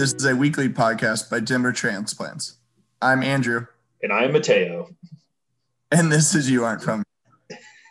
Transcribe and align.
This 0.00 0.14
is 0.14 0.24
a 0.24 0.34
weekly 0.34 0.70
podcast 0.70 1.28
by 1.28 1.40
Timber 1.40 1.72
Transplants. 1.72 2.54
I'm 3.02 3.22
Andrew, 3.22 3.66
And 4.02 4.10
I 4.10 4.24
am 4.24 4.32
Mateo. 4.32 4.88
and 5.92 6.10
this 6.10 6.34
is 6.34 6.50
You 6.50 6.64
Aren't 6.64 6.82
From. 6.82 7.04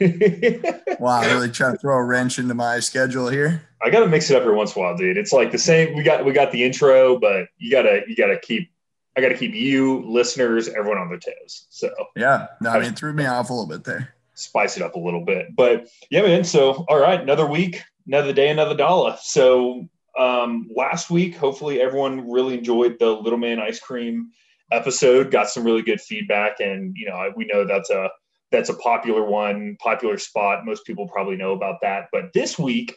Wow, 1.00 1.22
really 1.22 1.52
trying 1.52 1.74
to 1.74 1.78
throw 1.78 1.96
a 1.96 2.04
wrench 2.04 2.40
into 2.40 2.56
my 2.56 2.80
schedule 2.80 3.30
here. 3.30 3.62
I 3.80 3.92
gotta 3.92 4.08
mix 4.08 4.32
it 4.32 4.36
up 4.36 4.42
every 4.42 4.56
once 4.56 4.76
in 4.76 4.82
a 4.82 4.86
while, 4.86 4.98
dude. 4.98 5.18
It's 5.18 5.32
like 5.32 5.52
the 5.52 5.60
same. 5.60 5.96
We 5.96 6.02
got 6.02 6.26
we 6.26 6.34
got 6.34 6.52
the 6.52 6.64
intro, 6.64 7.20
but 7.20 7.46
you 7.60 7.70
gotta 7.70 8.02
you 8.08 8.16
gotta 8.16 8.40
keep. 8.40 8.72
I 9.16 9.22
gotta 9.22 9.38
keep 9.38 9.54
you, 9.54 10.04
listeners, 10.08 10.68
everyone 10.68 10.98
on 10.98 11.10
their 11.10 11.20
toes. 11.20 11.68
So 11.70 11.92
Yeah, 12.16 12.48
no, 12.60 12.72
I 12.72 12.80
mean, 12.80 12.90
it 12.90 12.98
threw 12.98 13.14
me 13.14 13.28
off 13.28 13.52
a 13.52 13.54
little 13.54 13.70
bit 13.70 13.84
there. 13.84 14.16
spice 14.34 14.78
it 14.78 14.82
up 14.82 14.96
a 14.96 15.00
little 15.00 15.24
bit. 15.24 15.56
But 15.56 15.88
yeah, 16.10 16.24
man. 16.24 16.44
So 16.44 16.86
all 16.90 17.00
right, 17.00 17.22
another 17.22 17.46
week, 17.46 17.84
another 18.08 18.34
day, 18.34 18.50
another 18.50 18.76
dollar. 18.76 19.16
So 19.22 19.88
um, 20.20 20.70
last 20.76 21.10
week, 21.10 21.36
hopefully 21.36 21.82
everyone 21.82 22.30
really 22.30 22.58
enjoyed 22.58 22.98
the 23.00 23.10
Little 23.10 23.40
Man 23.40 23.60
Ice 23.60 23.80
Cream 23.80 24.30
episode. 24.72 25.32
Got 25.32 25.50
some 25.50 25.64
really 25.64 25.82
good 25.82 26.02
feedback, 26.02 26.60
and 26.60 26.94
you 26.98 27.08
know 27.08 27.32
we 27.36 27.46
know 27.46 27.66
that's 27.66 27.90
a 27.90 28.10
that's 28.52 28.70
a 28.70 28.74
popular 28.76 29.24
one, 29.24 29.78
popular 29.80 30.18
spot. 30.18 30.66
Most 30.66 30.86
people 30.86 31.08
probably 31.08 31.38
know 31.38 31.54
about 31.54 31.78
that. 31.82 32.08
But 32.12 32.34
this 32.34 32.60
week, 32.60 32.96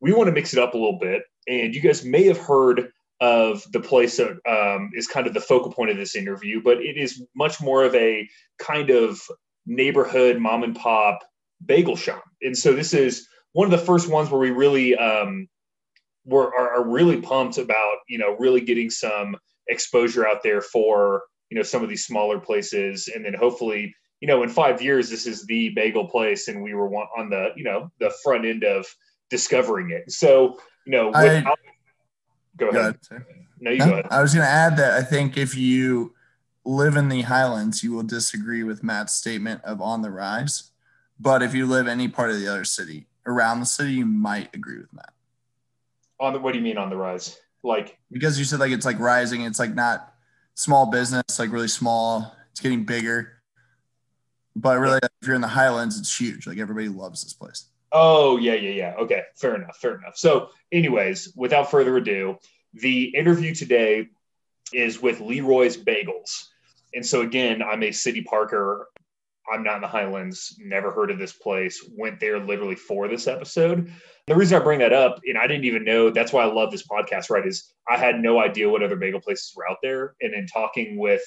we 0.00 0.12
want 0.12 0.28
to 0.28 0.32
mix 0.32 0.52
it 0.52 0.58
up 0.58 0.74
a 0.74 0.76
little 0.76 0.98
bit, 0.98 1.22
and 1.48 1.74
you 1.74 1.80
guys 1.80 2.04
may 2.04 2.24
have 2.24 2.38
heard 2.38 2.92
of 3.20 3.64
the 3.72 3.80
place 3.80 4.18
that 4.18 4.36
um, 4.46 4.90
is 4.92 5.08
kind 5.08 5.26
of 5.26 5.34
the 5.34 5.40
focal 5.40 5.72
point 5.72 5.90
of 5.90 5.96
this 5.96 6.14
interview, 6.14 6.62
but 6.62 6.78
it 6.78 6.96
is 6.96 7.24
much 7.34 7.60
more 7.60 7.82
of 7.82 7.94
a 7.94 8.28
kind 8.60 8.90
of 8.90 9.20
neighborhood 9.66 10.38
mom 10.38 10.62
and 10.62 10.76
pop 10.76 11.20
bagel 11.64 11.96
shop. 11.96 12.22
And 12.42 12.56
so 12.56 12.72
this 12.72 12.94
is 12.94 13.26
one 13.54 13.64
of 13.64 13.72
the 13.72 13.84
first 13.84 14.08
ones 14.08 14.30
where 14.30 14.40
we 14.40 14.50
really 14.50 14.94
um, 14.94 15.48
were 16.28 16.54
are, 16.54 16.70
are 16.76 16.88
really 16.88 17.20
pumped 17.20 17.58
about 17.58 17.96
you 18.08 18.18
know 18.18 18.36
really 18.38 18.60
getting 18.60 18.90
some 18.90 19.36
exposure 19.68 20.26
out 20.26 20.42
there 20.42 20.60
for 20.60 21.22
you 21.50 21.56
know 21.56 21.62
some 21.62 21.82
of 21.82 21.88
these 21.88 22.04
smaller 22.04 22.38
places, 22.38 23.08
and 23.12 23.24
then 23.24 23.34
hopefully 23.34 23.94
you 24.20 24.28
know 24.28 24.42
in 24.42 24.48
five 24.48 24.80
years 24.82 25.08
this 25.10 25.26
is 25.26 25.44
the 25.46 25.70
bagel 25.70 26.06
place, 26.06 26.48
and 26.48 26.62
we 26.62 26.74
were 26.74 26.88
on 26.94 27.30
the 27.30 27.48
you 27.56 27.64
know 27.64 27.90
the 27.98 28.12
front 28.22 28.44
end 28.44 28.64
of 28.64 28.86
discovering 29.30 29.90
it. 29.90 30.10
So 30.12 30.58
you 30.86 30.92
know 30.92 31.10
I- 31.14 31.44
Go 32.56 32.68
ahead. 32.70 32.98
ahead. 33.10 33.24
No, 33.60 33.70
you 33.70 33.78
No, 33.78 33.86
go 33.86 33.92
ahead. 33.92 34.06
I 34.10 34.20
was 34.20 34.34
going 34.34 34.44
to 34.44 34.50
add 34.50 34.76
that 34.78 34.94
I 34.94 35.02
think 35.02 35.36
if 35.36 35.56
you 35.56 36.14
live 36.64 36.96
in 36.96 37.08
the 37.08 37.22
Highlands, 37.22 37.84
you 37.84 37.92
will 37.92 38.02
disagree 38.02 38.64
with 38.64 38.82
Matt's 38.82 39.14
statement 39.14 39.62
of 39.62 39.80
on 39.80 40.02
the 40.02 40.10
rise. 40.10 40.72
But 41.20 41.42
if 41.42 41.54
you 41.54 41.66
live 41.66 41.86
any 41.86 42.08
part 42.08 42.30
of 42.30 42.40
the 42.40 42.48
other 42.48 42.64
city, 42.64 43.06
around 43.26 43.60
the 43.60 43.66
city, 43.66 43.92
you 43.92 44.06
might 44.06 44.54
agree 44.54 44.78
with 44.78 44.92
Matt. 44.92 45.12
On 46.20 46.32
the 46.32 46.38
what 46.38 46.52
do 46.52 46.58
you 46.58 46.64
mean 46.64 46.78
on 46.78 46.90
the 46.90 46.96
rise? 46.96 47.38
Like 47.62 47.98
because 48.10 48.38
you 48.38 48.44
said 48.44 48.60
like 48.60 48.72
it's 48.72 48.86
like 48.86 48.98
rising 48.98 49.42
it's 49.42 49.58
like 49.58 49.74
not 49.74 50.14
small 50.54 50.86
business 50.86 51.38
like 51.38 51.50
really 51.50 51.68
small 51.68 52.36
it's 52.50 52.60
getting 52.60 52.84
bigger 52.84 53.40
but 54.54 54.78
really 54.78 54.98
if 55.02 55.26
you're 55.26 55.34
in 55.34 55.40
the 55.40 55.48
highlands 55.48 55.98
it's 55.98 56.18
huge 56.18 56.46
like 56.46 56.58
everybody 56.58 56.88
loves 56.88 57.22
this 57.22 57.32
place 57.32 57.66
Oh, 57.92 58.36
yeah, 58.36 58.54
yeah, 58.54 58.70
yeah. 58.70 58.94
Okay, 58.98 59.22
fair 59.36 59.54
enough, 59.54 59.76
fair 59.78 59.96
enough. 59.96 60.16
So, 60.16 60.50
anyways, 60.72 61.32
without 61.36 61.70
further 61.70 61.96
ado, 61.96 62.36
the 62.74 63.04
interview 63.16 63.54
today 63.54 64.08
is 64.72 65.00
with 65.00 65.20
Leroy's 65.20 65.76
Bagels. 65.76 66.48
And 66.94 67.04
so, 67.04 67.22
again, 67.22 67.62
I'm 67.62 67.82
a 67.82 67.90
city 67.90 68.22
parker. 68.22 68.88
I'm 69.52 69.62
not 69.62 69.76
in 69.76 69.82
the 69.82 69.88
Highlands, 69.88 70.56
never 70.58 70.90
heard 70.90 71.10
of 71.10 71.18
this 71.18 71.32
place, 71.32 71.82
went 71.96 72.20
there 72.20 72.38
literally 72.38 72.74
for 72.74 73.08
this 73.08 73.26
episode. 73.26 73.92
The 74.26 74.34
reason 74.34 74.60
I 74.60 74.64
bring 74.64 74.80
that 74.80 74.92
up, 74.92 75.20
and 75.26 75.38
I 75.38 75.46
didn't 75.46 75.64
even 75.64 75.84
know, 75.84 76.10
that's 76.10 76.32
why 76.32 76.42
I 76.42 76.52
love 76.52 76.70
this 76.70 76.86
podcast, 76.86 77.30
right? 77.30 77.46
Is 77.46 77.72
I 77.88 77.96
had 77.96 78.20
no 78.20 78.40
idea 78.40 78.68
what 78.68 78.82
other 78.82 78.96
bagel 78.96 79.20
places 79.20 79.52
were 79.56 79.68
out 79.68 79.78
there. 79.82 80.14
And 80.20 80.34
in 80.34 80.46
talking 80.46 80.98
with, 80.98 81.22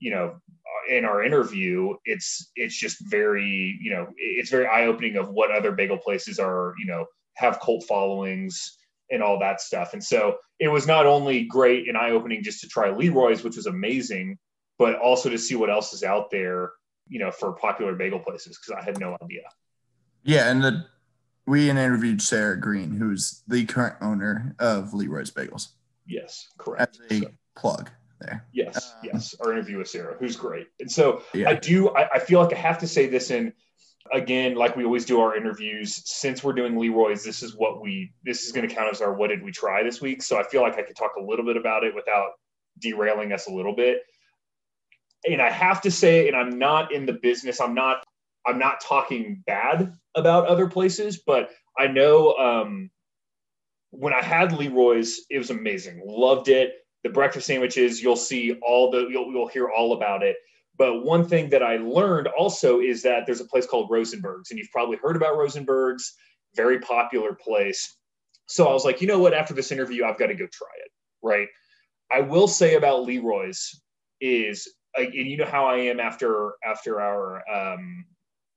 you 0.00 0.10
know, 0.10 0.34
uh, 0.48 0.94
in 0.94 1.04
our 1.04 1.22
interview, 1.22 1.94
it's 2.04 2.50
it's 2.56 2.76
just 2.76 2.96
very 3.08 3.78
you 3.80 3.92
know 3.92 4.08
it's 4.16 4.50
very 4.50 4.66
eye 4.66 4.86
opening 4.86 5.16
of 5.16 5.28
what 5.28 5.50
other 5.50 5.72
bagel 5.72 5.98
places 5.98 6.38
are 6.38 6.74
you 6.78 6.86
know 6.86 7.04
have 7.36 7.60
cult 7.60 7.84
followings 7.86 8.76
and 9.10 9.22
all 9.22 9.38
that 9.40 9.60
stuff. 9.60 9.92
And 9.92 10.02
so 10.02 10.36
it 10.58 10.68
was 10.68 10.86
not 10.86 11.06
only 11.06 11.44
great 11.44 11.88
and 11.88 11.96
eye 11.96 12.10
opening 12.10 12.42
just 12.42 12.60
to 12.60 12.68
try 12.68 12.90
Leroy's, 12.90 13.42
which 13.42 13.56
was 13.56 13.66
amazing, 13.66 14.38
but 14.78 14.96
also 14.96 15.28
to 15.28 15.38
see 15.38 15.56
what 15.56 15.70
else 15.70 15.92
is 15.92 16.02
out 16.04 16.30
there, 16.30 16.72
you 17.10 17.18
know, 17.18 17.30
for 17.30 17.52
popular 17.52 17.94
bagel 17.94 18.18
places 18.20 18.56
because 18.58 18.80
I 18.80 18.84
had 18.84 18.98
no 18.98 19.16
idea. 19.22 19.42
yeah 20.22 20.50
and 20.50 20.62
the 20.64 20.86
we 21.46 21.68
interviewed 21.68 22.22
sarah 22.22 22.58
green 22.60 22.92
who's 22.92 23.42
the 23.48 23.64
current 23.64 23.96
owner 24.00 24.54
of 24.58 24.94
leroy's 24.94 25.30
bagels 25.30 25.68
Yes, 26.06 26.46
as 26.48 26.64
correct. 26.64 26.98
a 27.10 27.18
So- 27.20 27.30
plug 27.56 27.90
there 28.20 28.46
Yes, 28.52 28.92
Um, 28.94 29.00
yes. 29.12 29.34
Our 29.40 29.52
interview 29.52 29.78
with 29.78 29.88
Sarah, 29.88 30.14
who's 30.18 30.36
great. 30.36 30.66
And 30.80 30.90
so 30.90 31.22
yeah 31.34 31.50
I 31.50 31.54
do, 31.54 31.88
I, 31.90 32.08
I 32.14 32.18
feel 32.18 32.40
like 32.42 32.52
I 32.52 32.58
have 32.58 32.78
to 32.78 32.86
say 32.88 33.06
this 33.06 33.30
in 33.30 33.52
again, 34.12 34.54
like 34.56 34.76
we 34.76 34.84
always 34.84 35.04
do 35.04 35.20
our 35.20 35.36
interviews, 35.36 36.02
since 36.04 36.42
we're 36.44 36.52
doing 36.52 36.76
Leroy's, 36.78 37.22
this 37.24 37.42
is 37.42 37.54
what 37.56 37.80
we, 37.80 38.12
this 38.24 38.44
is 38.44 38.52
going 38.52 38.68
to 38.68 38.74
count 38.74 38.88
as 38.92 39.00
our 39.00 39.14
what 39.14 39.28
did 39.28 39.42
we 39.42 39.52
try 39.52 39.82
this 39.82 40.00
week. 40.00 40.22
So 40.22 40.38
I 40.38 40.42
feel 40.42 40.62
like 40.62 40.76
I 40.78 40.82
could 40.82 40.96
talk 40.96 41.12
a 41.18 41.22
little 41.22 41.44
bit 41.44 41.56
about 41.56 41.84
it 41.84 41.94
without 41.94 42.30
derailing 42.80 43.32
us 43.32 43.46
a 43.46 43.52
little 43.52 43.74
bit. 43.74 44.00
And 45.28 45.40
I 45.40 45.50
have 45.50 45.80
to 45.82 45.90
say, 45.90 46.28
and 46.28 46.36
I'm 46.36 46.58
not 46.58 46.92
in 46.92 47.06
the 47.06 47.12
business, 47.12 47.60
I'm 47.60 47.74
not, 47.74 48.04
I'm 48.46 48.58
not 48.58 48.80
talking 48.80 49.42
bad 49.46 49.92
about 50.14 50.46
other 50.46 50.66
places, 50.66 51.22
but 51.26 51.50
I 51.78 51.86
know 51.86 52.34
um, 52.36 52.90
when 53.90 54.14
I 54.14 54.22
had 54.22 54.52
Leroy's, 54.52 55.26
it 55.28 55.38
was 55.38 55.50
amazing. 55.50 56.00
Loved 56.04 56.48
it. 56.48 56.74
The 57.04 57.10
breakfast 57.10 57.46
sandwiches, 57.46 58.02
you'll 58.02 58.16
see 58.16 58.54
all 58.62 58.90
the, 58.90 59.08
you'll, 59.08 59.30
you'll 59.32 59.48
hear 59.48 59.68
all 59.68 59.92
about 59.92 60.22
it. 60.22 60.36
But 60.78 61.04
one 61.04 61.28
thing 61.28 61.50
that 61.50 61.62
I 61.62 61.76
learned 61.76 62.28
also 62.28 62.80
is 62.80 63.02
that 63.02 63.26
there's 63.26 63.40
a 63.40 63.46
place 63.46 63.66
called 63.66 63.90
Rosenberg's, 63.90 64.50
and 64.50 64.58
you've 64.58 64.70
probably 64.70 64.96
heard 64.96 65.16
about 65.16 65.36
Rosenberg's, 65.36 66.14
very 66.54 66.80
popular 66.80 67.34
place. 67.34 67.96
So 68.46 68.66
I 68.66 68.72
was 68.72 68.84
like, 68.84 69.00
you 69.00 69.06
know 69.06 69.18
what? 69.18 69.34
After 69.34 69.54
this 69.54 69.70
interview, 69.70 70.04
I've 70.04 70.18
got 70.18 70.26
to 70.28 70.34
go 70.34 70.46
try 70.50 70.68
it. 70.84 70.90
Right. 71.22 71.48
I 72.10 72.22
will 72.22 72.48
say 72.48 72.74
about 72.74 73.04
Leroy's 73.04 73.80
is, 74.20 74.68
like, 74.96 75.08
and 75.14 75.26
you 75.28 75.36
know 75.36 75.46
how 75.46 75.66
I 75.66 75.76
am 75.76 76.00
after 76.00 76.52
after 76.64 77.00
our 77.00 77.42
um, 77.50 78.04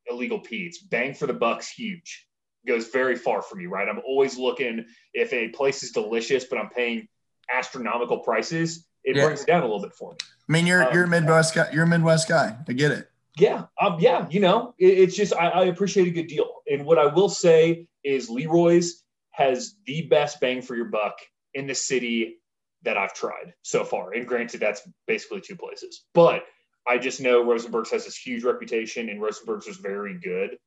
illegal 0.09 0.39
Pete's. 0.39 0.79
Bang 0.79 1.13
for 1.13 1.27
the 1.27 1.33
buck's 1.33 1.69
huge. 1.69 2.27
Goes 2.67 2.88
very 2.88 3.16
far 3.16 3.41
for 3.41 3.55
me. 3.55 3.66
Right. 3.66 3.88
I'm 3.88 3.99
always 4.05 4.38
looking 4.38 4.85
if 5.13 5.33
a 5.33 5.49
place 5.49 5.83
is 5.83 5.91
delicious, 5.91 6.45
but 6.45 6.57
I'm 6.57 6.69
paying 6.69 7.07
astronomical 7.53 8.19
prices. 8.19 8.85
It 9.03 9.16
Yeah. 9.17 9.25
brings 9.25 9.41
it 9.41 9.47
down 9.47 9.61
a 9.63 9.66
little 9.66 9.81
bit 9.81 9.94
for 9.94 10.11
me. 10.11 10.17
i 10.47 10.51
mean 10.51 10.66
you're 10.66 10.83
um, 10.88 10.94
you're 10.94 11.03
a 11.03 11.07
midwest 11.07 11.53
guy 11.55 11.69
you're 11.73 11.83
a 11.83 11.88
midwest 11.88 12.27
guy 12.29 12.55
i 12.67 12.73
get 12.73 12.91
it 12.91 13.09
Yeah, 13.38 13.65
um, 13.81 13.97
yeah, 14.00 14.27
you 14.29 14.39
know, 14.39 14.75
it, 14.77 14.97
it's 15.00 15.15
just 15.15 15.33
I, 15.33 15.47
I 15.50 15.63
appreciate 15.65 16.07
a 16.07 16.11
good 16.11 16.27
deal. 16.27 16.50
And 16.71 16.85
what 16.85 16.97
I 17.00 17.07
will 17.07 17.29
say 17.29 17.88
is 18.03 18.29
Leroy's 18.29 19.03
has 19.31 19.75
the 19.85 20.03
best 20.03 20.39
bang 20.39 20.61
for 20.61 20.75
your 20.75 20.85
buck 20.85 21.17
in 21.53 21.65
the 21.67 21.73
city 21.75 22.38
that 22.83 22.97
I've 22.97 23.13
tried 23.13 23.53
so 23.61 23.83
far. 23.83 24.13
And 24.13 24.27
granted, 24.27 24.59
that's 24.59 24.81
basically 25.07 25.41
two 25.41 25.55
places, 25.55 26.05
but 26.13 26.44
I 26.88 26.97
just 26.97 27.21
know 27.21 27.44
Rosenberg's 27.44 27.91
has 27.91 28.05
this 28.05 28.17
huge 28.17 28.44
reputation, 28.44 29.09
and 29.09 29.21
Rosenberg's 29.21 29.67
is 29.67 29.77
very 29.77 30.19
good. 30.19 30.57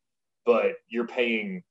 But 0.46 0.76
you're 0.88 1.06
paying 1.06 1.62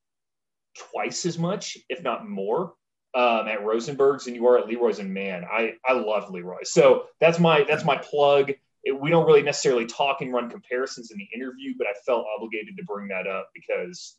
twice 0.78 1.26
as 1.26 1.40
much, 1.40 1.78
if 1.90 2.04
not 2.04 2.28
more, 2.28 2.74
um, 3.14 3.48
at 3.48 3.64
Rosenberg's 3.64 4.26
than 4.26 4.36
you 4.36 4.46
are 4.48 4.58
at 4.58 4.68
Leroy's. 4.68 5.00
And 5.00 5.14
man, 5.14 5.46
I 5.46 5.76
I 5.86 5.94
love 5.94 6.30
Leroy's. 6.30 6.72
So 6.72 7.06
that's 7.20 7.40
my 7.40 7.64
that's 7.64 7.86
my 7.86 7.98
plug 7.98 8.52
it, 8.86 9.00
we 9.00 9.10
don't 9.10 9.26
really 9.26 9.42
necessarily 9.42 9.86
talk 9.86 10.22
and 10.22 10.32
run 10.32 10.50
comparisons 10.50 11.12
in 11.12 11.18
the 11.18 11.28
interview, 11.36 11.74
but 11.78 11.88
I 11.88 11.94
felt 12.06 12.26
obligated 12.38 12.78
to 12.78 12.84
bring 12.84 13.08
that 13.10 13.28
up 13.28 13.50
because, 13.54 14.18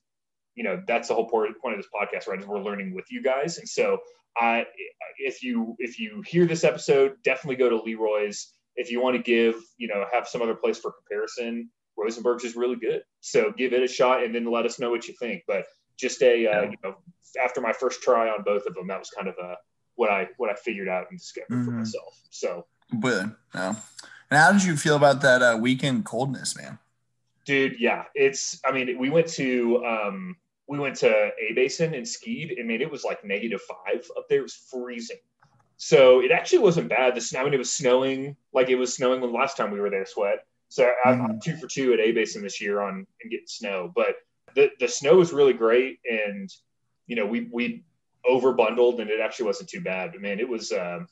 you 0.57 0.65
know, 0.65 0.83
that's 0.89 1.09
the 1.09 1.15
whole 1.15 1.29
point 1.29 1.55
of 1.55 1.77
this 1.77 1.87
podcast, 1.95 2.27
right? 2.27 2.41
Is 2.41 2.47
we're 2.47 2.61
learning 2.61 2.95
with 2.95 3.05
you 3.11 3.23
guys, 3.23 3.59
and 3.59 3.69
so 3.69 3.99
I, 4.37 4.67
if 5.19 5.43
you 5.43 5.77
if 5.79 6.01
you 6.01 6.23
hear 6.27 6.47
this 6.47 6.65
episode, 6.65 7.17
definitely 7.23 7.57
go 7.57 7.69
to 7.71 7.77
Leroy's. 7.77 8.53
If 8.75 8.91
you 8.91 9.01
want 9.01 9.17
to 9.17 9.23
give, 9.23 9.55
you 9.79 9.87
know, 9.89 10.05
have 10.13 10.27
some 10.27 10.43
other 10.43 10.55
place 10.55 10.79
for 10.79 10.93
comparison, 10.93 11.71
Rosenberg's 11.97 12.45
is 12.45 12.57
really 12.57 12.77
good. 12.77 13.03
So 13.21 13.53
give 13.57 13.73
it 13.73 13.83
a 13.83 13.89
shot, 13.89 14.25
and 14.25 14.35
then 14.35 14.45
let 14.51 14.67
us 14.67 14.79
know 14.81 14.91
what 14.91 15.07
you 15.07 15.15
think. 15.21 15.43
But 15.47 15.65
just 15.99 16.21
a, 16.23 16.47
uh, 16.47 16.63
you 16.63 16.77
know, 16.83 16.97
after 17.43 17.61
my 17.61 17.73
first 17.73 18.03
try 18.03 18.29
on 18.29 18.43
both 18.43 18.67
of 18.67 18.75
them, 18.75 18.89
that 18.89 18.99
was 18.99 19.11
kind 19.11 19.29
of 19.29 19.35
a 19.43 19.57
what 19.95 20.11
I 20.11 20.29
what 20.39 20.51
I 20.51 20.55
figured 20.55 20.89
out 20.89 21.07
and 21.11 21.19
discovered 21.19 21.65
for 21.65 21.71
Mhm. 21.71 21.79
myself. 21.79 22.19
So 22.31 22.67
but 22.93 23.27
no 23.55 23.77
and 24.31 24.39
how 24.39 24.53
did 24.53 24.63
you 24.65 24.77
feel 24.77 24.97
about 24.97 25.23
that 25.23 25.43
uh, 25.43 25.59
weekend 25.61 26.05
coldness 26.05 26.57
man 26.57 26.79
Dude, 27.47 27.79
yeah, 27.79 28.05
it's. 28.17 28.61
I 28.65 28.73
mean, 28.73 28.99
we 28.99 29.09
went 29.09 29.29
to 29.35 29.85
um, 29.87 30.37
we 30.69 30.79
went 30.79 30.97
to 30.97 31.09
A 31.09 31.53
Basin 31.55 31.95
and 31.95 32.07
skied. 32.07 32.57
I 32.59 32.63
mean, 32.63 32.81
it 32.81 32.91
was 32.91 33.05
like 33.05 33.25
negative 33.25 33.61
five 33.63 34.05
up 34.17 34.29
there. 34.29 34.41
It 34.41 34.43
was 34.43 34.55
freezing. 34.55 35.19
So 35.77 36.21
it 36.21 36.31
actually 36.31 36.59
wasn't 36.61 36.89
bad. 36.89 37.15
The 37.15 37.21
snow, 37.21 37.41
I 37.41 37.45
mean, 37.45 37.55
it 37.55 37.59
was 37.59 37.73
snowing 37.73 38.37
like 38.53 38.69
it 38.71 38.77
was 38.77 38.95
snowing 38.95 39.21
when 39.21 39.33
last 39.33 39.57
time 39.57 39.71
we 39.71 39.81
were 39.81 39.91
there. 39.91 40.07
Sweat. 40.07 40.47
So 40.69 40.93
I'm 41.05 41.21
Mhm. 41.21 41.43
two 41.43 41.57
for 41.57 41.67
two 41.67 41.93
at 41.93 42.01
A 42.01 42.13
Basin 42.13 42.43
this 42.43 42.61
year 42.61 42.81
on 42.81 43.07
and 43.23 43.31
getting 43.31 43.47
snow. 43.47 43.93
But 43.95 44.17
the 44.55 44.71
the 44.81 44.89
snow 44.89 45.17
was 45.17 45.33
really 45.33 45.53
great, 45.53 46.01
and 46.11 46.51
you 47.07 47.15
know 47.15 47.27
we 47.27 47.49
we 47.53 47.85
over 48.27 48.53
bundled, 48.53 49.01
and 49.01 49.11
it 49.11 49.21
actually 49.21 49.47
wasn't 49.47 49.69
too 49.69 49.81
bad. 49.81 50.13
But 50.13 50.21
man, 50.23 50.41
it 50.41 50.49
was. 50.49 50.73
Um, 50.73 51.07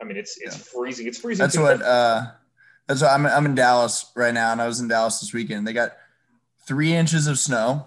I 0.00 0.04
mean, 0.04 0.16
it's 0.16 0.36
it's 0.38 0.56
yeah. 0.56 0.64
freezing. 0.72 1.06
It's 1.06 1.18
freezing. 1.18 1.44
That's 1.44 1.58
what. 1.58 1.80
Uh, 1.82 2.32
that's 2.86 3.02
what 3.02 3.10
I'm. 3.12 3.26
I'm 3.26 3.46
in 3.46 3.54
Dallas 3.54 4.10
right 4.16 4.34
now, 4.34 4.52
and 4.52 4.60
I 4.60 4.66
was 4.66 4.80
in 4.80 4.88
Dallas 4.88 5.20
this 5.20 5.32
weekend. 5.32 5.66
They 5.66 5.72
got 5.72 5.96
three 6.66 6.92
inches 6.92 7.26
of 7.26 7.38
snow, 7.38 7.86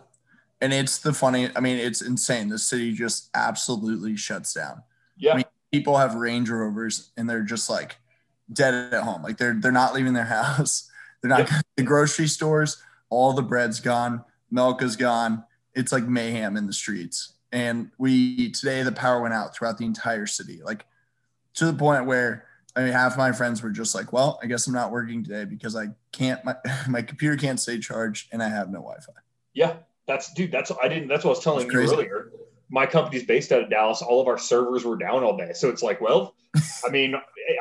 and 0.62 0.74
it's 0.74 1.00
the 1.00 1.14
funny. 1.14 1.50
I 1.56 1.60
mean, 1.60 1.78
it's 1.78 2.02
insane. 2.02 2.50
The 2.50 2.60
city 2.60 2.94
just 2.94 3.30
absolutely 3.34 4.18
shuts 4.18 4.54
down. 4.54 4.84
Yeah. 5.18 5.34
I 5.34 5.36
mean, 5.38 5.46
people 5.72 5.98
have 5.98 6.16
Range 6.16 6.50
Rovers, 6.50 7.12
and 7.18 7.30
they're 7.30 7.44
just 7.44 7.70
like 7.70 7.98
dead 8.52 8.94
at 8.94 9.04
home. 9.04 9.24
Like 9.24 9.38
they're 9.38 9.54
they're 9.54 9.72
not 9.72 9.94
leaving 9.94 10.14
their 10.14 10.24
house. 10.26 10.90
They're 11.22 11.30
not 11.30 11.52
yep. 11.52 11.66
the 11.78 11.84
grocery 11.84 12.28
stores. 12.28 12.82
All 13.10 13.34
the 13.34 13.42
bread's 13.42 13.80
gone. 13.80 14.24
Milk 14.52 14.82
is 14.82 14.96
gone. 14.96 15.44
It's 15.74 15.92
like 15.92 16.06
mayhem 16.06 16.58
in 16.58 16.68
the 16.68 16.74
streets. 16.74 17.34
And 17.52 17.92
we 17.98 18.52
today 18.52 18.84
the 18.84 18.92
power 18.92 19.22
went 19.22 19.34
out 19.34 19.56
throughout 19.56 19.78
the 19.78 19.86
entire 19.86 20.28
city. 20.28 20.62
Like 20.64 20.86
to 21.56 21.66
the 21.66 21.74
point 21.74 22.06
where 22.06 22.46
I 22.76 22.84
mean 22.84 22.94
half 22.94 23.18
my 23.18 23.32
friends 23.32 23.64
were 23.64 23.72
just 23.72 23.96
like, 23.96 24.14
well, 24.14 24.40
I 24.44 24.48
guess 24.48 24.68
I'm 24.68 24.74
not 24.74 24.92
working 24.92 25.24
today 25.24 25.46
because 25.46 25.76
I 25.76 25.88
can't 26.12 26.44
my, 26.46 26.56
my 26.90 27.02
computer 27.02 27.38
can't 27.38 27.60
stay 27.60 27.80
charged 27.80 28.30
and 28.32 28.44
I 28.44 28.50
have 28.50 28.70
no 28.70 28.80
Wi-Fi. 28.80 29.14
Yeah. 29.54 29.78
That's 30.10 30.34
dude, 30.34 30.52
that's 30.52 30.72
I 30.82 30.88
didn't 30.88 31.08
that's 31.08 31.24
what 31.24 31.32
I 31.32 31.36
was 31.36 31.44
telling 31.44 31.72
you 31.72 31.78
earlier. 31.78 32.32
My 32.72 32.88
company's 32.88 33.26
based 33.26 33.52
out 33.52 33.62
of 33.62 33.70
Dallas. 33.70 34.02
All 34.02 34.20
of 34.20 34.28
our 34.28 34.40
servers 34.40 34.84
were 34.84 34.98
down 34.98 35.24
all 35.24 35.38
day. 35.38 35.52
So 35.54 35.70
it's 35.70 35.84
like, 35.84 36.02
well, 36.02 36.34
I 36.86 36.90
mean, 36.90 37.14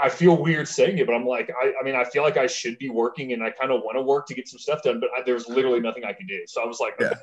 I 0.03 0.09
feel 0.09 0.35
weird 0.35 0.67
saying 0.67 0.97
it, 0.97 1.07
but 1.07 1.15
I'm 1.15 1.27
like, 1.27 1.51
I, 1.51 1.75
I 1.79 1.85
mean, 1.85 1.95
I 1.95 2.05
feel 2.05 2.23
like 2.23 2.39
I 2.39 2.47
should 2.47 2.79
be 2.79 2.89
working 2.89 3.35
and 3.35 3.43
I 3.43 3.51
kind 3.51 3.71
of 3.71 3.83
want 3.83 3.99
to 3.99 4.03
work 4.03 4.27
to 4.29 4.35
get 4.35 4.49
some 4.49 4.59
stuff 4.59 4.83
done, 4.83 4.99
but 4.99 5.11
I, 5.15 5.23
there's 5.25 5.47
literally 5.47 5.81
nothing 5.81 6.05
I 6.07 6.15
can 6.15 6.27
do. 6.27 6.43
So 6.47 6.63
I 6.63 6.67
was 6.67 6.81
like, 6.81 6.95
yeah. 6.99 7.15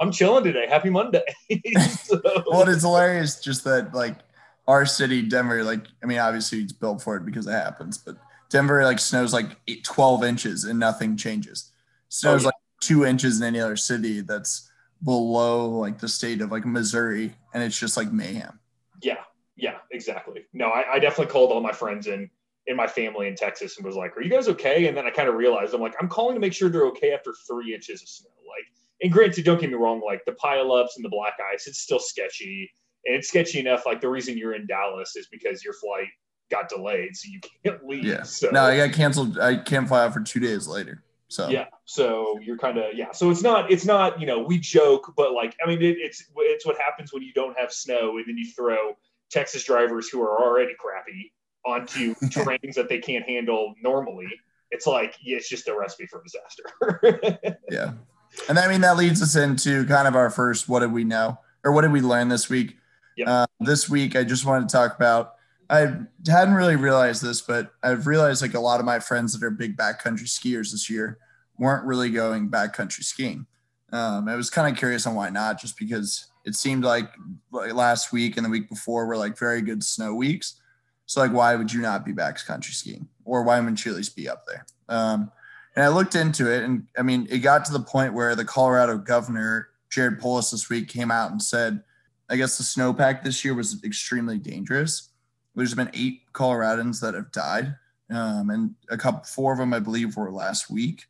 I'm 0.00 0.12
chilling 0.12 0.44
today. 0.44 0.68
Happy 0.68 0.90
Monday. 0.90 1.24
so. 2.02 2.20
well, 2.46 2.68
it's 2.68 2.82
hilarious 2.82 3.40
just 3.40 3.64
that 3.64 3.92
like 3.92 4.14
our 4.68 4.86
city, 4.86 5.22
Denver, 5.22 5.64
like, 5.64 5.86
I 6.02 6.06
mean, 6.06 6.18
obviously 6.18 6.60
it's 6.60 6.72
built 6.72 7.02
for 7.02 7.16
it 7.16 7.24
because 7.24 7.48
it 7.48 7.52
happens, 7.52 7.98
but 7.98 8.16
Denver 8.48 8.84
like 8.84 9.00
snows 9.00 9.32
like 9.32 9.56
eight, 9.66 9.82
12 9.82 10.22
inches 10.22 10.64
and 10.64 10.78
nothing 10.78 11.16
changes. 11.16 11.72
Oh, 11.72 11.74
snows 12.10 12.42
oh, 12.42 12.42
yeah. 12.42 12.46
like 12.46 12.54
two 12.80 13.04
inches 13.04 13.40
in 13.40 13.46
any 13.46 13.60
other 13.60 13.76
city 13.76 14.20
that's 14.20 14.70
below 15.04 15.68
like 15.70 15.98
the 15.98 16.08
state 16.08 16.40
of 16.40 16.50
like 16.50 16.66
Missouri 16.66 17.34
and 17.54 17.62
it's 17.62 17.78
just 17.78 17.96
like 17.96 18.12
mayhem. 18.12 18.58
Yeah. 19.02 19.18
Yeah, 19.58 19.78
exactly. 19.90 20.46
No, 20.52 20.68
I, 20.68 20.94
I 20.94 20.98
definitely 21.00 21.32
called 21.32 21.50
all 21.50 21.60
my 21.60 21.72
friends 21.72 22.06
in 22.06 22.30
in 22.68 22.76
my 22.76 22.86
family 22.86 23.26
in 23.26 23.34
Texas 23.34 23.76
and 23.76 23.84
was 23.84 23.96
like, 23.96 24.16
"Are 24.16 24.22
you 24.22 24.30
guys 24.30 24.48
okay?" 24.48 24.86
And 24.86 24.96
then 24.96 25.04
I 25.04 25.10
kind 25.10 25.28
of 25.28 25.34
realized 25.34 25.74
I'm 25.74 25.80
like, 25.80 25.96
I'm 26.00 26.08
calling 26.08 26.34
to 26.34 26.40
make 26.40 26.52
sure 26.52 26.68
they're 26.68 26.86
okay 26.86 27.12
after 27.12 27.34
three 27.46 27.74
inches 27.74 28.00
of 28.02 28.08
snow. 28.08 28.30
Like, 28.46 28.64
and 29.02 29.10
granted, 29.10 29.44
don't 29.44 29.60
get 29.60 29.70
me 29.70 29.74
wrong, 29.74 30.00
like 30.04 30.24
the 30.26 30.32
pileups 30.32 30.90
and 30.96 31.04
the 31.04 31.08
black 31.08 31.34
ice, 31.52 31.66
it's 31.66 31.80
still 31.80 31.98
sketchy, 31.98 32.70
and 33.06 33.16
it's 33.16 33.28
sketchy 33.28 33.58
enough. 33.58 33.84
Like 33.84 34.00
the 34.00 34.08
reason 34.08 34.38
you're 34.38 34.54
in 34.54 34.66
Dallas 34.66 35.16
is 35.16 35.26
because 35.26 35.64
your 35.64 35.74
flight 35.74 36.08
got 36.50 36.68
delayed, 36.68 37.16
so 37.16 37.28
you 37.30 37.40
can't 37.64 37.84
leave. 37.84 38.04
Yeah. 38.04 38.22
So 38.22 38.50
no, 38.50 38.62
I 38.62 38.76
got 38.76 38.92
canceled. 38.92 39.40
I 39.40 39.56
can't 39.56 39.88
fly 39.88 40.04
out 40.04 40.14
for 40.14 40.20
two 40.20 40.40
days 40.40 40.68
later. 40.68 41.02
So 41.28 41.48
yeah, 41.48 41.66
so 41.84 42.38
you're 42.42 42.56
kind 42.56 42.78
of 42.78 42.94
yeah. 42.94 43.12
So 43.12 43.30
it's 43.30 43.42
not 43.42 43.70
it's 43.70 43.84
not 43.84 44.18
you 44.18 44.26
know 44.26 44.38
we 44.38 44.58
joke, 44.58 45.12
but 45.16 45.32
like 45.32 45.54
I 45.62 45.68
mean 45.68 45.82
it, 45.82 45.96
it's 45.98 46.24
it's 46.36 46.66
what 46.66 46.78
happens 46.78 47.12
when 47.12 47.22
you 47.22 47.32
don't 47.34 47.56
have 47.58 47.70
snow 47.70 48.16
and 48.16 48.24
then 48.26 48.38
you 48.38 48.50
throw 48.50 48.96
Texas 49.30 49.64
drivers 49.64 50.08
who 50.08 50.22
are 50.22 50.42
already 50.42 50.72
crappy 50.78 51.32
onto 51.66 52.14
trains 52.30 52.76
that 52.76 52.88
they 52.88 52.98
can't 52.98 53.28
handle 53.28 53.74
normally. 53.82 54.28
It's 54.70 54.86
like 54.86 55.16
yeah, 55.22 55.36
it's 55.36 55.50
just 55.50 55.68
a 55.68 55.78
recipe 55.78 56.06
for 56.06 56.22
disaster. 56.22 57.58
yeah. 57.70 57.92
And 58.48 58.58
I 58.58 58.66
mean 58.68 58.80
that 58.80 58.96
leads 58.96 59.20
us 59.20 59.36
into 59.36 59.84
kind 59.84 60.08
of 60.08 60.16
our 60.16 60.30
first 60.30 60.66
what 60.66 60.80
did 60.80 60.92
we 60.92 61.04
know 61.04 61.38
or 61.62 61.72
what 61.72 61.82
did 61.82 61.92
we 61.92 62.00
learn 62.00 62.28
this 62.28 62.48
week? 62.48 62.78
Yep. 63.18 63.28
Uh, 63.28 63.46
this 63.60 63.88
week 63.88 64.16
I 64.16 64.24
just 64.24 64.46
wanted 64.46 64.70
to 64.70 64.72
talk 64.72 64.96
about 64.96 65.34
I 65.70 65.92
hadn't 66.26 66.54
really 66.54 66.76
realized 66.76 67.22
this, 67.22 67.40
but 67.42 67.72
I've 67.82 68.06
realized 68.06 68.40
like 68.40 68.54
a 68.54 68.60
lot 68.60 68.80
of 68.80 68.86
my 68.86 69.00
friends 69.00 69.32
that 69.32 69.44
are 69.44 69.50
big 69.50 69.76
backcountry 69.76 70.24
skiers 70.24 70.72
this 70.72 70.88
year 70.88 71.18
weren't 71.58 71.84
really 71.84 72.10
going 72.10 72.50
backcountry 72.50 73.04
skiing. 73.04 73.46
Um, 73.92 74.28
I 74.28 74.36
was 74.36 74.50
kind 74.50 74.70
of 74.70 74.78
curious 74.78 75.06
on 75.06 75.14
why 75.14 75.30
not, 75.30 75.60
just 75.60 75.78
because 75.78 76.26
it 76.44 76.54
seemed 76.54 76.84
like 76.84 77.10
last 77.50 78.12
week 78.12 78.36
and 78.36 78.46
the 78.46 78.50
week 78.50 78.68
before 78.68 79.06
were 79.06 79.16
like 79.16 79.38
very 79.38 79.60
good 79.60 79.82
snow 79.84 80.14
weeks. 80.14 80.60
So 81.06 81.20
like, 81.20 81.32
why 81.32 81.56
would 81.56 81.72
you 81.72 81.80
not 81.80 82.04
be 82.04 82.12
backcountry 82.12 82.72
skiing, 82.72 83.08
or 83.24 83.42
why 83.42 83.58
wouldn't 83.60 83.84
you 83.84 83.92
at 83.92 83.96
least 83.96 84.16
be 84.16 84.28
up 84.28 84.44
there? 84.46 84.66
Um, 84.88 85.32
and 85.74 85.84
I 85.84 85.88
looked 85.88 86.14
into 86.14 86.50
it, 86.52 86.64
and 86.64 86.86
I 86.98 87.02
mean, 87.02 87.26
it 87.30 87.38
got 87.38 87.64
to 87.66 87.72
the 87.72 87.80
point 87.80 88.14
where 88.14 88.34
the 88.34 88.44
Colorado 88.44 88.98
governor 88.98 89.68
Jared 89.90 90.18
Polis 90.18 90.50
this 90.50 90.68
week 90.68 90.88
came 90.88 91.10
out 91.10 91.30
and 91.30 91.42
said, 91.42 91.82
I 92.28 92.36
guess 92.36 92.58
the 92.58 92.64
snowpack 92.64 93.22
this 93.22 93.44
year 93.44 93.54
was 93.54 93.82
extremely 93.84 94.38
dangerous. 94.38 95.07
There's 95.58 95.74
been 95.74 95.90
eight 95.92 96.22
Coloradans 96.32 97.00
that 97.00 97.14
have 97.14 97.32
died, 97.32 97.74
um, 98.10 98.50
and 98.50 98.74
a 98.90 98.96
couple, 98.96 99.24
four 99.24 99.52
of 99.52 99.58
them, 99.58 99.74
I 99.74 99.80
believe, 99.80 100.16
were 100.16 100.30
last 100.30 100.70
week. 100.70 101.04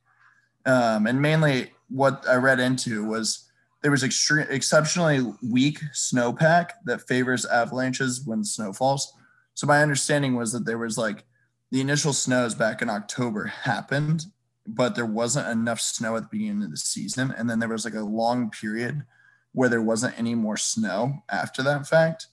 Um, 0.67 1.07
and 1.07 1.23
mainly, 1.23 1.73
what 1.89 2.25
I 2.29 2.37
read 2.37 2.59
into 2.59 3.05
was 3.05 3.49
there 3.83 3.91
was 3.91 4.03
extreme, 4.03 4.47
exceptionally 4.51 5.33
weak 5.49 5.81
snowpack 5.93 6.71
that 6.85 7.07
favors 7.07 7.47
avalanches 7.47 8.23
when 8.25 8.45
snow 8.45 8.73
falls. 8.73 9.13
So 9.55 9.67
my 9.67 9.83
understanding 9.83 10.35
was 10.35 10.53
that 10.53 10.65
there 10.65 10.79
was 10.79 10.99
like 10.99 11.25
the 11.71 11.81
initial 11.81 12.13
snows 12.13 12.55
back 12.55 12.83
in 12.83 12.91
October 12.91 13.47
happened, 13.47 14.27
but 14.67 14.95
there 14.95 15.07
wasn't 15.07 15.49
enough 15.49 15.81
snow 15.81 16.17
at 16.17 16.25
the 16.25 16.29
beginning 16.31 16.65
of 16.65 16.71
the 16.71 16.77
season, 16.77 17.35
and 17.37 17.49
then 17.49 17.59
there 17.59 17.69
was 17.69 17.85
like 17.85 17.95
a 17.95 18.01
long 18.01 18.51
period 18.51 19.05
where 19.53 19.69
there 19.69 19.83
wasn't 19.83 20.19
any 20.19 20.35
more 20.35 20.57
snow 20.57 21.23
after 21.31 21.63
that 21.63 21.87
fact. 21.87 22.27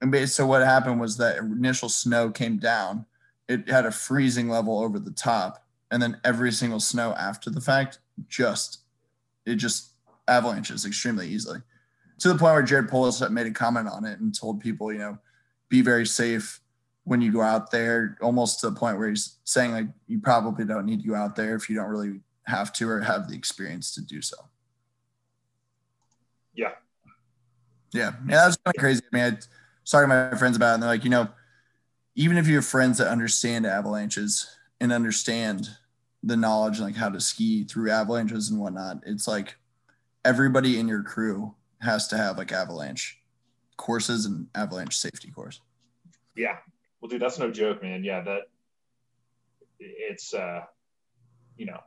And 0.00 0.28
so 0.28 0.46
what 0.46 0.62
happened 0.62 1.00
was 1.00 1.16
that 1.16 1.38
initial 1.38 1.88
snow 1.88 2.30
came 2.30 2.58
down, 2.58 3.06
it 3.48 3.68
had 3.68 3.86
a 3.86 3.90
freezing 3.90 4.48
level 4.48 4.78
over 4.78 4.98
the 4.98 5.12
top, 5.12 5.64
and 5.90 6.02
then 6.02 6.20
every 6.24 6.52
single 6.52 6.80
snow 6.80 7.14
after 7.18 7.50
the 7.50 7.60
fact 7.60 7.98
just 8.28 8.80
it 9.44 9.56
just 9.56 9.92
avalanches 10.26 10.84
extremely 10.84 11.28
easily 11.28 11.60
to 12.18 12.28
the 12.28 12.34
point 12.34 12.54
where 12.54 12.62
Jared 12.62 12.88
Polis 12.88 13.20
made 13.30 13.46
a 13.46 13.50
comment 13.50 13.88
on 13.88 14.04
it 14.04 14.20
and 14.20 14.38
told 14.38 14.60
people, 14.60 14.92
you 14.92 14.98
know, 14.98 15.18
be 15.68 15.82
very 15.82 16.06
safe 16.06 16.60
when 17.04 17.20
you 17.20 17.30
go 17.32 17.42
out 17.42 17.70
there, 17.70 18.18
almost 18.20 18.60
to 18.60 18.70
the 18.70 18.76
point 18.76 18.98
where 18.98 19.08
he's 19.08 19.36
saying 19.44 19.72
like 19.72 19.86
you 20.06 20.18
probably 20.18 20.64
don't 20.64 20.86
need 20.86 21.02
to 21.02 21.08
go 21.08 21.14
out 21.14 21.36
there 21.36 21.54
if 21.54 21.68
you 21.68 21.76
don't 21.76 21.88
really 21.88 22.20
have 22.44 22.72
to 22.72 22.88
or 22.88 23.00
have 23.00 23.28
the 23.28 23.34
experience 23.34 23.94
to 23.94 24.00
do 24.00 24.22
so. 24.22 24.36
Yeah. 26.54 26.72
Yeah. 27.92 28.12
Yeah, 28.28 28.36
that's 28.44 28.56
kind 28.56 28.74
of 28.76 28.80
crazy. 28.80 29.02
I 29.12 29.16
mean, 29.16 29.38
was 29.86 29.92
talking 29.92 30.10
to 30.10 30.30
my 30.30 30.36
friends 30.36 30.56
about 30.56 30.72
it, 30.72 30.74
and 30.74 30.82
they're 30.82 30.90
like, 30.90 31.04
you 31.04 31.10
know, 31.10 31.28
even 32.16 32.36
if 32.36 32.48
you 32.48 32.56
have 32.56 32.66
friends 32.66 32.98
that 32.98 33.08
understand 33.08 33.66
avalanches 33.66 34.56
and 34.80 34.92
understand 34.92 35.68
the 36.22 36.36
knowledge 36.36 36.78
and 36.78 36.86
like 36.86 36.96
how 36.96 37.08
to 37.08 37.20
ski 37.20 37.62
through 37.64 37.90
avalanches 37.90 38.50
and 38.50 38.60
whatnot, 38.60 38.98
it's 39.06 39.28
like 39.28 39.56
everybody 40.24 40.78
in 40.78 40.88
your 40.88 41.02
crew 41.02 41.54
has 41.80 42.08
to 42.08 42.16
have 42.16 42.36
like 42.36 42.50
avalanche 42.50 43.20
courses 43.76 44.26
and 44.26 44.48
avalanche 44.54 44.96
safety 44.96 45.30
course. 45.30 45.60
Yeah. 46.34 46.56
Well, 47.00 47.08
dude, 47.08 47.22
that's 47.22 47.38
no 47.38 47.50
joke, 47.50 47.82
man. 47.82 48.02
Yeah, 48.02 48.22
that 48.22 48.42
it's 49.78 50.34
uh, 50.34 50.62
you 51.56 51.66
know, 51.66 51.80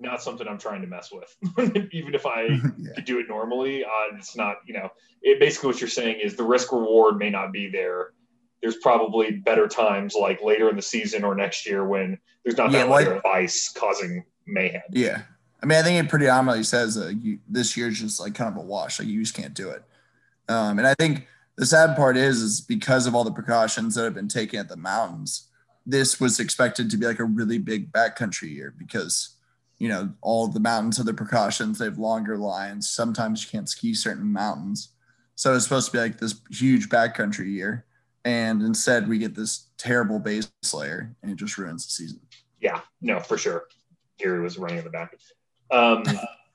not 0.00 0.22
something 0.22 0.46
I'm 0.46 0.58
trying 0.58 0.82
to 0.82 0.86
mess 0.86 1.10
with. 1.12 1.34
Even 1.92 2.14
if 2.14 2.26
I 2.26 2.42
yeah. 2.78 2.92
could 2.94 3.04
do 3.04 3.18
it 3.20 3.28
normally, 3.28 3.84
uh, 3.84 4.16
it's 4.16 4.36
not. 4.36 4.56
You 4.66 4.74
know, 4.74 4.90
it 5.22 5.40
basically 5.40 5.68
what 5.68 5.80
you're 5.80 5.88
saying 5.88 6.20
is 6.20 6.36
the 6.36 6.44
risk 6.44 6.72
reward 6.72 7.16
may 7.16 7.30
not 7.30 7.52
be 7.52 7.68
there. 7.68 8.12
There's 8.62 8.76
probably 8.76 9.30
better 9.32 9.68
times 9.68 10.14
like 10.14 10.42
later 10.42 10.70
in 10.70 10.76
the 10.76 10.82
season 10.82 11.22
or 11.22 11.34
next 11.34 11.66
year 11.66 11.84
when 11.86 12.18
there's 12.44 12.56
not 12.56 12.70
yeah, 12.72 12.86
that 12.86 12.88
much 12.88 13.24
ice 13.26 13.70
causing 13.70 14.24
mayhem. 14.46 14.82
Yeah, 14.90 15.22
I 15.64 15.66
mean, 15.66 15.78
I 15.78 15.82
think 15.82 16.04
it 16.04 16.10
predominantly 16.10 16.62
says 16.62 16.94
that 16.96 17.14
you, 17.22 17.38
this 17.48 17.74
year's 17.74 17.98
just 17.98 18.20
like 18.20 18.34
kind 18.34 18.54
of 18.54 18.62
a 18.62 18.66
wash. 18.66 18.98
Like 18.98 19.08
you 19.08 19.22
just 19.22 19.34
can't 19.34 19.54
do 19.54 19.70
it. 19.70 19.82
Um, 20.46 20.78
and 20.78 20.86
I 20.86 20.92
think 20.92 21.26
the 21.56 21.64
sad 21.64 21.96
part 21.96 22.18
is, 22.18 22.42
is 22.42 22.60
because 22.60 23.06
of 23.06 23.14
all 23.14 23.24
the 23.24 23.32
precautions 23.32 23.94
that 23.94 24.04
have 24.04 24.14
been 24.14 24.28
taken 24.28 24.58
at 24.60 24.68
the 24.68 24.76
mountains, 24.76 25.48
this 25.86 26.20
was 26.20 26.38
expected 26.38 26.90
to 26.90 26.98
be 26.98 27.06
like 27.06 27.18
a 27.18 27.24
really 27.24 27.56
big 27.56 27.90
backcountry 27.92 28.50
year 28.50 28.74
because, 28.76 29.33
you 29.84 29.90
know, 29.90 30.08
all 30.22 30.48
the 30.48 30.60
mountains 30.60 30.96
have 30.96 31.04
the 31.04 31.12
precautions. 31.12 31.78
They 31.78 31.84
have 31.84 31.98
longer 31.98 32.38
lines. 32.38 32.88
Sometimes 32.88 33.44
you 33.44 33.50
can't 33.50 33.68
ski 33.68 33.92
certain 33.92 34.32
mountains. 34.32 34.94
So 35.34 35.54
it's 35.54 35.64
supposed 35.64 35.88
to 35.88 35.92
be 35.92 35.98
like 35.98 36.18
this 36.18 36.40
huge 36.50 36.88
backcountry 36.88 37.52
year. 37.52 37.84
And 38.24 38.62
instead 38.62 39.06
we 39.06 39.18
get 39.18 39.34
this 39.34 39.66
terrible 39.76 40.18
base 40.18 40.50
layer 40.72 41.14
and 41.22 41.30
it 41.30 41.36
just 41.36 41.58
ruins 41.58 41.84
the 41.84 41.90
season. 41.90 42.20
Yeah, 42.62 42.80
no, 43.02 43.20
for 43.20 43.36
sure. 43.36 43.64
Gary 44.18 44.40
was 44.40 44.56
running 44.56 44.78
in 44.78 44.84
the 44.84 44.90
back. 44.90 45.18
Um, 45.70 46.02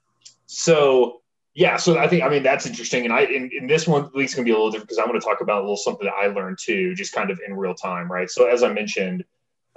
so 0.48 1.22
yeah, 1.54 1.78
so 1.78 2.00
I 2.00 2.08
think 2.08 2.24
I 2.24 2.30
mean 2.30 2.42
that's 2.42 2.66
interesting, 2.66 3.04
and 3.04 3.14
I 3.14 3.26
in, 3.26 3.52
in 3.56 3.68
this 3.68 3.88
one 3.88 4.06
at 4.06 4.16
least 4.16 4.36
gonna 4.36 4.46
be 4.46 4.52
a 4.52 4.56
little 4.56 4.72
different 4.72 4.88
because 4.88 4.98
I'm 4.98 5.08
going 5.08 5.20
to 5.20 5.26
talk 5.26 5.42
about 5.42 5.60
a 5.60 5.62
little 5.62 5.78
something 5.78 6.06
that 6.06 6.16
I 6.16 6.28
learned 6.28 6.58
too, 6.60 6.96
just 6.96 7.14
kind 7.14 7.30
of 7.30 7.40
in 7.46 7.54
real 7.54 7.76
time, 7.76 8.12
right? 8.12 8.30
So 8.30 8.48
as 8.48 8.64
I 8.64 8.74
mentioned, 8.74 9.24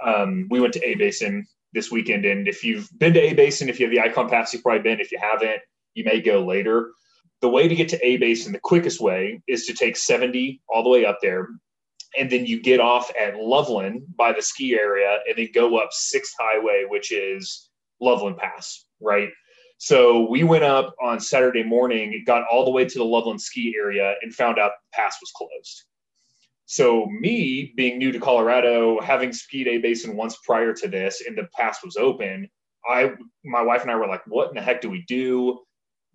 um, 0.03 0.47
we 0.49 0.59
went 0.59 0.73
to 0.73 0.87
A-Basin 0.87 1.45
this 1.73 1.91
weekend, 1.91 2.25
and 2.25 2.47
if 2.47 2.63
you've 2.63 2.89
been 2.97 3.13
to 3.13 3.19
A-Basin, 3.19 3.69
if 3.69 3.79
you 3.79 3.85
have 3.87 3.93
the 3.93 4.01
Icon 4.01 4.29
Pass, 4.29 4.53
you've 4.53 4.63
probably 4.63 4.83
been. 4.83 4.99
If 4.99 5.11
you 5.11 5.19
haven't, 5.21 5.61
you 5.93 6.03
may 6.03 6.21
go 6.21 6.45
later. 6.45 6.91
the 7.41 7.49
way 7.49 7.67
to 7.67 7.75
get 7.75 7.89
to 7.89 8.05
A 8.05 8.15
Basin, 8.17 8.53
the 8.53 8.59
quickest 8.59 9.01
way 9.01 9.41
is 9.47 9.65
to 9.65 9.73
take 9.73 9.97
70 9.97 10.61
all 10.69 10.81
the 10.81 10.89
way 10.89 11.05
up 11.05 11.19
there. 11.21 11.49
And 12.17 12.29
then 12.31 12.45
you 12.45 12.61
get 12.61 12.79
off 12.79 13.11
at 13.19 13.35
Loveland 13.35 14.03
by 14.15 14.31
the 14.31 14.41
ski 14.41 14.75
area 14.79 15.19
and 15.27 15.37
then 15.37 15.49
go 15.53 15.77
up 15.77 15.89
Sixth 15.91 16.33
Highway, 16.39 16.85
which 16.87 17.11
is 17.11 17.69
Loveland 17.99 18.37
Pass, 18.37 18.85
right? 19.01 19.29
So 19.77 20.29
we 20.29 20.43
went 20.43 20.63
up 20.63 20.95
on 21.01 21.19
Saturday 21.19 21.63
morning, 21.63 22.23
got 22.25 22.45
all 22.49 22.63
the 22.63 22.71
way 22.71 22.85
to 22.85 22.97
the 22.97 23.03
Loveland 23.03 23.41
ski 23.41 23.75
area, 23.77 24.15
and 24.21 24.33
found 24.33 24.57
out 24.57 24.71
the 24.71 24.95
pass 24.95 25.17
was 25.19 25.31
closed. 25.35 25.83
So 26.65 27.05
me 27.05 27.73
being 27.75 27.97
new 27.97 28.11
to 28.11 28.19
Colorado, 28.19 28.99
having 29.01 29.33
skied 29.33 29.67
A 29.67 29.77
Basin 29.79 30.15
once 30.15 30.37
prior 30.45 30.73
to 30.73 30.87
this, 30.87 31.23
and 31.25 31.37
the 31.37 31.47
pass 31.53 31.83
was 31.83 31.97
open, 31.97 32.49
I 32.87 33.13
my 33.43 33.61
wife 33.61 33.81
and 33.81 33.91
I 33.91 33.95
were 33.95 34.07
like, 34.07 34.21
"What 34.27 34.49
in 34.49 34.55
the 34.55 34.61
heck 34.61 34.81
do 34.81 34.89
we 34.89 35.03
do?" 35.03 35.59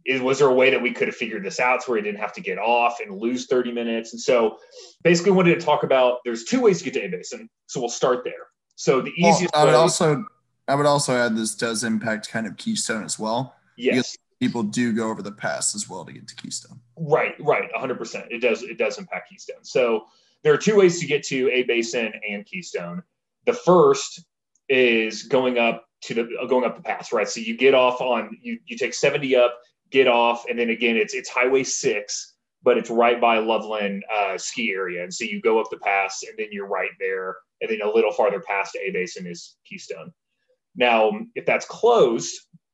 Is, 0.06 0.22
was 0.22 0.38
there 0.38 0.48
a 0.48 0.54
way 0.54 0.70
that 0.70 0.80
we 0.80 0.92
could 0.92 1.08
have 1.08 1.16
figured 1.16 1.44
this 1.44 1.60
out 1.60 1.82
so 1.82 1.92
we 1.92 2.00
didn't 2.00 2.20
have 2.20 2.32
to 2.34 2.40
get 2.40 2.56
off 2.58 2.98
and 3.00 3.18
lose 3.18 3.46
30 3.46 3.72
minutes? 3.72 4.12
And 4.12 4.20
so 4.20 4.56
basically 5.02 5.32
wanted 5.32 5.58
to 5.58 5.64
talk 5.64 5.82
about 5.82 6.18
there's 6.24 6.44
two 6.44 6.62
ways 6.62 6.78
to 6.78 6.84
get 6.84 6.94
to 6.94 7.00
A 7.04 7.08
Basin. 7.08 7.50
So 7.66 7.80
we'll 7.80 7.90
start 7.90 8.24
there. 8.24 8.46
So 8.76 9.02
the 9.02 9.12
easiest 9.18 9.52
well, 9.52 9.62
I 9.62 9.64
would 9.64 9.72
way, 9.72 9.76
also 9.76 10.24
I 10.68 10.74
would 10.76 10.86
also 10.86 11.14
add 11.14 11.36
this 11.36 11.54
does 11.54 11.84
impact 11.84 12.30
kind 12.30 12.46
of 12.46 12.56
Keystone 12.56 13.04
as 13.04 13.18
well. 13.18 13.56
yes, 13.76 14.16
People 14.40 14.62
do 14.62 14.92
go 14.92 15.10
over 15.10 15.20
the 15.20 15.32
pass 15.32 15.74
as 15.74 15.88
well 15.88 16.04
to 16.04 16.12
get 16.12 16.28
to 16.28 16.36
Keystone. 16.36 16.80
right, 16.96 17.34
right, 17.40 17.68
100%. 17.72 18.26
It 18.30 18.38
does 18.38 18.62
it 18.62 18.78
does 18.78 18.98
impact 18.98 19.30
Keystone. 19.30 19.64
So 19.64 20.06
there 20.44 20.52
are 20.52 20.58
two 20.58 20.76
ways 20.76 21.00
to 21.00 21.06
get 21.06 21.22
to 21.24 21.50
A 21.50 21.62
Basin 21.64 22.12
and 22.28 22.44
Keystone. 22.44 23.02
The 23.46 23.52
first 23.52 24.24
is 24.68 25.24
going 25.24 25.58
up 25.58 25.86
to 26.02 26.14
the 26.14 26.28
going 26.48 26.64
up 26.64 26.76
the 26.76 26.82
pass, 26.82 27.12
right? 27.12 27.28
So 27.28 27.40
you 27.40 27.56
get 27.56 27.74
off 27.74 28.00
on 28.00 28.36
you 28.40 28.58
you 28.66 28.76
take 28.76 28.94
70 28.94 29.34
up, 29.36 29.58
get 29.90 30.06
off, 30.06 30.44
and 30.48 30.58
then 30.58 30.70
again 30.70 30.96
it's 30.96 31.14
it's 31.14 31.28
Highway 31.28 31.64
six, 31.64 32.34
but 32.62 32.78
it's 32.78 32.90
right 32.90 33.20
by 33.20 33.38
Loveland 33.38 34.04
uh, 34.14 34.38
ski 34.38 34.72
area, 34.72 35.02
and 35.02 35.12
so 35.12 35.24
you 35.24 35.40
go 35.40 35.60
up 35.60 35.70
the 35.70 35.78
pass, 35.78 36.22
and 36.28 36.38
then 36.38 36.48
you're 36.50 36.68
right 36.68 36.90
there, 37.00 37.36
and 37.60 37.70
then 37.70 37.80
a 37.82 37.90
little 37.90 38.12
farther 38.12 38.40
past 38.40 38.76
A 38.76 38.90
Basin 38.92 39.26
is 39.26 39.56
Keystone. 39.64 40.12
Now, 40.76 41.10
if 41.34 41.44
that's 41.44 41.66
closed, 41.66 42.32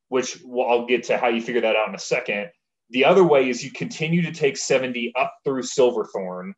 which 0.09 0.38
I'll 0.44 0.87
get 0.87 1.04
to 1.04 1.16
how 1.16 1.28
you 1.28 1.40
figure 1.40 1.62
that 1.62 1.76
out 1.76 1.88
in 1.88 1.94
a 1.94 1.99
second. 1.99 2.50
The 2.90 3.04
other 3.04 3.25
way 3.25 3.49
is 3.49 3.64
you 3.64 3.71
continue 3.71 4.23
to 4.23 4.30
take 4.30 4.56
70 4.56 5.12
up 5.16 5.35
through 5.42 5.62
Silverthorne, 5.62 6.54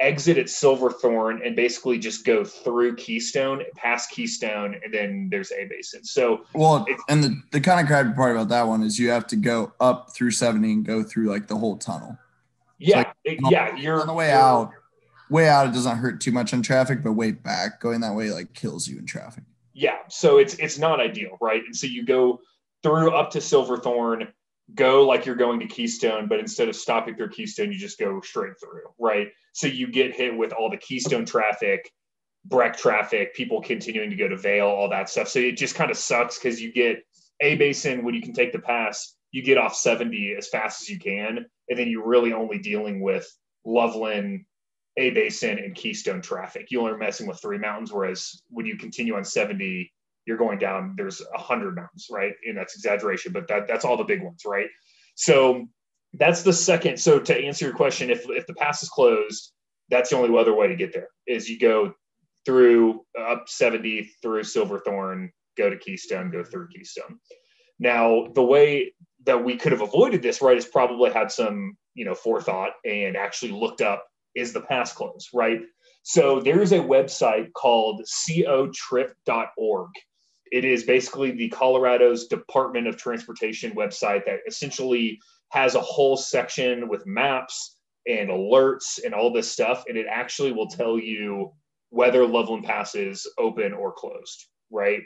exit 0.00 0.38
at 0.38 0.48
Silverthorne, 0.48 1.42
and 1.44 1.54
basically 1.54 1.98
just 1.98 2.24
go 2.24 2.42
through 2.44 2.96
Keystone, 2.96 3.62
past 3.76 4.10
Keystone, 4.10 4.80
and 4.82 4.92
then 4.92 5.28
there's 5.30 5.52
A 5.52 5.66
Basin. 5.66 6.02
So 6.04 6.44
Well, 6.54 6.86
and 7.08 7.22
the, 7.22 7.42
the 7.52 7.60
kind 7.60 7.80
of 7.80 7.86
crappy 7.86 8.12
part 8.14 8.34
about 8.34 8.48
that 8.48 8.66
one 8.66 8.82
is 8.82 8.98
you 8.98 9.10
have 9.10 9.26
to 9.28 9.36
go 9.36 9.72
up 9.78 10.14
through 10.14 10.30
70 10.30 10.72
and 10.72 10.84
go 10.84 11.02
through 11.02 11.28
like 11.28 11.46
the 11.48 11.56
whole 11.56 11.76
tunnel. 11.76 12.18
yeah, 12.78 12.98
like- 12.98 13.08
it- 13.24 13.38
yeah, 13.50 13.76
you're 13.76 14.00
On 14.00 14.06
the 14.06 14.14
way 14.14 14.30
out, 14.32 14.70
way 15.28 15.48
out, 15.48 15.68
it 15.68 15.72
doesn't 15.74 15.98
hurt 15.98 16.20
too 16.20 16.32
much 16.32 16.54
on 16.54 16.62
traffic, 16.62 17.02
but 17.04 17.12
way 17.12 17.30
back, 17.32 17.80
going 17.80 18.00
that 18.00 18.14
way 18.14 18.30
like 18.30 18.54
kills 18.54 18.88
you 18.88 18.98
in 18.98 19.06
traffic. 19.06 19.44
yeah 19.74 19.98
so 20.08 20.38
it's 20.38 20.54
it's 20.54 20.78
not 20.78 20.98
ideal 21.00 21.36
right 21.40 21.62
and 21.64 21.76
so 21.76 21.86
you 21.86 22.04
go 22.04 22.40
through 22.82 23.12
up 23.12 23.30
to 23.30 23.40
silverthorne 23.40 24.26
go 24.74 25.06
like 25.06 25.24
you're 25.26 25.36
going 25.36 25.60
to 25.60 25.66
keystone 25.66 26.26
but 26.26 26.40
instead 26.40 26.68
of 26.68 26.74
stopping 26.74 27.14
through 27.14 27.28
keystone 27.28 27.70
you 27.72 27.78
just 27.78 27.98
go 27.98 28.20
straight 28.20 28.54
through 28.60 28.82
right 28.98 29.28
so 29.52 29.66
you 29.66 29.88
get 29.88 30.14
hit 30.14 30.36
with 30.36 30.52
all 30.52 30.70
the 30.70 30.76
keystone 30.76 31.24
traffic 31.24 31.90
breck 32.46 32.76
traffic 32.76 33.34
people 33.34 33.60
continuing 33.60 34.08
to 34.08 34.16
go 34.16 34.26
to 34.26 34.36
vail 34.36 34.66
all 34.66 34.88
that 34.88 35.10
stuff. 35.10 35.28
So 35.28 35.40
it 35.40 35.58
just 35.58 35.74
kind 35.74 35.90
of 35.90 35.96
sucks 35.96 36.38
because 36.38 36.60
you 36.60 36.72
get 36.72 37.02
a 37.40 37.56
basin 37.56 38.02
when 38.02 38.14
you 38.14 38.22
can 38.22 38.32
take 38.32 38.52
the 38.52 38.58
pass 38.58 39.16
you 39.32 39.42
get 39.42 39.58
off 39.58 39.74
70 39.74 40.34
as 40.36 40.48
fast 40.48 40.82
as 40.82 40.88
you 40.88 40.98
can 40.98 41.46
and 41.68 41.78
then 41.78 41.88
you're 41.88 42.06
really 42.06 42.32
only 42.32 42.58
dealing 42.58 43.00
with 43.00 43.30
loveland 43.64 44.44
a 44.96 45.10
basin 45.10 45.58
and 45.58 45.74
keystone 45.74 46.20
traffic. 46.20 46.66
You 46.70 46.80
only 46.80 46.92
are 46.92 46.98
messing 46.98 47.26
with 47.26 47.40
three 47.40 47.58
mountains 47.58 47.92
whereas 47.92 48.42
when 48.50 48.66
you 48.66 48.76
continue 48.76 49.16
on 49.16 49.24
70 49.24 49.90
you're 50.26 50.36
going 50.36 50.58
down 50.58 50.94
there's 50.96 51.22
100 51.32 51.74
mountains 51.74 52.08
right? 52.10 52.32
And 52.44 52.56
that's 52.56 52.74
exaggeration 52.74 53.32
but 53.32 53.48
that, 53.48 53.68
that's 53.68 53.84
all 53.84 53.96
the 53.96 54.04
big 54.04 54.22
ones 54.22 54.42
right? 54.44 54.68
So 55.14 55.66
that's 56.14 56.42
the 56.42 56.52
second 56.52 56.98
so 56.98 57.18
to 57.18 57.36
answer 57.36 57.64
your 57.64 57.74
question 57.74 58.10
if, 58.10 58.24
if 58.30 58.46
the 58.46 58.54
pass 58.54 58.82
is 58.82 58.88
closed 58.88 59.52
that's 59.90 60.10
the 60.10 60.16
only 60.16 60.36
other 60.38 60.54
way 60.54 60.68
to 60.68 60.76
get 60.76 60.92
there 60.92 61.08
is 61.26 61.48
you 61.48 61.58
go 61.58 61.92
through 62.44 63.04
up 63.18 63.44
70 63.48 64.10
through 64.22 64.44
silverthorne 64.44 65.30
go 65.56 65.68
to 65.68 65.76
keystone 65.76 66.30
go 66.30 66.42
through 66.44 66.68
keystone. 66.68 67.18
Now 67.78 68.28
the 68.34 68.42
way 68.42 68.94
that 69.26 69.44
we 69.44 69.56
could 69.56 69.72
have 69.72 69.82
avoided 69.82 70.22
this 70.22 70.40
right 70.40 70.56
is 70.56 70.64
probably 70.64 71.10
had 71.10 71.30
some 71.30 71.76
you 71.94 72.04
know 72.04 72.14
forethought 72.14 72.72
and 72.84 73.16
actually 73.16 73.52
looked 73.52 73.80
up 73.80 74.06
is 74.34 74.52
the 74.52 74.60
pass 74.60 74.92
closed 74.92 75.28
right? 75.34 75.60
So 76.02 76.40
there's 76.40 76.72
a 76.72 76.78
website 76.78 77.52
called 77.52 78.02
cotrip.org 78.26 79.90
it 80.52 80.64
is 80.64 80.82
basically 80.82 81.30
the 81.30 81.48
Colorado's 81.50 82.26
Department 82.26 82.88
of 82.88 82.96
Transportation 82.96 83.70
website 83.72 84.24
that 84.24 84.40
essentially 84.48 85.20
has 85.50 85.74
a 85.74 85.80
whole 85.80 86.16
section 86.16 86.88
with 86.88 87.06
maps 87.06 87.76
and 88.06 88.30
alerts 88.30 88.98
and 89.04 89.14
all 89.14 89.32
this 89.32 89.50
stuff. 89.50 89.84
And 89.88 89.96
it 89.96 90.06
actually 90.08 90.52
will 90.52 90.68
tell 90.68 90.98
you 90.98 91.52
whether 91.90 92.26
Loveland 92.26 92.64
Pass 92.64 92.94
is 92.94 93.26
open 93.38 93.72
or 93.72 93.92
closed, 93.92 94.46
right? 94.70 95.02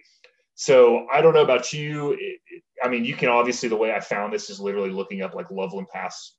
So 0.54 1.06
I 1.12 1.20
don't 1.20 1.34
know 1.34 1.42
about 1.42 1.72
you. 1.72 2.12
It, 2.12 2.40
it, 2.46 2.62
I 2.82 2.88
mean, 2.88 3.04
you 3.04 3.14
can 3.14 3.28
obviously, 3.28 3.68
the 3.68 3.76
way 3.76 3.92
I 3.92 4.00
found 4.00 4.32
this 4.32 4.50
is 4.50 4.60
literally 4.60 4.90
looking 4.90 5.22
up 5.22 5.34
like 5.34 5.50
Loveland 5.50 5.88
Pass, 5.92 6.34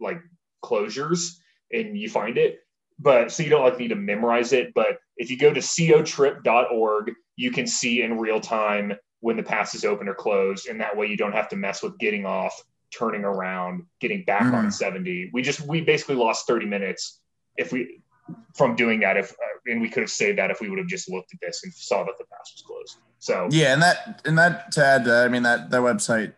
like 0.00 0.18
closures, 0.64 1.36
and 1.72 1.96
you 1.96 2.08
find 2.08 2.38
it. 2.38 2.58
But 2.98 3.30
so 3.30 3.42
you 3.42 3.50
don't 3.50 3.62
like 3.62 3.78
need 3.78 3.88
to 3.88 3.96
memorize 3.96 4.52
it. 4.52 4.72
But 4.74 4.98
if 5.16 5.30
you 5.30 5.38
go 5.38 5.52
to 5.52 5.60
cotrip.org, 5.60 7.12
you 7.36 7.50
can 7.50 7.66
see 7.66 8.02
in 8.02 8.18
real 8.18 8.40
time 8.40 8.92
when 9.20 9.36
the 9.36 9.42
pass 9.42 9.74
is 9.74 9.84
open 9.84 10.08
or 10.08 10.14
closed. 10.14 10.66
And 10.66 10.80
that 10.80 10.96
way 10.96 11.06
you 11.06 11.16
don't 11.16 11.32
have 11.32 11.48
to 11.50 11.56
mess 11.56 11.82
with 11.82 11.98
getting 11.98 12.26
off, 12.26 12.60
turning 12.90 13.24
around, 13.24 13.86
getting 14.00 14.24
back 14.24 14.42
Mhm. 14.42 14.54
on 14.54 14.70
70. 14.70 15.30
We 15.32 15.42
just, 15.42 15.60
we 15.60 15.80
basically 15.80 16.16
lost 16.16 16.46
30 16.46 16.66
minutes 16.66 17.20
if 17.56 17.72
we, 17.72 18.02
from 18.54 18.76
doing 18.76 19.00
that. 19.00 19.16
If, 19.16 19.32
uh, 19.32 19.36
and 19.66 19.80
we 19.80 19.88
could 19.88 20.02
have 20.02 20.10
saved 20.10 20.38
that 20.38 20.50
if 20.50 20.60
we 20.60 20.68
would 20.70 20.78
have 20.78 20.88
just 20.88 21.08
looked 21.10 21.32
at 21.34 21.40
this 21.40 21.62
and 21.64 21.72
saw 21.72 22.04
that 22.04 22.16
the 22.18 22.24
pass 22.24 22.52
was 22.54 22.62
closed. 22.66 22.98
So, 23.18 23.48
Yeah, 23.50 23.72
and 23.74 23.82
that 23.82 24.22
and 24.24 24.38
that 24.38 24.72
to 24.72 24.84
add, 24.84 25.04
to 25.04 25.10
that, 25.10 25.26
I 25.26 25.28
mean 25.28 25.42
that 25.42 25.70
that 25.70 25.82
website, 25.82 26.32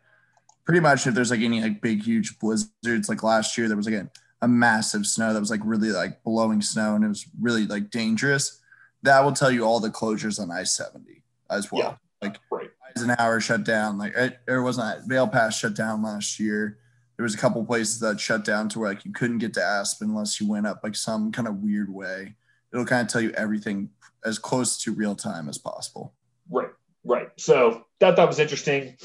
pretty 0.65 0.81
much 0.81 1.07
if 1.07 1.15
there's 1.15 1.31
like 1.31 1.41
any 1.41 1.61
like 1.63 1.81
big 1.81 2.03
huge 2.03 2.39
blizzards, 2.41 3.09
like 3.09 3.23
last 3.23 3.57
year 3.57 3.69
there 3.69 3.77
was 3.77 3.87
like 3.87 3.95
a, 3.95 4.11
a 4.43 4.49
massive 4.49 5.07
snow 5.07 5.33
that 5.33 5.39
was 5.41 5.51
like 5.51 5.61
really 5.65 5.91
like 5.91 6.23
blowing 6.25 6.61
snow 6.61 6.97
and 6.97 7.05
it 7.05 7.09
was 7.09 7.25
really 7.41 7.67
like 7.67 7.91
dangerous. 7.91 8.61
That 9.05 9.23
will 9.25 9.33
tell 9.33 9.51
you 9.53 9.65
all 9.65 9.79
the 9.81 9.91
closures 9.91 10.41
on 10.41 10.51
I 10.51 10.65
seventy 10.65 11.23
as 11.51 11.71
well. 11.71 11.99
Yeah. 12.21 12.29
Like 12.29 12.39
right. 12.51 12.71
Eisenhower 12.97 13.41
shut 13.41 13.65
down. 13.65 13.99
Like 13.99 14.15
it, 14.17 14.39
it 14.47 14.59
wasn't 14.59 15.09
Vail 15.09 15.29
Pass 15.29 15.59
shut 15.59 15.75
down 15.75 16.03
last 16.03 16.39
year. 16.39 16.79
There 17.17 17.25
was 17.25 17.35
a 17.35 17.39
couple 17.39 17.65
places 17.65 18.01
that 18.01 18.19
shut 18.21 18.45
down 18.45 18.69
to 18.71 18.81
where 18.81 18.91
like 18.91 19.05
you 19.05 19.13
couldn't 19.13 19.39
get 19.39 19.55
to 19.55 19.63
Aspen 19.63 20.11
unless 20.11 20.41
you 20.41 20.49
went 20.49 20.67
up 20.67 20.81
like 20.83 20.97
some 20.97 21.31
kind 21.31 21.47
of 21.47 21.57
weird 21.57 21.93
way. 21.93 22.35
It'll 22.73 22.87
kind 22.87 23.07
of 23.07 23.13
tell 23.13 23.21
you 23.21 23.31
everything 23.33 23.91
as 24.25 24.39
close 24.39 24.79
to 24.83 24.93
real 24.93 25.15
time 25.15 25.49
as 25.49 25.59
possible. 25.59 26.15
Right, 26.51 26.71
right. 27.05 27.29
So 27.37 27.87
that 28.01 28.17
that 28.17 28.27
was 28.27 28.39
interesting. 28.39 28.97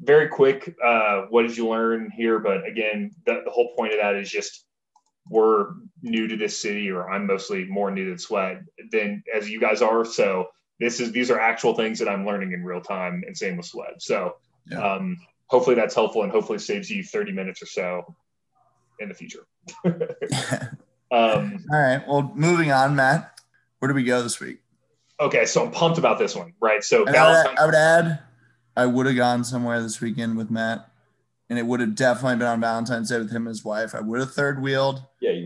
Very 0.00 0.28
quick. 0.28 0.74
Uh, 0.84 1.22
what 1.30 1.42
did 1.42 1.56
you 1.56 1.68
learn 1.68 2.10
here? 2.10 2.38
But 2.38 2.66
again, 2.66 3.10
the, 3.26 3.42
the 3.44 3.50
whole 3.50 3.74
point 3.74 3.92
of 3.92 3.98
that 4.00 4.14
is 4.14 4.30
just 4.30 4.64
we're 5.28 5.70
new 6.02 6.28
to 6.28 6.36
this 6.36 6.60
city, 6.60 6.90
or 6.90 7.10
I'm 7.10 7.26
mostly 7.26 7.64
more 7.64 7.90
new 7.90 8.12
to 8.14 8.18
Sweat 8.18 8.62
than 8.92 9.22
as 9.34 9.50
you 9.50 9.60
guys 9.60 9.82
are. 9.82 10.04
So 10.04 10.48
this 10.80 11.00
is 11.00 11.12
these 11.12 11.30
are 11.30 11.38
actual 11.40 11.74
things 11.74 11.98
that 11.98 12.08
I'm 12.08 12.26
learning 12.26 12.52
in 12.52 12.62
real 12.64 12.80
time, 12.80 13.22
and 13.26 13.36
same 13.36 13.56
with 13.56 13.66
Sweat. 13.66 14.00
So 14.02 14.36
Yeah. 14.70 14.94
um, 14.94 15.16
hopefully 15.46 15.76
that's 15.76 15.94
helpful, 15.94 16.22
and 16.22 16.30
hopefully 16.32 16.58
saves 16.58 16.90
you 16.90 17.02
30 17.04 17.32
minutes 17.32 17.62
or 17.62 17.66
so 17.66 18.14
in 18.98 19.08
the 19.08 19.14
future. 19.14 19.46
um, 21.10 21.64
All 21.72 21.78
right. 21.80 22.02
Well, 22.06 22.32
moving 22.34 22.72
on, 22.72 22.96
Matt. 22.96 23.40
Where 23.78 23.88
do 23.88 23.94
we 23.94 24.04
go 24.04 24.22
this 24.22 24.40
week? 24.40 24.58
okay, 25.18 25.46
so 25.46 25.64
I'm 25.64 25.70
pumped 25.70 25.96
about 25.98 26.18
this 26.18 26.36
one. 26.36 26.52
Right. 26.60 26.84
So 26.84 26.98
I 26.98 27.00
would, 27.04 27.12
Valentine's. 27.12 27.58
I 27.58 27.64
would 27.66 27.74
add, 27.74 28.18
I 28.76 28.86
would 28.86 29.06
have 29.06 29.16
gone 29.16 29.44
somewhere 29.44 29.80
this 29.82 30.00
weekend 30.00 30.36
with 30.36 30.50
Matt, 30.50 30.90
and 31.48 31.58
it 31.58 31.64
would 31.66 31.80
have 31.80 31.94
definitely 31.94 32.36
been 32.36 32.48
on 32.48 32.60
Valentine's 32.60 33.08
Day 33.08 33.18
with 33.18 33.30
him 33.30 33.46
and 33.46 33.48
his 33.48 33.64
wife. 33.64 33.94
I 33.94 34.00
would 34.00 34.20
have 34.20 34.32
third 34.34 34.60
wheeled, 34.60 35.02
yeah, 35.20 35.30
you 35.30 35.45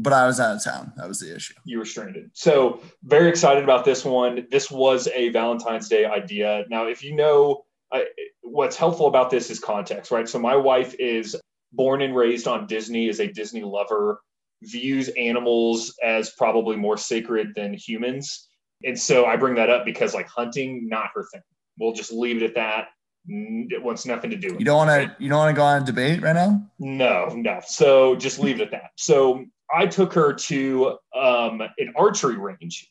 But 0.00 0.12
I 0.12 0.26
was 0.26 0.40
out 0.40 0.56
of 0.56 0.64
town. 0.64 0.92
That 0.96 1.06
was 1.06 1.20
the 1.20 1.34
issue. 1.34 1.54
you 1.64 1.78
were 1.78 1.84
stranded. 1.84 2.30
So 2.32 2.80
very 3.04 3.28
excited 3.28 3.62
about 3.62 3.84
this 3.84 4.04
one. 4.04 4.46
This 4.50 4.70
was 4.70 5.08
a 5.14 5.28
Valentine's 5.28 5.88
Day 5.88 6.06
idea. 6.06 6.64
Now, 6.70 6.86
if 6.86 7.04
you 7.04 7.14
know 7.14 7.64
I, 7.92 8.06
what's 8.42 8.76
helpful 8.76 9.06
about 9.06 9.30
this 9.30 9.50
is 9.50 9.58
context, 9.60 10.10
right? 10.10 10.28
So 10.28 10.38
my 10.38 10.56
wife 10.56 10.94
is 10.98 11.36
born 11.72 12.02
and 12.02 12.16
raised 12.16 12.48
on 12.48 12.66
Disney, 12.66 13.08
is 13.08 13.20
a 13.20 13.26
Disney 13.26 13.62
lover, 13.62 14.22
views 14.62 15.08
animals 15.18 15.94
as 16.02 16.30
probably 16.30 16.76
more 16.76 16.96
sacred 16.96 17.52
than 17.54 17.74
humans. 17.74 18.48
And 18.84 18.98
so 18.98 19.26
I 19.26 19.36
bring 19.36 19.54
that 19.56 19.70
up 19.70 19.84
because 19.84 20.14
like 20.14 20.28
hunting, 20.28 20.88
not 20.88 21.10
her 21.14 21.26
thing. 21.32 21.42
We'll 21.78 21.92
just 21.92 22.12
leave 22.12 22.42
it 22.42 22.42
at 22.42 22.54
that. 22.54 22.88
It 23.26 23.82
wants 23.82 24.06
nothing 24.06 24.30
to 24.30 24.36
do. 24.36 24.56
You 24.58 24.64
don't 24.64 24.86
want 24.86 24.90
to. 24.90 25.16
You 25.22 25.28
don't 25.28 25.38
want 25.38 25.54
to 25.54 25.58
go 25.58 25.64
on 25.64 25.82
a 25.82 25.84
debate 25.84 26.22
right 26.22 26.34
now. 26.34 26.66
No, 26.78 27.26
no. 27.26 27.60
So 27.66 28.16
just 28.16 28.38
leave 28.38 28.60
it 28.60 28.64
at 28.64 28.70
that. 28.70 28.90
So 28.96 29.44
I 29.74 29.86
took 29.86 30.12
her 30.14 30.32
to 30.32 30.98
um, 31.14 31.60
an 31.78 31.92
archery 31.96 32.36
range 32.36 32.90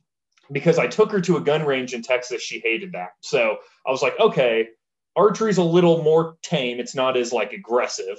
because 0.51 0.79
I 0.79 0.87
took 0.87 1.11
her 1.11 1.21
to 1.21 1.37
a 1.37 1.41
gun 1.41 1.65
range 1.65 1.93
in 1.93 2.01
Texas. 2.01 2.41
She 2.41 2.59
hated 2.59 2.93
that. 2.93 3.09
So 3.21 3.57
I 3.85 3.91
was 3.91 4.01
like, 4.01 4.19
okay, 4.19 4.69
archery's 5.15 5.57
a 5.57 5.63
little 5.63 6.03
more 6.03 6.37
tame. 6.41 6.79
It's 6.79 6.95
not 6.95 7.17
as 7.17 7.31
like 7.33 7.53
aggressive, 7.53 8.17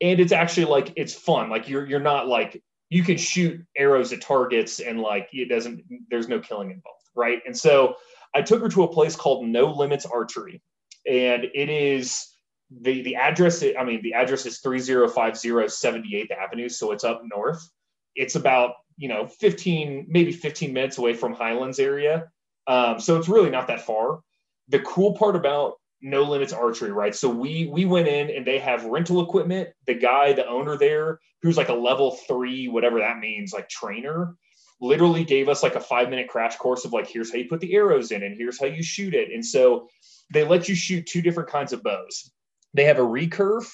and 0.00 0.20
it's 0.20 0.32
actually 0.32 0.66
like 0.66 0.92
it's 0.96 1.14
fun. 1.14 1.50
Like 1.50 1.68
you're 1.68 1.86
you're 1.86 2.00
not 2.00 2.28
like 2.28 2.62
you 2.88 3.02
can 3.02 3.16
shoot 3.16 3.60
arrows 3.76 4.12
at 4.12 4.20
targets 4.20 4.80
and 4.80 5.00
like 5.00 5.28
it 5.32 5.48
doesn't. 5.48 5.82
There's 6.10 6.28
no 6.28 6.40
killing 6.40 6.70
involved, 6.70 7.08
right? 7.14 7.42
And 7.46 7.56
so 7.56 7.96
I 8.34 8.42
took 8.42 8.62
her 8.62 8.68
to 8.68 8.84
a 8.84 8.88
place 8.88 9.16
called 9.16 9.46
No 9.46 9.72
Limits 9.72 10.06
Archery, 10.06 10.62
and 11.06 11.44
it 11.44 11.68
is 11.68 12.28
the 12.70 13.02
the 13.02 13.16
address. 13.16 13.62
I 13.62 13.84
mean, 13.84 14.02
the 14.02 14.14
address 14.14 14.46
is 14.46 14.60
three 14.60 14.78
zero 14.78 15.08
five 15.08 15.36
zero 15.36 15.66
seventy 15.66 16.16
eighth 16.16 16.30
Avenue, 16.30 16.68
so 16.68 16.92
it's 16.92 17.04
up 17.04 17.22
north. 17.24 17.68
It's 18.16 18.34
about 18.34 18.74
you 18.96 19.08
know 19.08 19.26
15 19.26 20.06
maybe 20.08 20.32
15 20.32 20.72
minutes 20.72 20.98
away 20.98 21.14
from 21.14 21.34
Highlands 21.34 21.78
area, 21.78 22.30
um, 22.66 22.98
so 23.00 23.16
it's 23.16 23.28
really 23.28 23.50
not 23.50 23.68
that 23.68 23.82
far. 23.82 24.20
The 24.68 24.80
cool 24.80 25.14
part 25.14 25.36
about 25.36 25.74
No 26.00 26.22
Limits 26.22 26.52
Archery, 26.52 26.90
right? 26.90 27.14
So 27.14 27.28
we 27.28 27.66
we 27.66 27.84
went 27.84 28.08
in 28.08 28.30
and 28.30 28.46
they 28.46 28.58
have 28.58 28.84
rental 28.84 29.22
equipment. 29.22 29.70
The 29.86 29.94
guy, 29.94 30.32
the 30.32 30.46
owner 30.46 30.76
there, 30.76 31.20
who's 31.42 31.56
like 31.56 31.68
a 31.68 31.74
level 31.74 32.18
three, 32.26 32.68
whatever 32.68 32.98
that 32.98 33.18
means, 33.18 33.52
like 33.52 33.68
trainer, 33.68 34.34
literally 34.80 35.24
gave 35.24 35.48
us 35.48 35.62
like 35.62 35.74
a 35.74 35.80
five 35.80 36.10
minute 36.10 36.28
crash 36.28 36.56
course 36.56 36.84
of 36.84 36.92
like 36.92 37.06
here's 37.06 37.32
how 37.32 37.38
you 37.38 37.48
put 37.48 37.60
the 37.60 37.74
arrows 37.74 38.10
in 38.10 38.22
and 38.22 38.36
here's 38.36 38.60
how 38.60 38.66
you 38.66 38.82
shoot 38.82 39.14
it. 39.14 39.32
And 39.32 39.44
so 39.44 39.88
they 40.32 40.44
let 40.44 40.68
you 40.68 40.74
shoot 40.74 41.06
two 41.06 41.22
different 41.22 41.48
kinds 41.48 41.72
of 41.72 41.82
bows. 41.82 42.30
They 42.74 42.84
have 42.84 42.98
a 42.98 43.02
recurve 43.02 43.66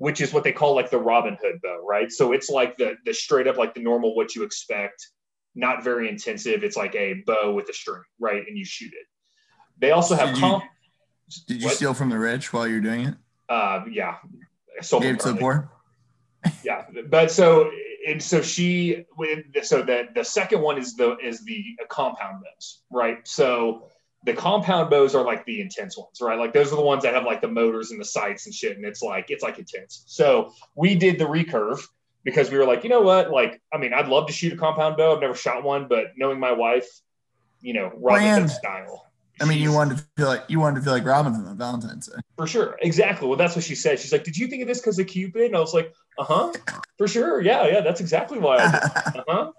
which 0.00 0.22
is 0.22 0.32
what 0.32 0.42
they 0.42 0.52
call 0.52 0.74
like 0.74 0.88
the 0.88 0.98
Robin 0.98 1.36
Hood 1.42 1.60
bow, 1.62 1.84
right? 1.86 2.10
So 2.10 2.32
it's 2.32 2.48
like 2.48 2.78
the 2.78 2.96
the 3.04 3.12
straight 3.12 3.46
up 3.46 3.58
like 3.58 3.74
the 3.74 3.82
normal 3.82 4.16
what 4.16 4.34
you 4.34 4.42
expect, 4.44 5.06
not 5.54 5.84
very 5.84 6.08
intensive. 6.08 6.64
It's 6.64 6.76
like 6.76 6.94
a 6.94 7.22
bow 7.26 7.52
with 7.52 7.68
a 7.68 7.74
string, 7.74 8.02
right? 8.18 8.42
And 8.46 8.56
you 8.56 8.64
shoot 8.64 8.92
it. 8.94 9.06
They 9.78 9.90
also 9.90 10.14
have 10.14 10.30
did 10.30 10.38
comp. 10.38 10.64
You, 11.28 11.42
did 11.48 11.62
you 11.62 11.68
steal 11.68 11.92
from 11.92 12.08
the 12.08 12.18
rich 12.18 12.50
while 12.50 12.66
you're 12.66 12.80
doing 12.80 13.08
it? 13.08 13.14
Uh, 13.50 13.84
yeah. 13.90 14.16
So 14.80 15.00
Gave 15.00 15.18
to 15.18 15.32
the 15.32 15.38
poor. 15.38 15.70
yeah, 16.64 16.86
but 17.10 17.30
so 17.30 17.70
and 18.08 18.22
so 18.22 18.40
she 18.40 19.04
with 19.18 19.44
so 19.62 19.82
that 19.82 20.14
the 20.14 20.24
second 20.24 20.62
one 20.62 20.78
is 20.78 20.96
the 20.96 21.18
is 21.18 21.44
the 21.44 21.62
compound 21.90 22.42
bows, 22.42 22.80
right? 22.90 23.18
So 23.28 23.90
the 24.24 24.34
compound 24.34 24.90
bows 24.90 25.14
are 25.14 25.24
like 25.24 25.44
the 25.46 25.60
intense 25.60 25.96
ones, 25.96 26.20
right? 26.20 26.38
Like 26.38 26.52
those 26.52 26.72
are 26.72 26.76
the 26.76 26.82
ones 26.82 27.02
that 27.04 27.14
have 27.14 27.24
like 27.24 27.40
the 27.40 27.48
motors 27.48 27.90
and 27.90 28.00
the 28.00 28.04
sights 28.04 28.46
and 28.46 28.54
shit, 28.54 28.76
and 28.76 28.84
it's 28.84 29.02
like 29.02 29.26
it's 29.30 29.42
like 29.42 29.58
intense. 29.58 30.04
So 30.06 30.52
we 30.74 30.94
did 30.94 31.18
the 31.18 31.24
recurve 31.24 31.80
because 32.24 32.50
we 32.50 32.58
were 32.58 32.66
like, 32.66 32.84
you 32.84 32.90
know 32.90 33.00
what? 33.00 33.30
Like, 33.30 33.62
I 33.72 33.78
mean, 33.78 33.94
I'd 33.94 34.08
love 34.08 34.26
to 34.26 34.32
shoot 34.32 34.52
a 34.52 34.56
compound 34.56 34.96
bow. 34.96 35.14
I've 35.14 35.20
never 35.20 35.34
shot 35.34 35.62
one, 35.62 35.88
but 35.88 36.08
knowing 36.16 36.38
my 36.38 36.52
wife, 36.52 36.86
you 37.62 37.72
know, 37.72 37.92
Robin 37.96 38.48
style. 38.48 39.06
I 39.40 39.46
mean, 39.46 39.58
you 39.58 39.72
wanted 39.72 39.96
to 39.96 40.04
feel 40.18 40.26
like 40.26 40.44
you 40.48 40.60
wanted 40.60 40.80
to 40.80 40.84
feel 40.84 40.92
like 40.92 41.06
Robin 41.06 41.32
Hood 41.32 41.46
on 41.46 41.56
Valentine's 41.56 42.08
Day. 42.08 42.18
For 42.36 42.46
sure, 42.46 42.76
exactly. 42.82 43.26
Well, 43.26 43.38
that's 43.38 43.56
what 43.56 43.64
she 43.64 43.74
said. 43.74 43.98
She's 43.98 44.12
like, 44.12 44.22
"Did 44.22 44.36
you 44.36 44.48
think 44.48 44.60
of 44.60 44.68
this 44.68 44.80
because 44.80 44.98
of 44.98 45.06
Cupid?" 45.06 45.44
And 45.44 45.56
I 45.56 45.60
was 45.60 45.72
like, 45.72 45.94
"Uh 46.18 46.24
huh, 46.24 46.52
for 46.98 47.08
sure, 47.08 47.40
yeah, 47.40 47.66
yeah, 47.66 47.80
that's 47.80 48.02
exactly 48.02 48.38
why." 48.38 48.56
uh 48.56 49.22
huh. 49.26 49.52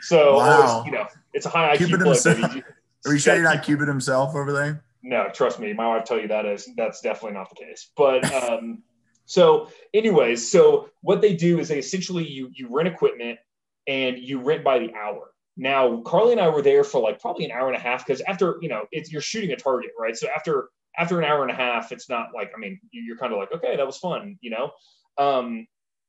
So, 0.00 0.36
wow. 0.36 0.62
always, 0.62 0.86
you 0.86 0.92
know, 0.92 1.06
it's 1.34 1.46
a 1.46 1.48
high 1.48 1.76
IQ 1.76 2.02
plug, 2.02 2.64
are 3.06 3.12
you 3.12 3.18
sure 3.18 3.34
you're 3.34 3.44
not 3.44 3.62
Cupid 3.62 3.88
himself 3.88 4.34
over 4.34 4.52
there? 4.52 4.84
No, 5.02 5.28
trust 5.32 5.60
me. 5.60 5.72
My 5.72 5.88
wife 5.88 6.04
tell 6.04 6.18
you 6.18 6.28
that 6.28 6.44
is 6.44 6.68
that's 6.76 7.00
definitely 7.00 7.38
not 7.38 7.48
the 7.50 7.56
case. 7.56 7.90
But 7.96 8.30
um, 8.32 8.82
so, 9.26 9.68
anyways, 9.94 10.50
so 10.50 10.90
what 11.02 11.20
they 11.20 11.34
do 11.34 11.60
is 11.60 11.68
they 11.68 11.78
essentially 11.78 12.26
you 12.26 12.50
you 12.52 12.68
rent 12.70 12.88
equipment 12.88 13.38
and 13.86 14.18
you 14.18 14.40
rent 14.40 14.64
by 14.64 14.78
the 14.78 14.92
hour. 14.94 15.30
Now, 15.56 16.00
Carly 16.02 16.32
and 16.32 16.40
I 16.40 16.48
were 16.48 16.62
there 16.62 16.84
for 16.84 17.00
like 17.00 17.20
probably 17.20 17.44
an 17.44 17.50
hour 17.50 17.66
and 17.66 17.76
a 17.76 17.80
half 17.80 18.06
because 18.06 18.20
after 18.22 18.58
you 18.60 18.68
know 18.68 18.86
it's 18.92 19.10
you're 19.12 19.22
shooting 19.22 19.52
a 19.52 19.56
target, 19.56 19.90
right? 19.98 20.16
So 20.16 20.28
after 20.34 20.68
after 20.96 21.18
an 21.18 21.24
hour 21.24 21.42
and 21.42 21.50
a 21.50 21.54
half, 21.54 21.92
it's 21.92 22.08
not 22.08 22.28
like 22.34 22.52
I 22.54 22.58
mean 22.58 22.80
you're 22.90 23.16
kind 23.16 23.32
of 23.32 23.38
like 23.38 23.52
okay 23.52 23.76
that 23.76 23.86
was 23.86 23.98
fun, 23.98 24.38
you 24.40 24.50
know. 24.50 24.70
Um, 25.16 25.66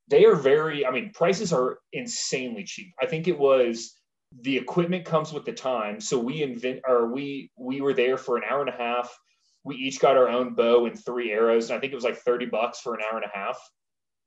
they 0.07 0.25
are 0.25 0.35
very 0.35 0.85
I 0.85 0.91
mean 0.91 1.11
prices 1.13 1.53
are 1.53 1.79
insanely 1.93 2.63
cheap. 2.63 2.93
I 3.01 3.05
think 3.05 3.27
it 3.27 3.37
was 3.37 3.98
the 4.41 4.57
equipment 4.57 5.05
comes 5.05 5.33
with 5.33 5.45
the 5.45 5.53
time. 5.53 5.99
So 5.99 6.19
we 6.19 6.43
invent 6.43 6.81
or 6.87 7.07
we 7.07 7.51
we 7.57 7.81
were 7.81 7.93
there 7.93 8.17
for 8.17 8.37
an 8.37 8.43
hour 8.49 8.61
and 8.61 8.69
a 8.69 8.77
half. 8.77 9.17
We 9.63 9.75
each 9.75 9.99
got 9.99 10.17
our 10.17 10.29
own 10.29 10.53
bow 10.53 10.85
and 10.85 10.97
three 10.97 11.31
arrows, 11.31 11.69
and 11.69 11.77
I 11.77 11.79
think 11.79 11.91
it 11.91 11.95
was 11.95 12.05
like 12.05 12.17
30 12.17 12.45
bucks 12.45 12.79
for 12.79 12.95
an 12.95 13.01
hour 13.01 13.17
and 13.17 13.25
a 13.25 13.37
half. 13.37 13.57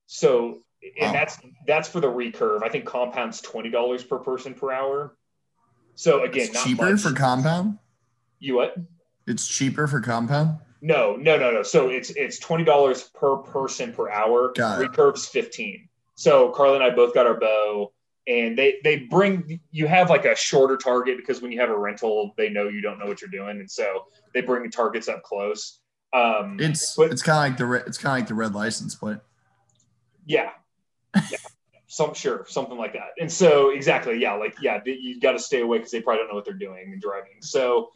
So 0.06 0.62
and 0.82 1.06
wow. 1.06 1.12
that's 1.12 1.38
that's 1.66 1.88
for 1.88 2.00
the 2.00 2.08
recurve. 2.08 2.62
I 2.62 2.68
think 2.68 2.84
compound's 2.84 3.40
twenty 3.40 3.70
dollars 3.70 4.02
per 4.02 4.18
person 4.18 4.54
per 4.54 4.72
hour. 4.72 5.16
So 5.94 6.24
again, 6.24 6.48
it's 6.50 6.64
cheaper 6.64 6.92
much. 6.92 7.00
for 7.00 7.12
compound. 7.12 7.78
You 8.38 8.56
what? 8.56 8.74
It's 9.26 9.46
cheaper 9.46 9.86
for 9.86 10.00
compound. 10.00 10.58
No, 10.80 11.14
no, 11.14 11.38
no, 11.38 11.52
no. 11.52 11.62
So 11.62 11.88
it's 11.88 12.10
it's 12.10 12.38
twenty 12.38 12.64
dollars 12.64 13.04
per 13.14 13.36
person 13.36 13.92
per 13.92 14.10
hour. 14.10 14.52
Got 14.54 14.80
Recurve's 14.80 15.26
fifteen. 15.26 15.88
So 16.16 16.50
Carly 16.50 16.74
and 16.74 16.84
I 16.84 16.90
both 16.90 17.14
got 17.14 17.26
our 17.26 17.38
bow 17.38 17.92
and 18.26 18.56
they 18.56 18.76
they 18.84 18.98
bring 18.98 19.60
you 19.70 19.86
have 19.86 20.08
like 20.08 20.24
a 20.24 20.34
shorter 20.36 20.76
target 20.76 21.16
because 21.16 21.42
when 21.42 21.50
you 21.50 21.60
have 21.60 21.70
a 21.70 21.76
rental 21.76 22.32
they 22.36 22.48
know 22.48 22.68
you 22.68 22.80
don't 22.80 22.98
know 22.98 23.06
what 23.06 23.20
you're 23.20 23.30
doing 23.30 23.58
and 23.60 23.70
so 23.70 24.06
they 24.32 24.40
bring 24.40 24.62
the 24.62 24.68
targets 24.68 25.08
up 25.08 25.22
close. 25.22 25.80
Um 26.12 26.58
it's 26.60 26.94
but, 26.94 27.10
it's 27.10 27.22
kind 27.22 27.52
of 27.52 27.60
like 27.60 27.82
the 27.82 27.88
it's 27.88 27.98
kind 27.98 28.12
of 28.14 28.20
like 28.20 28.28
the 28.28 28.34
red 28.34 28.54
license 28.54 28.94
plate. 28.94 29.18
Yeah. 30.26 30.50
Yeah. 31.14 31.38
Some 31.88 32.14
sure 32.14 32.46
something 32.48 32.78
like 32.78 32.92
that. 32.94 33.10
And 33.20 33.30
so 33.30 33.70
exactly 33.70 34.20
yeah 34.20 34.34
like 34.34 34.56
yeah 34.60 34.80
you 34.84 35.20
got 35.20 35.32
to 35.32 35.38
stay 35.38 35.60
away 35.60 35.78
because 35.78 35.92
they 35.92 36.00
probably 36.00 36.20
don't 36.20 36.28
know 36.28 36.34
what 36.34 36.44
they're 36.44 36.54
doing 36.54 36.92
and 36.92 37.02
driving. 37.02 37.40
So 37.40 37.90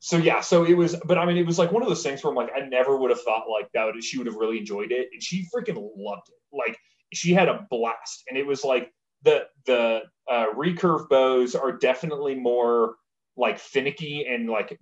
so 0.00 0.16
yeah 0.16 0.40
so 0.40 0.64
it 0.64 0.74
was 0.74 0.96
but 1.04 1.16
i 1.16 1.24
mean 1.24 1.36
it 1.36 1.46
was 1.46 1.60
like 1.60 1.70
one 1.70 1.80
of 1.80 1.88
those 1.88 2.02
things 2.02 2.24
where 2.24 2.30
i'm 2.32 2.34
like 2.34 2.50
i 2.56 2.58
never 2.58 2.96
would 2.96 3.10
have 3.10 3.20
thought 3.20 3.44
like 3.48 3.70
that 3.72 3.84
would, 3.84 4.02
she 4.02 4.18
would 4.18 4.26
have 4.26 4.34
really 4.34 4.58
enjoyed 4.58 4.90
it 4.90 5.08
and 5.12 5.22
she 5.22 5.46
freaking 5.54 5.76
loved 5.96 6.28
it. 6.28 6.40
Like 6.52 6.76
she 7.12 7.32
had 7.32 7.48
a 7.48 7.66
blast 7.70 8.24
and 8.28 8.36
it 8.36 8.44
was 8.44 8.64
like 8.64 8.92
the 9.24 9.46
the 9.66 10.02
uh, 10.30 10.46
recurve 10.56 11.08
bows 11.08 11.54
are 11.54 11.72
definitely 11.72 12.34
more 12.34 12.96
like 13.36 13.58
finicky 13.58 14.26
and 14.26 14.48
like 14.48 14.78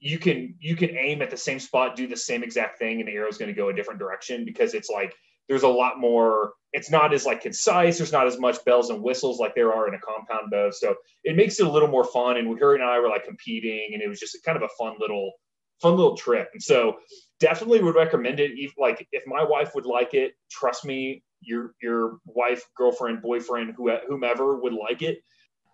you 0.00 0.18
can 0.18 0.54
you 0.60 0.76
can 0.76 0.90
aim 0.96 1.22
at 1.22 1.30
the 1.30 1.36
same 1.36 1.58
spot, 1.58 1.96
do 1.96 2.06
the 2.06 2.16
same 2.16 2.42
exact 2.42 2.78
thing, 2.78 3.00
and 3.00 3.08
the 3.08 3.12
arrow 3.12 3.28
is 3.28 3.38
going 3.38 3.48
to 3.48 3.54
go 3.54 3.70
a 3.70 3.72
different 3.72 3.98
direction 3.98 4.44
because 4.44 4.74
it's 4.74 4.90
like 4.90 5.14
there's 5.48 5.62
a 5.62 5.68
lot 5.68 5.98
more. 5.98 6.52
It's 6.72 6.90
not 6.90 7.14
as 7.14 7.24
like 7.24 7.40
concise. 7.40 7.98
There's 7.98 8.12
not 8.12 8.26
as 8.26 8.38
much 8.38 8.62
bells 8.64 8.90
and 8.90 9.02
whistles 9.02 9.38
like 9.38 9.54
there 9.54 9.72
are 9.72 9.88
in 9.88 9.94
a 9.94 9.98
compound 9.98 10.50
bow. 10.50 10.70
So 10.72 10.96
it 11.22 11.36
makes 11.36 11.60
it 11.60 11.66
a 11.66 11.70
little 11.70 11.88
more 11.88 12.04
fun. 12.04 12.36
And 12.36 12.58
her 12.58 12.74
and 12.74 12.82
I 12.82 12.98
were 12.98 13.08
like 13.08 13.24
competing, 13.24 13.90
and 13.92 14.02
it 14.02 14.08
was 14.08 14.20
just 14.20 14.36
kind 14.44 14.56
of 14.56 14.62
a 14.62 14.68
fun 14.78 14.94
little 14.98 15.32
fun 15.80 15.96
little 15.96 16.16
trip. 16.16 16.50
And 16.52 16.62
so 16.62 16.96
definitely 17.40 17.82
would 17.82 17.94
recommend 17.94 18.40
it. 18.40 18.52
If, 18.54 18.74
like 18.78 19.06
if 19.12 19.22
my 19.26 19.42
wife 19.42 19.74
would 19.74 19.86
like 19.86 20.14
it, 20.14 20.32
trust 20.50 20.84
me, 20.84 21.22
your 21.46 21.74
your 21.82 22.18
wife, 22.26 22.64
girlfriend, 22.76 23.22
boyfriend, 23.22 23.74
whomever 24.08 24.56
would 24.56 24.72
like 24.72 25.02
it. 25.02 25.22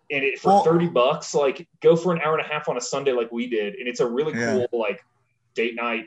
And 0.09 0.23
it, 0.23 0.39
for 0.39 0.49
well, 0.49 0.63
30 0.63 0.87
bucks, 0.87 1.33
like 1.33 1.67
go 1.79 1.95
for 1.95 2.13
an 2.13 2.21
hour 2.21 2.37
and 2.37 2.45
a 2.45 2.53
half 2.53 2.67
on 2.67 2.75
a 2.75 2.81
Sunday 2.81 3.13
like 3.13 3.31
we 3.31 3.47
did. 3.47 3.75
And 3.75 3.87
it's 3.87 4.01
a 4.01 4.05
really 4.05 4.37
yeah. 4.37 4.65
cool 4.69 4.79
like 4.79 5.01
date 5.55 5.75
night 5.75 6.05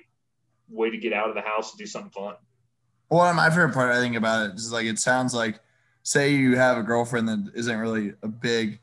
way 0.68 0.90
to 0.90 0.98
get 0.98 1.12
out 1.12 1.28
of 1.28 1.34
the 1.34 1.40
house 1.40 1.72
and 1.72 1.78
do 1.78 1.86
something 1.86 2.10
fun. 2.10 2.34
Well, 3.08 3.32
my 3.32 3.48
favorite 3.48 3.72
part 3.72 3.92
I 3.92 4.00
think 4.00 4.16
about 4.16 4.50
it 4.50 4.56
is 4.56 4.72
like 4.72 4.86
it 4.86 4.98
sounds 4.98 5.34
like 5.34 5.60
say 6.02 6.34
you 6.34 6.56
have 6.56 6.76
a 6.76 6.82
girlfriend 6.82 7.28
that 7.28 7.52
isn't 7.54 7.78
really 7.78 8.12
a 8.22 8.28
big 8.28 8.78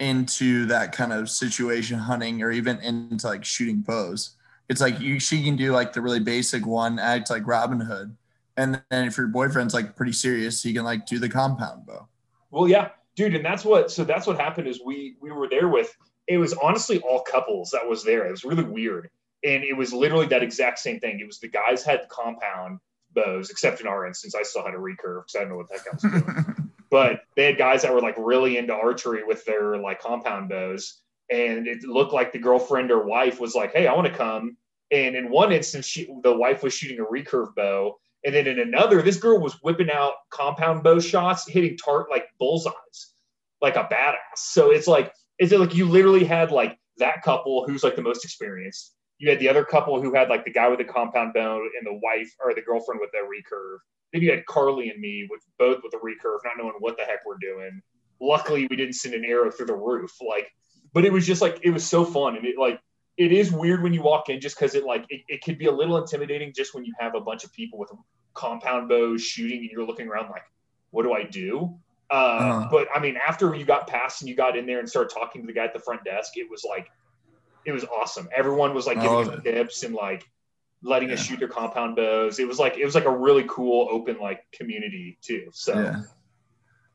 into 0.00 0.66
that 0.66 0.92
kind 0.92 1.12
of 1.12 1.28
situation 1.28 1.98
hunting 1.98 2.42
or 2.42 2.50
even 2.50 2.78
into 2.78 3.26
like 3.26 3.44
shooting 3.44 3.80
bows. 3.80 4.36
It's 4.68 4.80
like 4.80 5.00
you 5.00 5.18
she 5.18 5.44
can 5.44 5.56
do 5.56 5.72
like 5.72 5.92
the 5.92 6.00
really 6.00 6.20
basic 6.20 6.66
one, 6.66 6.98
act 6.98 7.30
like 7.30 7.46
Robin 7.46 7.80
Hood 7.80 8.16
and 8.58 8.82
then 8.90 9.06
if 9.06 9.16
your 9.16 9.28
boyfriend's 9.28 9.72
like 9.72 9.96
pretty 9.96 10.12
serious, 10.12 10.62
he 10.62 10.74
can 10.74 10.84
like 10.84 11.06
do 11.06 11.18
the 11.18 11.28
compound 11.28 11.86
bow. 11.86 12.08
Well, 12.50 12.68
yeah, 12.68 12.88
dude, 13.14 13.34
and 13.36 13.44
that's 13.44 13.64
what. 13.64 13.90
So 13.90 14.04
that's 14.04 14.26
what 14.26 14.38
happened 14.38 14.66
is 14.66 14.80
we 14.84 15.14
we 15.20 15.30
were 15.30 15.48
there 15.48 15.68
with. 15.68 15.96
It 16.26 16.38
was 16.38 16.52
honestly 16.54 17.00
all 17.00 17.20
couples 17.22 17.70
that 17.70 17.88
was 17.88 18.04
there. 18.04 18.26
It 18.26 18.32
was 18.32 18.44
really 18.44 18.64
weird, 18.64 19.08
and 19.44 19.62
it 19.62 19.74
was 19.74 19.92
literally 19.92 20.26
that 20.26 20.42
exact 20.42 20.80
same 20.80 20.98
thing. 20.98 21.20
It 21.20 21.26
was 21.26 21.38
the 21.38 21.48
guys 21.48 21.84
had 21.84 22.08
compound 22.08 22.80
bows, 23.14 23.48
except 23.48 23.80
in 23.80 23.86
our 23.86 24.06
instance, 24.06 24.34
I 24.34 24.42
still 24.42 24.64
had 24.64 24.74
a 24.74 24.78
recurve 24.78 25.22
because 25.22 25.36
I 25.36 25.40
don't 25.40 25.50
know 25.50 25.56
what 25.56 25.68
that 25.70 25.80
was 25.92 26.02
doing. 26.02 26.70
but 26.90 27.20
they 27.36 27.44
had 27.44 27.58
guys 27.58 27.82
that 27.82 27.94
were 27.94 28.00
like 28.00 28.16
really 28.18 28.58
into 28.58 28.74
archery 28.74 29.22
with 29.24 29.44
their 29.44 29.78
like 29.78 30.02
compound 30.02 30.48
bows, 30.48 31.00
and 31.30 31.68
it 31.68 31.84
looked 31.84 32.12
like 32.12 32.32
the 32.32 32.40
girlfriend 32.40 32.90
or 32.90 33.04
wife 33.04 33.38
was 33.38 33.54
like, 33.54 33.72
"Hey, 33.72 33.86
I 33.86 33.94
want 33.94 34.08
to 34.08 34.14
come." 34.14 34.56
And 34.90 35.14
in 35.14 35.30
one 35.30 35.52
instance, 35.52 35.86
she, 35.86 36.12
the 36.22 36.32
wife 36.32 36.62
was 36.62 36.72
shooting 36.72 36.98
a 36.98 37.04
recurve 37.04 37.54
bow, 37.54 37.98
and 38.24 38.34
then 38.34 38.46
in 38.46 38.58
another, 38.58 39.02
this 39.02 39.16
girl 39.16 39.38
was 39.38 39.54
whipping 39.62 39.90
out 39.90 40.14
compound 40.30 40.82
bow 40.82 40.98
shots, 40.98 41.48
hitting 41.48 41.76
tart 41.76 42.10
like 42.10 42.26
bullseyes, 42.38 43.12
like 43.60 43.76
a 43.76 43.84
badass. 43.84 44.16
So 44.36 44.70
it's 44.70 44.86
like, 44.86 45.12
is 45.38 45.52
it 45.52 45.60
like 45.60 45.74
you 45.74 45.86
literally 45.86 46.24
had 46.24 46.50
like 46.50 46.76
that 46.98 47.22
couple 47.22 47.64
who's 47.66 47.84
like 47.84 47.96
the 47.96 48.02
most 48.02 48.24
experienced? 48.24 48.94
You 49.18 49.30
had 49.30 49.38
the 49.38 49.48
other 49.48 49.64
couple 49.64 50.00
who 50.00 50.14
had 50.14 50.28
like 50.28 50.44
the 50.44 50.52
guy 50.52 50.68
with 50.68 50.78
the 50.78 50.84
compound 50.84 51.32
bow 51.34 51.60
and 51.78 51.86
the 51.86 52.00
wife 52.02 52.32
or 52.44 52.54
the 52.54 52.62
girlfriend 52.62 53.00
with 53.00 53.10
the 53.12 53.18
recurve. 53.18 53.78
Then 54.12 54.22
you 54.22 54.30
had 54.30 54.46
Carly 54.46 54.90
and 54.90 55.00
me 55.00 55.26
with 55.30 55.42
both 55.58 55.80
with 55.82 55.94
a 55.94 55.98
recurve, 55.98 56.38
not 56.44 56.54
knowing 56.56 56.74
what 56.78 56.96
the 56.96 57.04
heck 57.04 57.24
we're 57.26 57.36
doing. 57.40 57.80
Luckily, 58.20 58.66
we 58.68 58.76
didn't 58.76 58.94
send 58.94 59.14
an 59.14 59.24
arrow 59.24 59.50
through 59.50 59.66
the 59.66 59.76
roof. 59.76 60.12
Like, 60.26 60.48
but 60.92 61.04
it 61.04 61.12
was 61.12 61.26
just 61.26 61.42
like 61.42 61.60
it 61.62 61.70
was 61.70 61.84
so 61.84 62.04
fun, 62.04 62.36
and 62.36 62.46
it 62.46 62.58
like 62.58 62.80
it 63.18 63.32
is 63.32 63.50
weird 63.50 63.82
when 63.82 63.92
you 63.92 64.00
walk 64.00 64.28
in 64.28 64.40
just 64.40 64.56
because 64.56 64.74
it 64.76 64.84
like 64.84 65.04
it, 65.10 65.22
it 65.28 65.42
could 65.42 65.58
be 65.58 65.66
a 65.66 65.72
little 65.72 65.98
intimidating 65.98 66.52
just 66.54 66.72
when 66.72 66.84
you 66.84 66.94
have 66.98 67.16
a 67.16 67.20
bunch 67.20 67.44
of 67.44 67.52
people 67.52 67.78
with 67.78 67.90
compound 68.32 68.88
bows 68.88 69.22
shooting 69.22 69.58
and 69.58 69.70
you're 69.70 69.84
looking 69.84 70.06
around 70.06 70.30
like, 70.30 70.44
what 70.90 71.02
do 71.02 71.12
I 71.12 71.24
do? 71.24 71.76
Uh, 72.10 72.14
uh-huh. 72.14 72.68
But 72.70 72.86
I 72.94 73.00
mean, 73.00 73.16
after 73.16 73.54
you 73.54 73.64
got 73.64 73.88
past 73.88 74.22
and 74.22 74.28
you 74.28 74.36
got 74.36 74.56
in 74.56 74.66
there 74.66 74.78
and 74.78 74.88
started 74.88 75.12
talking 75.12 75.42
to 75.42 75.46
the 75.46 75.52
guy 75.52 75.64
at 75.64 75.74
the 75.74 75.80
front 75.80 76.04
desk, 76.04 76.36
it 76.36 76.48
was 76.48 76.64
like, 76.66 76.88
it 77.66 77.72
was 77.72 77.84
awesome. 77.84 78.28
Everyone 78.34 78.72
was 78.72 78.86
like 78.86 79.00
giving 79.00 79.28
us 79.30 79.42
tips 79.42 79.82
and 79.82 79.94
like 79.94 80.24
letting 80.82 81.08
yeah. 81.08 81.14
us 81.14 81.22
shoot 81.22 81.40
their 81.40 81.48
compound 81.48 81.96
bows. 81.96 82.38
It 82.38 82.46
was 82.46 82.60
like 82.60 82.78
it 82.78 82.84
was 82.84 82.94
like 82.94 83.04
a 83.04 83.14
really 83.14 83.44
cool 83.48 83.88
open 83.90 84.18
like 84.20 84.44
community 84.52 85.18
too. 85.20 85.48
So 85.52 85.74
yeah. 85.74 86.02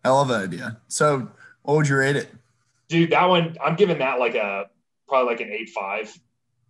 I 0.06 0.10
love 0.10 0.30
that 0.30 0.44
idea. 0.44 0.80
So 0.88 1.30
what 1.64 1.76
would 1.76 1.88
you 1.90 1.98
rate 1.98 2.16
it? 2.16 2.30
Dude, 2.88 3.12
that 3.12 3.26
one 3.26 3.58
I'm 3.64 3.76
giving 3.76 4.00
that 4.00 4.20
like 4.20 4.36
a 4.36 4.70
probably 5.08 5.34
like 5.34 5.42
an 5.42 5.52
eight 5.52 5.70
five. 5.70 6.18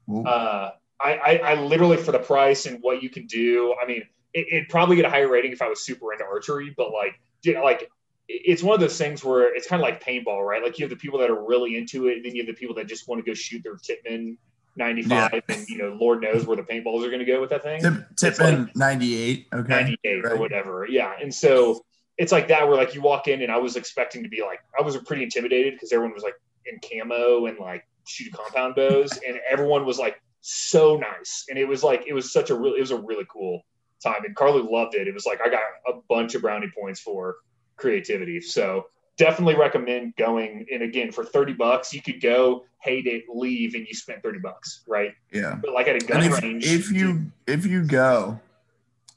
Uh, 0.10 0.72
I, 1.00 1.13
I, 1.13 1.36
I 1.38 1.54
literally 1.56 1.98
for 1.98 2.12
the 2.12 2.19
price 2.19 2.65
and 2.65 2.80
what 2.82 3.02
you 3.04 3.10
can 3.10 3.26
do. 3.26 3.76
I 3.82 3.86
mean, 3.86 4.04
it, 4.34 4.48
would 4.52 4.69
probably 4.69 4.96
get 4.96 5.06
a 5.06 5.10
higher 5.10 5.30
rating 5.30 5.52
if 5.52 5.62
I 5.62 5.67
was 5.67 5.84
super 5.84 6.12
into 6.13 6.26
archery, 6.26 6.74
but 6.76 6.91
like, 6.91 7.19
like 7.46 7.89
it's 8.28 8.63
one 8.63 8.74
of 8.74 8.80
those 8.80 8.98
things 8.98 9.24
where 9.24 9.54
it's 9.54 9.67
kind 9.67 9.82
of 9.82 9.84
like 9.84 10.04
paintball, 10.04 10.46
right? 10.46 10.63
Like 10.63 10.80
you 10.80 10.84
have 10.84 10.89
the 10.89 10.96
people 10.96 11.19
that 11.19 11.30
are 11.30 11.46
really 11.46 11.78
into 11.78 12.08
it, 12.08 12.17
and 12.17 12.26
then 12.26 12.36
you 12.36 12.43
have 12.43 12.48
the 12.48 12.60
people 12.60 12.76
that 12.76 12.88
just 12.88 13.08
want 13.08 13.24
to 13.24 13.30
go 13.30 13.34
shoot 13.34 13.63
their 13.63 13.76
Tippmann 13.76 14.38
95, 14.76 15.34
yeah. 15.34 15.39
and 15.50 15.67
you 15.67 15.78
know, 15.78 15.98
Lord 16.00 16.22
knows 16.22 16.46
where 16.46 16.58
the 16.58 16.63
paintballs 16.63 17.06
are 17.06 17.10
going 17.10 17.19
to 17.19 17.26
go 17.26 17.39
with 17.39 17.50
that 17.52 17.63
thing. 17.63 17.82
Tip, 18.15 18.39
like 18.39 18.76
98, 18.76 19.48
okay, 19.54 19.69
98 19.69 20.24
right. 20.24 20.32
or 20.32 20.38
whatever, 20.38 20.88
yeah. 20.89 21.13
And 21.22 21.34
so 21.34 21.84
it's 22.17 22.32
like 22.32 22.48
that 22.48 22.67
where 22.67 22.78
like 22.78 22.96
you 22.96 23.02
walk 23.02 23.28
in, 23.28 23.41
and 23.41 23.52
I 23.52 23.58
was 23.58 23.76
expecting 23.76 24.24
to 24.24 24.30
be 24.30 24.41
like, 24.41 24.60
I 24.78 24.84
was 24.84 24.98
pretty 24.98 25.24
intimidated 25.24 25.74
because 25.74 25.91
everyone 25.91 26.13
was 26.13 26.24
like 26.24 26.36
in 26.65 26.80
camo 26.80 27.46
and 27.46 27.60
like 27.60 27.86
shoot 28.06 28.32
compound 28.34 28.76
bows, 28.76 29.18
and 29.26 29.39
everyone 29.50 29.86
was 29.86 30.00
like 30.00 30.22
so 30.42 30.98
nice, 30.98 31.46
and 31.50 31.58
it 31.58 31.68
was 31.68 31.84
like 31.84 32.06
it 32.08 32.13
was 32.13 32.32
such 32.32 32.50
a 32.50 32.56
really 32.56 32.78
it 32.78 32.82
was 32.82 32.92
a 32.92 33.00
really 33.00 33.26
cool 33.30 33.66
time, 34.04 34.26
and 34.26 34.36
Carly 34.36 34.62
loved 34.62 34.96
it. 34.96 35.08
It 35.08 35.13
was 35.13 35.26
like 35.26 35.39
I 35.42 35.50
got 35.50 35.62
a 35.88 35.94
bunch 36.10 36.36
of 36.36 36.42
brownie 36.42 36.72
points 36.78 37.00
for 37.00 37.38
creativity. 37.78 38.42
So 38.42 38.86
definitely 39.18 39.56
recommend 39.56 40.16
going. 40.16 40.66
And 40.72 40.84
again, 40.84 41.12
for 41.12 41.24
30 41.24 41.54
bucks, 41.54 41.94
you 41.94 42.02
could 42.02 42.22
go, 42.22 42.66
hate 42.80 43.08
it, 43.08 43.24
leave, 43.34 43.76
and 43.76 43.88
you 43.88 43.94
spent 43.94 44.22
30 44.22 44.39
bucks, 44.39 44.84
right? 44.88 45.13
Yeah. 45.32 45.56
But 45.62 45.74
like 45.74 45.88
at 45.88 45.96
a 45.96 46.06
gun 46.06 46.24
if, 46.24 46.42
range. 46.42 46.66
If 46.66 46.92
you 46.92 47.32
if 47.48 47.66
you 47.66 47.84
go, 47.84 48.39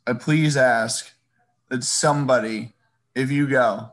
uh, 0.07 0.14
please 0.14 0.57
ask 0.57 1.12
that 1.68 1.85
somebody, 1.85 2.75
if 3.14 3.31
you 3.31 3.49
go, 3.49 3.90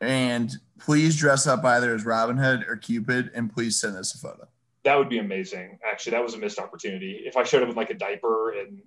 and 0.00 0.56
please 0.80 1.16
dress 1.16 1.46
up 1.46 1.64
either 1.64 1.94
as 1.94 2.04
Robin 2.04 2.36
Hood 2.36 2.64
or 2.68 2.76
Cupid, 2.76 3.30
and 3.34 3.52
please 3.52 3.80
send 3.80 3.96
us 3.96 4.14
a 4.14 4.18
photo. 4.18 4.48
That 4.84 4.96
would 4.96 5.08
be 5.08 5.18
amazing. 5.18 5.78
Actually, 5.88 6.12
that 6.12 6.22
was 6.22 6.34
a 6.34 6.38
missed 6.38 6.58
opportunity. 6.58 7.22
If 7.24 7.36
I 7.36 7.44
showed 7.44 7.62
up 7.62 7.68
with 7.68 7.76
like 7.76 7.90
a 7.90 7.94
diaper 7.94 8.52
and 8.58 8.82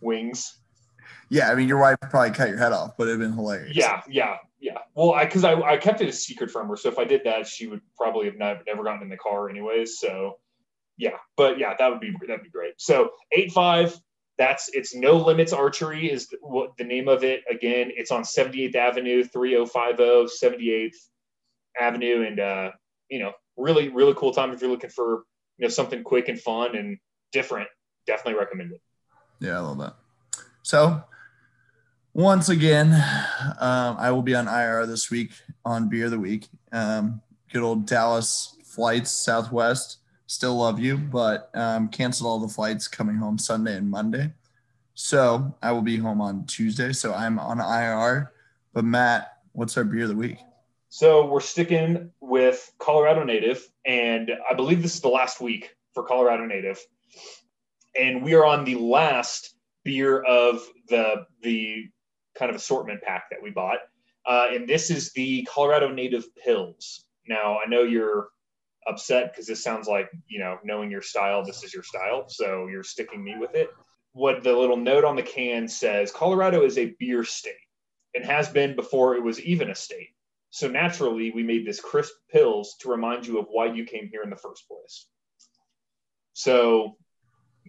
wings. 0.00 0.58
Yeah, 1.28 1.50
I 1.50 1.54
mean, 1.54 1.68
your 1.68 1.78
wife 1.78 1.96
probably 2.10 2.32
cut 2.32 2.48
your 2.48 2.58
head 2.58 2.72
off, 2.72 2.96
but 2.98 3.06
it'd 3.06 3.20
been 3.20 3.32
hilarious. 3.32 3.76
Yeah, 3.76 4.02
yeah, 4.08 4.38
yeah. 4.58 4.78
Well, 4.94 5.12
I 5.12 5.24
because 5.24 5.44
I, 5.44 5.54
I 5.60 5.76
kept 5.76 6.00
it 6.00 6.08
a 6.08 6.12
secret 6.12 6.50
from 6.50 6.68
her, 6.68 6.76
so 6.76 6.88
if 6.88 6.98
I 6.98 7.04
did 7.04 7.22
that, 7.24 7.46
she 7.46 7.68
would 7.68 7.80
probably 7.96 8.26
have 8.26 8.36
not, 8.36 8.62
never 8.66 8.82
gotten 8.82 9.02
in 9.02 9.08
the 9.08 9.16
car 9.16 9.48
anyways. 9.48 10.00
So, 10.00 10.38
yeah, 10.96 11.16
but 11.36 11.58
yeah, 11.58 11.74
that 11.78 11.88
would 11.88 12.00
be 12.00 12.12
that'd 12.26 12.42
be 12.42 12.50
great. 12.50 12.74
So 12.78 13.10
eight 13.32 13.52
five. 13.52 13.96
That's 14.38 14.70
it's 14.72 14.94
no 14.94 15.18
limits 15.18 15.52
archery 15.52 16.10
is 16.10 16.34
what 16.40 16.74
the 16.78 16.84
name 16.84 17.08
of 17.08 17.22
it. 17.24 17.42
Again, 17.50 17.90
it's 17.94 18.10
on 18.10 18.22
78th 18.22 18.74
Avenue, 18.74 19.22
3050 19.22 20.02
78th 20.46 20.94
Avenue, 21.80 22.24
and 22.26 22.38
uh, 22.38 22.70
you 23.08 23.18
know, 23.18 23.32
really 23.56 23.88
really 23.88 24.14
cool 24.14 24.32
time 24.32 24.52
if 24.52 24.60
you're 24.60 24.70
looking 24.70 24.90
for 24.90 25.24
you 25.58 25.64
know 25.64 25.68
something 25.68 26.02
quick 26.02 26.28
and 26.28 26.40
fun 26.40 26.76
and 26.76 26.98
different. 27.32 27.68
Definitely 28.06 28.38
recommend 28.38 28.72
it. 28.72 28.80
Yeah, 29.40 29.56
I 29.56 29.60
love 29.60 29.78
that. 29.78 29.96
So 30.62 31.02
once 32.12 32.48
again, 32.48 32.92
um, 33.60 33.96
I 33.98 34.10
will 34.10 34.22
be 34.22 34.34
on 34.34 34.48
IR 34.48 34.86
this 34.86 35.10
week 35.10 35.30
on 35.64 35.88
Beer 35.88 36.06
of 36.06 36.10
the 36.10 36.18
Week. 36.18 36.48
Um, 36.72 37.22
good 37.52 37.62
old 37.62 37.86
Dallas 37.86 38.56
flights, 38.64 39.10
Southwest. 39.10 39.98
Still 40.26 40.56
love 40.56 40.78
you, 40.78 40.96
but 40.96 41.50
um, 41.54 41.88
canceled 41.88 42.28
all 42.28 42.38
the 42.38 42.52
flights 42.52 42.86
coming 42.88 43.16
home 43.16 43.38
Sunday 43.38 43.76
and 43.76 43.90
Monday. 43.90 44.32
So 44.94 45.56
I 45.62 45.72
will 45.72 45.82
be 45.82 45.96
home 45.96 46.20
on 46.20 46.46
Tuesday. 46.46 46.92
So 46.92 47.12
I'm 47.14 47.38
on 47.38 47.58
IR. 47.58 48.32
But 48.72 48.84
Matt, 48.84 49.38
what's 49.52 49.76
our 49.76 49.84
beer 49.84 50.02
of 50.02 50.10
the 50.10 50.16
week? 50.16 50.38
So 50.92 51.24
we're 51.24 51.38
sticking 51.38 52.10
with 52.20 52.72
Colorado 52.80 53.22
Native, 53.22 53.64
and 53.86 54.32
I 54.50 54.54
believe 54.54 54.82
this 54.82 54.96
is 54.96 55.00
the 55.00 55.08
last 55.08 55.40
week 55.40 55.76
for 55.94 56.02
Colorado 56.02 56.44
Native, 56.46 56.80
and 57.96 58.24
we 58.24 58.34
are 58.34 58.44
on 58.44 58.64
the 58.64 58.74
last 58.74 59.54
beer 59.84 60.20
of 60.20 60.60
the 60.88 61.26
the 61.44 61.84
kind 62.36 62.50
of 62.50 62.56
assortment 62.56 63.02
pack 63.02 63.30
that 63.30 63.40
we 63.40 63.50
bought. 63.50 63.78
Uh, 64.26 64.48
and 64.50 64.68
this 64.68 64.90
is 64.90 65.12
the 65.12 65.46
Colorado 65.48 65.88
Native 65.88 66.24
Pils. 66.44 67.04
Now, 67.28 67.60
I 67.64 67.68
know 67.68 67.82
you're 67.82 68.30
upset 68.88 69.32
because 69.32 69.46
this 69.46 69.62
sounds 69.62 69.86
like, 69.86 70.10
you 70.26 70.40
know, 70.40 70.58
knowing 70.64 70.90
your 70.90 71.02
style, 71.02 71.44
this 71.44 71.62
is 71.62 71.72
your 71.72 71.84
style. 71.84 72.24
So 72.28 72.66
you're 72.66 72.82
sticking 72.82 73.22
me 73.22 73.36
with 73.38 73.54
it. 73.54 73.70
What 74.10 74.42
the 74.42 74.52
little 74.52 74.76
note 74.76 75.04
on 75.04 75.14
the 75.14 75.22
can 75.22 75.68
says 75.68 76.10
Colorado 76.10 76.64
is 76.64 76.78
a 76.78 76.96
beer 76.98 77.22
state 77.22 77.54
and 78.16 78.24
has 78.24 78.48
been 78.48 78.74
before 78.74 79.14
it 79.14 79.22
was 79.22 79.40
even 79.40 79.70
a 79.70 79.74
state. 79.76 80.08
So 80.50 80.68
naturally, 80.68 81.30
we 81.30 81.42
made 81.42 81.66
this 81.66 81.80
crisp 81.80 82.12
pils 82.34 82.68
to 82.80 82.90
remind 82.90 83.26
you 83.26 83.38
of 83.38 83.46
why 83.50 83.66
you 83.66 83.84
came 83.84 84.08
here 84.08 84.22
in 84.22 84.30
the 84.30 84.36
first 84.36 84.66
place. 84.68 85.06
So, 86.32 86.96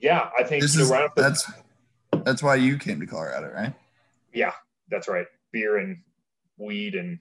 yeah, 0.02 0.30
I 0.38 0.44
think 0.44 0.62
this 0.62 0.76
is, 0.76 0.90
right 0.90 1.10
that's 1.16 1.50
that's 2.24 2.42
why 2.42 2.56
you 2.56 2.78
came 2.78 3.00
to 3.00 3.06
Colorado, 3.06 3.52
right? 3.54 3.74
Yeah, 4.34 4.54
that's 4.90 5.08
right. 5.08 5.26
Beer 5.52 5.78
and 5.78 5.98
weed 6.58 6.96
and 6.96 7.20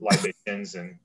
libations 0.00 0.74
and 0.74 0.98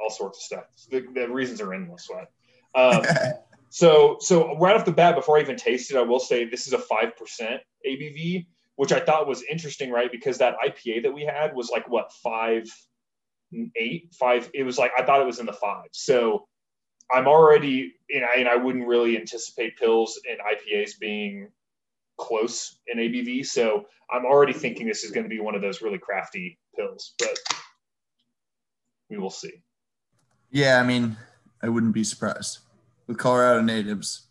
all 0.00 0.10
sorts 0.10 0.38
of 0.38 0.42
stuff. 0.42 0.64
The, 0.90 1.06
the 1.14 1.28
reasons 1.28 1.60
are 1.60 1.72
endless. 1.72 2.08
What? 2.08 2.30
Um, 2.74 3.04
so, 3.70 4.16
so 4.20 4.56
right 4.58 4.76
off 4.76 4.84
the 4.84 4.92
bat, 4.92 5.14
before 5.14 5.38
I 5.38 5.40
even 5.40 5.56
taste 5.56 5.90
it, 5.90 5.96
I 5.96 6.02
will 6.02 6.20
say 6.20 6.44
this 6.44 6.66
is 6.66 6.72
a 6.72 6.78
five 6.78 7.16
percent 7.16 7.60
ABV, 7.86 8.46
which 8.76 8.92
I 8.92 9.00
thought 9.00 9.26
was 9.26 9.42
interesting, 9.50 9.90
right? 9.90 10.10
Because 10.10 10.38
that 10.38 10.56
IPA 10.64 11.04
that 11.04 11.14
we 11.14 11.24
had 11.24 11.54
was 11.54 11.70
like 11.70 11.88
what 11.88 12.12
five, 12.22 12.64
eight, 13.76 14.14
five. 14.18 14.50
It 14.54 14.64
was 14.64 14.78
like 14.78 14.92
I 14.98 15.04
thought 15.04 15.20
it 15.20 15.26
was 15.26 15.38
in 15.38 15.46
the 15.46 15.52
five. 15.52 15.88
So 15.92 16.46
I'm 17.12 17.26
already, 17.26 17.94
and 18.10 18.24
I, 18.24 18.36
and 18.38 18.48
I 18.48 18.56
wouldn't 18.56 18.86
really 18.86 19.16
anticipate 19.16 19.78
pils 19.78 20.10
and 20.28 20.38
IPAs 20.40 20.98
being 20.98 21.48
close 22.18 22.78
in 22.86 22.98
ABV. 22.98 23.46
So 23.46 23.84
I'm 24.10 24.24
already 24.24 24.52
thinking 24.52 24.86
this 24.86 25.04
is 25.04 25.10
going 25.10 25.24
to 25.24 25.30
be 25.30 25.40
one 25.40 25.54
of 25.54 25.62
those 25.62 25.82
really 25.82 25.98
crafty 25.98 26.58
pils, 26.78 27.10
but 27.18 27.38
we 29.10 29.18
will 29.18 29.30
see. 29.30 29.62
Yeah, 30.50 30.80
I 30.80 30.86
mean, 30.86 31.16
I 31.62 31.68
wouldn't 31.68 31.94
be 31.94 32.04
surprised 32.04 32.60
with 33.06 33.18
Colorado 33.18 33.60
natives' 33.60 34.26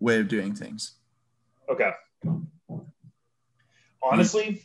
way 0.00 0.20
of 0.20 0.28
doing 0.28 0.54
things. 0.54 0.94
Okay. 1.68 1.90
Honestly, 4.02 4.62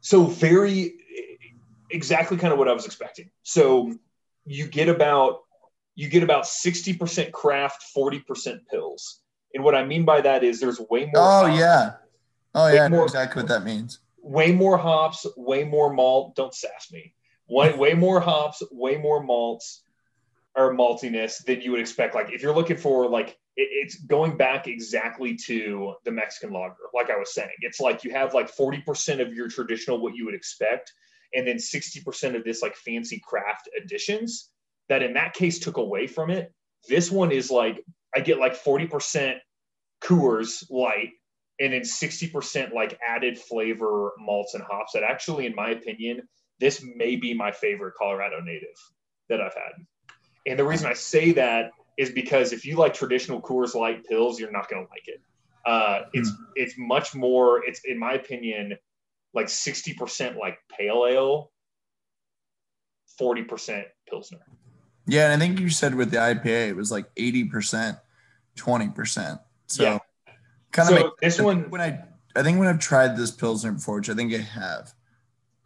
so 0.00 0.24
very 0.24 0.94
exactly 1.90 2.36
kind 2.36 2.52
of 2.52 2.58
what 2.58 2.68
I 2.68 2.72
was 2.72 2.86
expecting. 2.86 3.30
So 3.42 3.94
you 4.44 4.66
get 4.66 4.88
about 4.88 5.40
you 5.96 6.08
get 6.08 6.24
about 6.24 6.44
60% 6.44 7.30
craft, 7.30 7.84
40% 7.96 8.24
Pils. 8.72 9.18
And 9.54 9.62
what 9.62 9.76
I 9.76 9.84
mean 9.84 10.04
by 10.04 10.20
that 10.22 10.42
is 10.42 10.58
there's 10.58 10.80
way 10.80 11.04
more. 11.04 11.12
Oh 11.14 11.46
hops, 11.46 11.58
yeah. 11.58 11.92
Oh 12.54 12.66
yeah, 12.66 12.84
I 12.84 12.88
know 12.88 12.96
more, 12.96 13.04
exactly 13.04 13.42
what 13.42 13.48
that 13.48 13.64
means. 13.64 14.00
Way 14.20 14.50
more 14.52 14.76
hops, 14.76 15.26
way 15.36 15.62
more 15.62 15.92
malt. 15.92 16.34
Don't 16.34 16.54
sass 16.54 16.90
me. 16.90 17.14
Way, 17.48 17.74
way 17.74 17.94
more 17.94 18.20
hops, 18.20 18.62
way 18.72 18.96
more 18.96 19.22
malts 19.22 19.82
or 20.56 20.74
maltiness 20.74 21.44
than 21.44 21.60
you 21.60 21.70
would 21.70 21.80
expect. 21.80 22.14
Like 22.14 22.32
if 22.32 22.42
you're 22.42 22.54
looking 22.54 22.76
for 22.76 23.08
like 23.08 23.38
it, 23.56 23.68
it's 23.70 23.96
going 23.96 24.36
back 24.36 24.66
exactly 24.66 25.36
to 25.46 25.94
the 26.04 26.10
Mexican 26.10 26.52
lager. 26.52 26.74
Like 26.92 27.10
I 27.10 27.16
was 27.16 27.34
saying, 27.34 27.50
it's 27.60 27.80
like 27.80 28.02
you 28.02 28.12
have 28.12 28.34
like 28.34 28.54
40% 28.54 29.20
of 29.20 29.32
your 29.32 29.48
traditional 29.48 30.00
what 30.00 30.16
you 30.16 30.24
would 30.24 30.34
expect, 30.34 30.92
and 31.34 31.46
then 31.46 31.56
60% 31.56 32.36
of 32.36 32.44
this 32.44 32.62
like 32.62 32.76
fancy 32.76 33.20
craft 33.24 33.68
additions 33.82 34.50
that 34.88 35.02
in 35.02 35.14
that 35.14 35.34
case 35.34 35.58
took 35.58 35.76
away 35.76 36.06
from 36.06 36.30
it. 36.30 36.52
This 36.88 37.10
one 37.10 37.32
is 37.32 37.50
like 37.50 37.82
I 38.14 38.20
get 38.20 38.38
like 38.38 38.54
40% 38.62 39.36
Coors 40.02 40.64
light 40.70 41.10
and 41.60 41.72
then 41.72 41.82
60% 41.82 42.72
like 42.72 42.98
added 43.06 43.38
flavor 43.38 44.12
malts 44.18 44.54
and 44.54 44.62
hops 44.62 44.92
that 44.92 45.02
actually, 45.02 45.46
in 45.46 45.54
my 45.54 45.70
opinion, 45.70 46.22
this 46.60 46.84
may 46.96 47.16
be 47.16 47.34
my 47.34 47.50
favorite 47.50 47.94
Colorado 47.98 48.40
native 48.40 48.76
that 49.28 49.40
I've 49.40 49.54
had. 49.54 49.84
And 50.46 50.58
the 50.58 50.64
reason 50.64 50.86
I 50.88 50.94
say 50.94 51.32
that 51.32 51.70
is 51.96 52.10
because 52.10 52.52
if 52.52 52.64
you 52.64 52.76
like 52.76 52.92
traditional 52.92 53.40
Coors 53.40 53.74
Light 53.74 54.04
pils, 54.10 54.38
you're 54.38 54.50
not 54.50 54.68
going 54.68 54.84
to 54.84 54.90
like 54.90 55.06
it. 55.06 55.20
Uh, 55.64 56.02
it's 56.12 56.30
mm. 56.30 56.36
it's 56.56 56.74
much 56.76 57.14
more. 57.14 57.64
It's 57.64 57.80
in 57.84 57.98
my 57.98 58.14
opinion, 58.14 58.76
like 59.34 59.48
sixty 59.48 59.94
percent 59.94 60.36
like 60.36 60.58
pale 60.70 61.06
ale, 61.08 61.50
forty 63.18 63.42
percent 63.42 63.86
pilsner. 64.08 64.40
Yeah, 65.06 65.30
and 65.30 65.42
I 65.42 65.46
think 65.46 65.60
you 65.60 65.68
said 65.68 65.94
with 65.94 66.10
the 66.10 66.18
IPA 66.18 66.68
it 66.68 66.76
was 66.76 66.90
like 66.90 67.06
eighty 67.16 67.44
percent, 67.44 67.98
twenty 68.56 68.88
percent. 68.88 69.40
So 69.66 69.82
yeah. 69.82 69.98
kind 70.72 70.92
of 70.92 70.98
so 70.98 71.12
this 71.20 71.40
one 71.40 71.70
when 71.70 71.80
I 71.80 72.04
I 72.36 72.42
think 72.42 72.58
when 72.58 72.68
I've 72.68 72.78
tried 72.78 73.16
this 73.16 73.30
pilsner 73.30 73.72
before, 73.72 73.96
which 73.96 74.10
I 74.10 74.14
think 74.14 74.32
I 74.32 74.38
have, 74.38 74.92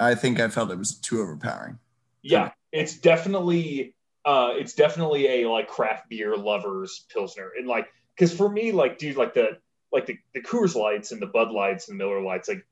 I 0.01 0.15
think 0.15 0.41
I 0.41 0.49
felt 0.49 0.71
it 0.71 0.79
was 0.79 0.97
too 0.97 1.21
overpowering. 1.21 1.79
Yeah, 2.23 2.53
it's 2.73 2.99
definitely 2.99 3.95
uh 4.25 4.53
it's 4.57 4.75
definitely 4.75 5.43
a 5.43 5.49
like 5.49 5.69
craft 5.69 6.09
beer 6.09 6.37
lovers 6.37 7.07
pilsner. 7.13 7.53
And 7.57 7.69
like 7.69 7.89
cuz 8.19 8.35
for 8.35 8.49
me 8.49 8.73
like 8.73 8.99
dude 8.99 9.17
like 9.17 9.35
the 9.35 9.59
like 9.93 10.07
the, 10.07 10.19
the 10.35 10.43
Coors 10.43 10.75
Lights 10.75 11.13
and 11.13 11.23
the 11.23 11.27
Bud 11.27 11.51
Lights 11.51 11.89
and 11.89 11.99
the 11.99 12.05
Miller 12.05 12.21
Lights 12.21 12.49
like 12.49 12.67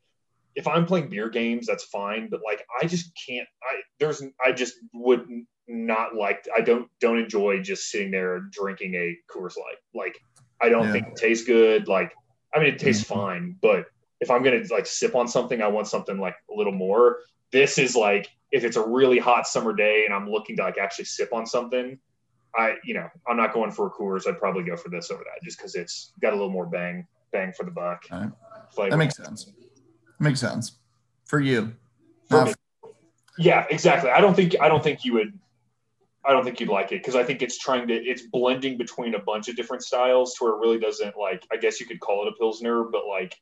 if 0.56 0.66
I'm 0.66 0.86
playing 0.86 1.10
beer 1.10 1.28
games 1.28 1.66
that's 1.66 1.84
fine, 1.84 2.28
but 2.30 2.40
like 2.44 2.64
I 2.82 2.86
just 2.86 3.12
can't 3.26 3.46
I 3.62 3.80
there's 4.00 4.22
I 4.44 4.52
just 4.52 4.74
would 4.94 5.26
not 5.68 6.14
like 6.16 6.48
I 6.56 6.62
don't 6.62 6.88
don't 7.00 7.18
enjoy 7.18 7.60
just 7.60 7.90
sitting 7.90 8.10
there 8.10 8.40
drinking 8.50 8.94
a 8.94 9.16
Coors 9.30 9.56
Light. 9.56 9.76
Like 9.94 10.18
I 10.60 10.70
don't 10.70 10.86
yeah. 10.86 10.92
think 10.92 11.08
it 11.08 11.16
tastes 11.16 11.46
good. 11.46 11.88
Like 11.88 12.12
I 12.54 12.58
mean 12.58 12.68
it 12.68 12.78
tastes 12.78 13.04
mm-hmm. 13.04 13.20
fine, 13.20 13.56
but 13.60 13.86
if 14.20 14.30
I'm 14.30 14.42
gonna 14.42 14.62
like 14.70 14.86
sip 14.86 15.14
on 15.14 15.28
something, 15.28 15.60
I 15.60 15.68
want 15.68 15.88
something 15.88 16.18
like 16.18 16.34
a 16.50 16.56
little 16.56 16.72
more. 16.72 17.18
This 17.52 17.76
is 17.76 17.94
like 17.94 18.28
if 18.50 18.64
it's 18.64 18.76
a 18.76 18.86
really 18.86 19.18
hot 19.18 19.46
summer 19.46 19.74
day 19.74 20.04
and 20.06 20.14
I'm 20.14 20.28
looking 20.28 20.56
to 20.56 20.62
like 20.62 20.78
actually 20.78 21.04
sip 21.04 21.34
on 21.34 21.44
something, 21.44 21.98
I 22.56 22.76
you 22.82 22.94
know 22.94 23.08
I'm 23.28 23.36
not 23.36 23.52
going 23.52 23.72
for 23.72 23.88
a 23.88 23.90
Coors. 23.90 24.26
I'd 24.26 24.38
probably 24.38 24.64
go 24.64 24.74
for 24.76 24.88
this 24.88 25.10
over 25.10 25.22
that 25.22 25.44
just 25.44 25.58
because 25.58 25.74
it's 25.74 26.12
got 26.22 26.32
a 26.32 26.36
little 26.36 26.50
more 26.50 26.66
bang 26.66 27.06
bang 27.30 27.52
for 27.52 27.64
the 27.64 27.70
buck. 27.70 28.04
Right. 28.10 28.30
That 28.90 28.96
makes 28.96 29.16
sense. 29.18 29.52
Makes 30.18 30.40
sense 30.40 30.72
for 31.24 31.40
you. 31.40 31.74
For 32.28 32.52
yeah, 33.38 33.66
exactly. 33.70 34.10
I 34.10 34.20
don't 34.20 34.34
think 34.34 34.56
I 34.60 34.68
don't 34.68 34.82
think 34.82 35.04
you 35.04 35.14
would. 35.14 35.38
I 36.24 36.32
don't 36.32 36.42
think 36.42 36.58
you'd 36.58 36.68
like 36.68 36.90
it 36.90 37.02
because 37.02 37.14
I 37.14 37.22
think 37.22 37.42
it's 37.42 37.58
trying 37.58 37.86
to 37.88 37.94
it's 37.94 38.22
blending 38.22 38.78
between 38.78 39.14
a 39.14 39.18
bunch 39.18 39.48
of 39.48 39.56
different 39.56 39.84
styles 39.84 40.34
to 40.34 40.44
where 40.44 40.54
it 40.54 40.58
really 40.58 40.78
doesn't 40.78 41.16
like 41.16 41.46
I 41.52 41.56
guess 41.56 41.78
you 41.80 41.86
could 41.86 42.00
call 42.00 42.26
it 42.26 42.32
a 42.32 42.32
pilsner, 42.32 42.84
but 42.84 43.06
like 43.06 43.34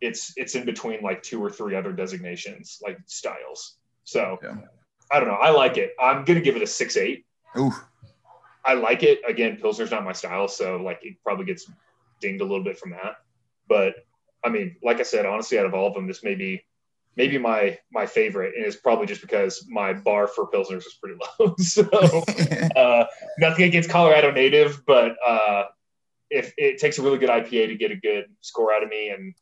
it's 0.00 0.32
it's 0.36 0.54
in 0.54 0.64
between 0.64 1.02
like 1.02 1.22
two 1.22 1.42
or 1.42 1.50
three 1.50 1.74
other 1.74 1.92
designations 1.92 2.80
like 2.82 2.98
styles. 3.06 3.76
So 4.04 4.38
yeah. 4.42 4.56
I 5.10 5.20
don't 5.20 5.28
know. 5.28 5.34
I 5.34 5.50
like 5.50 5.76
it. 5.76 5.92
I'm 6.00 6.24
gonna 6.24 6.40
give 6.40 6.56
it 6.56 6.62
a 6.62 6.66
six 6.66 6.96
eight. 6.96 7.24
Ooh. 7.56 7.72
I 8.66 8.74
like 8.74 9.02
it. 9.02 9.20
Again, 9.28 9.58
Pilsner's 9.58 9.90
not 9.90 10.04
my 10.04 10.12
style, 10.12 10.48
so 10.48 10.76
like 10.76 11.00
it 11.02 11.16
probably 11.22 11.44
gets 11.44 11.70
dinged 12.20 12.40
a 12.40 12.44
little 12.44 12.64
bit 12.64 12.78
from 12.78 12.90
that. 12.90 13.16
But 13.68 13.94
I 14.44 14.50
mean, 14.50 14.76
like 14.82 15.00
I 15.00 15.04
said, 15.04 15.26
honestly, 15.26 15.58
out 15.58 15.66
of 15.66 15.74
all 15.74 15.86
of 15.88 15.94
them, 15.94 16.06
this 16.06 16.22
may 16.22 16.34
be 16.34 16.64
maybe 17.16 17.38
my 17.38 17.78
my 17.92 18.06
favorite, 18.06 18.54
and 18.56 18.64
it's 18.64 18.76
probably 18.76 19.06
just 19.06 19.20
because 19.20 19.66
my 19.68 19.92
bar 19.92 20.26
for 20.26 20.50
pilsners 20.50 20.78
is 20.78 20.98
pretty 21.00 21.18
low. 21.40 21.54
so 21.58 21.82
uh, 22.76 23.04
nothing 23.38 23.64
against 23.64 23.90
Colorado 23.90 24.30
native, 24.30 24.84
but 24.86 25.16
uh, 25.26 25.64
if 26.30 26.52
it 26.56 26.78
takes 26.78 26.98
a 26.98 27.02
really 27.02 27.18
good 27.18 27.30
IPA 27.30 27.68
to 27.68 27.76
get 27.76 27.90
a 27.90 27.96
good 27.96 28.26
score 28.40 28.72
out 28.72 28.82
of 28.82 28.88
me, 28.88 29.10
and 29.10 29.34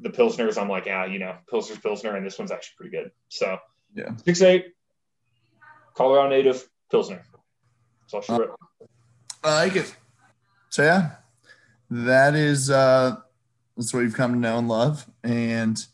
the 0.00 0.10
pilsners, 0.10 0.60
I'm 0.60 0.68
like, 0.68 0.86
yeah, 0.86 1.06
you 1.06 1.18
know, 1.18 1.36
pilsner's 1.48 1.78
pilsner, 1.78 2.16
and 2.16 2.26
this 2.26 2.38
one's 2.38 2.50
actually 2.50 2.74
pretty 2.76 2.96
good. 2.96 3.10
So 3.28 3.58
yeah, 3.94 4.16
six 4.16 4.42
eight, 4.42 4.74
Colorado 5.94 6.28
native 6.30 6.68
pilsner. 6.90 7.22
So 8.06 8.22
I'll 8.28 8.42
uh, 8.42 8.46
I 9.44 9.64
like 9.64 9.76
it. 9.76 9.94
So 10.70 10.82
yeah, 10.82 11.12
that 11.90 12.34
is 12.34 12.70
uh 12.70 13.16
that's 13.76 13.92
what 13.92 14.00
we've 14.00 14.14
come 14.14 14.32
to 14.32 14.38
know 14.38 14.58
and 14.58 14.68
love. 14.68 15.06
And 15.22 15.84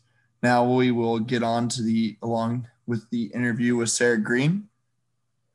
now 0.41 0.63
we 0.71 0.91
will 0.91 1.19
get 1.19 1.43
on 1.43 1.67
to 1.69 1.81
the 1.81 2.17
along 2.21 2.67
with 2.87 3.09
the 3.09 3.25
interview 3.33 3.75
with 3.75 3.89
Sarah 3.89 4.17
Green. 4.17 4.67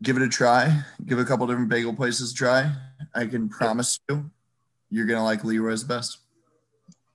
Give 0.02 0.16
it 0.16 0.22
a 0.22 0.28
try. 0.28 0.82
Give 1.04 1.18
a 1.18 1.24
couple 1.24 1.46
different 1.46 1.68
bagel 1.68 1.94
places 1.94 2.32
a 2.32 2.34
try. 2.34 2.72
I 3.14 3.26
can 3.26 3.48
promise 3.48 3.98
you, 4.08 4.30
you're 4.90 5.06
gonna 5.06 5.24
like 5.24 5.44
Leroy's 5.44 5.84
best. 5.84 6.18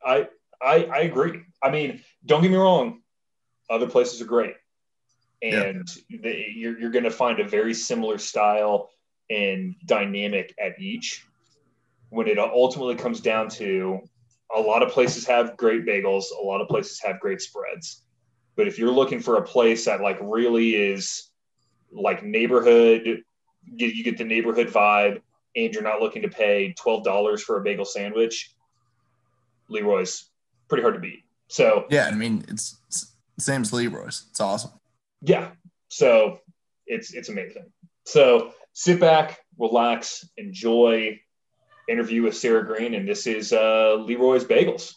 I 0.06 0.28
I, 0.62 0.86
I 0.86 1.00
agree. 1.00 1.42
I 1.62 1.70
mean, 1.70 2.02
don't 2.26 2.42
get 2.42 2.52
me 2.52 2.58
wrong. 2.58 3.02
Other 3.70 3.88
places 3.88 4.22
are 4.22 4.26
great, 4.26 4.56
and 5.42 5.90
yeah. 6.10 6.18
the, 6.22 6.46
you're 6.54 6.80
you're 6.80 6.92
gonna 6.92 7.12
find 7.12 7.40
a 7.40 7.48
very 7.48 7.74
similar 7.74 8.18
style 8.18 8.90
and 9.30 9.76
dynamic 9.86 10.54
at 10.60 10.80
each. 10.80 11.26
When 12.10 12.28
it 12.28 12.38
ultimately 12.38 12.96
comes 12.96 13.22
down 13.22 13.50
to 13.50 14.02
a 14.56 14.60
lot 14.60 14.84
of 14.84 14.90
places 14.90 15.26
have 15.28 15.58
great 15.58 15.86
bagels, 15.86 16.26
a 16.40 16.44
lot 16.44 16.62
of 16.62 16.68
places 16.68 17.00
have 17.00 17.20
great 17.20 17.42
spreads. 17.42 18.04
But 18.56 18.68
if 18.68 18.78
you're 18.78 18.92
looking 18.92 19.20
for 19.20 19.38
a 19.38 19.42
place 19.42 19.86
that 19.86 20.02
like 20.02 20.18
really 20.22 20.76
is 20.76 21.30
like 21.92 22.24
neighborhood, 22.24 23.24
you, 23.66 24.04
get 24.04 24.18
the 24.18 24.24
neighborhood 24.24 24.68
vibe, 24.68 25.22
and 25.56 25.74
you're 25.74 25.84
not 25.84 26.02
looking 26.02 26.22
to 26.22 26.30
pay 26.30 26.74
twelve 26.74 27.04
dollars 27.04 27.42
for 27.42 27.58
a 27.60 27.64
bagel 27.64 27.86
sandwich, 27.86 28.52
Leroy's 29.70 30.30
pretty 30.68 30.84
hard 30.84 30.96
to 30.96 31.00
beat. 31.00 31.24
So 31.48 31.86
yeah, 31.90 32.08
I 32.08 32.12
mean 32.12 32.46
it's, 32.48 32.78
it's 32.88 33.12
same 33.40 33.62
as 33.62 33.74
Leroy's. 33.74 34.26
It's 34.30 34.40
awesome. 34.40 34.72
Yeah, 35.22 35.52
so 35.88 36.40
it's 36.86 37.14
it's 37.14 37.30
amazing. 37.30 37.72
So 38.06 38.54
sit 38.74 39.00
back, 39.00 39.40
relax, 39.58 40.28
enjoy 40.38 41.20
interview 41.88 42.24
with 42.24 42.36
Sarah 42.36 42.66
Green, 42.66 42.94
and 42.94 43.08
this 43.08 43.28
is 43.28 43.54
uh, 43.54 43.96
Leroy's 43.96 44.44
Bagels. 44.44 44.96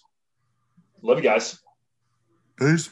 Love 1.02 1.18
you 1.18 1.24
guys. 1.24 1.58
Peace. 2.56 2.90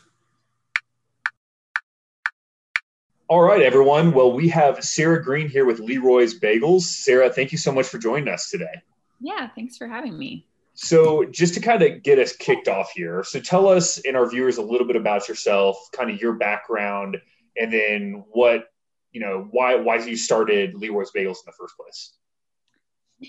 All 3.29 3.41
right, 3.41 3.63
everyone. 3.63 4.13
Well, 4.13 4.33
we 4.33 4.49
have 4.49 4.85
Sarah 4.85 5.23
Green 5.23 5.49
here 5.49 5.65
with 5.65 5.81
Leroy's 5.81 6.39
Bagels. 6.39 6.83
Sarah, 6.83 7.31
thank 7.31 7.53
you 7.53 7.59
so 7.59 7.73
much 7.73 7.87
for 7.87 7.99
joining 7.99 8.29
us 8.29 8.51
today. 8.51 8.83
Yeah, 9.21 9.49
thanks 9.55 9.77
for 9.77 9.87
having 9.87 10.19
me. 10.19 10.47
So, 10.75 11.25
just 11.25 11.55
to 11.55 11.61
kind 11.61 11.83
of 11.83 12.03
get 12.03 12.19
us 12.19 12.35
kicked 12.37 12.69
off 12.69 12.91
here, 12.95 13.23
so 13.23 13.41
tell 13.41 13.69
us 13.69 13.99
and 14.05 14.17
our 14.17 14.29
viewers 14.29 14.59
a 14.59 14.63
little 14.63 14.87
bit 14.87 14.97
about 14.97 15.29
yourself, 15.29 15.79
kind 15.93 16.11
of 16.11 16.21
your 16.21 16.35
background, 16.35 17.17
and 17.57 17.73
then 17.73 18.25
what 18.33 18.67
you 19.13 19.21
know, 19.21 19.49
why 19.53 19.77
why 19.77 19.97
you 19.97 20.17
started 20.17 20.75
Leroy's 20.75 21.13
Bagels 21.13 21.37
in 21.37 21.47
the 21.47 21.53
first 21.53 21.77
place. 21.77 22.15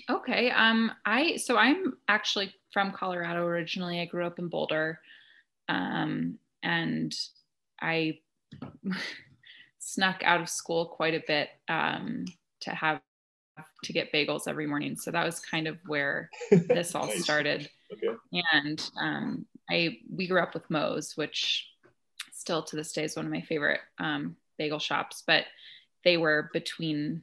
Okay. 0.08 0.50
Um, 0.50 0.92
I 1.04 1.36
so 1.36 1.56
I'm 1.56 1.94
actually 2.08 2.54
from 2.72 2.92
Colorado 2.92 3.44
originally. 3.44 4.00
I 4.00 4.06
grew 4.06 4.26
up 4.26 4.38
in 4.38 4.48
Boulder, 4.48 5.00
um, 5.68 6.38
and 6.62 7.14
I 7.80 8.18
snuck 9.78 10.22
out 10.24 10.40
of 10.40 10.48
school 10.48 10.86
quite 10.86 11.14
a 11.14 11.24
bit 11.26 11.50
um, 11.68 12.24
to 12.60 12.70
have 12.70 13.00
to 13.84 13.92
get 13.92 14.12
bagels 14.12 14.48
every 14.48 14.66
morning. 14.66 14.96
So 14.96 15.10
that 15.10 15.24
was 15.24 15.40
kind 15.40 15.66
of 15.68 15.78
where 15.86 16.30
this 16.50 16.94
all 16.94 17.08
started. 17.08 17.68
Okay. 17.92 18.16
And 18.52 18.90
um, 19.00 19.46
I 19.70 19.98
we 20.14 20.26
grew 20.26 20.40
up 20.40 20.54
with 20.54 20.68
Moe's, 20.70 21.16
which 21.16 21.68
still 22.32 22.62
to 22.64 22.76
this 22.76 22.92
day 22.92 23.04
is 23.04 23.16
one 23.16 23.26
of 23.26 23.32
my 23.32 23.42
favorite 23.42 23.80
um, 23.98 24.36
bagel 24.58 24.78
shops. 24.78 25.22
But 25.26 25.44
they 26.04 26.16
were 26.16 26.50
between 26.52 27.22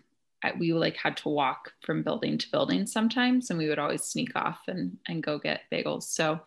we 0.60 0.74
like 0.74 0.98
had 0.98 1.18
to 1.18 1.30
walk 1.30 1.72
from 1.82 2.04
building 2.04 2.38
to 2.38 2.52
building 2.52 2.86
sometimes 2.86 3.50
and 3.50 3.58
we 3.60 3.68
would 3.70 3.80
always 3.80 4.04
sneak 4.04 4.32
off 4.36 4.60
and 4.68 4.98
and 5.08 5.24
go 5.24 5.40
get 5.40 5.62
bagels. 5.72 6.04
So 6.04 6.40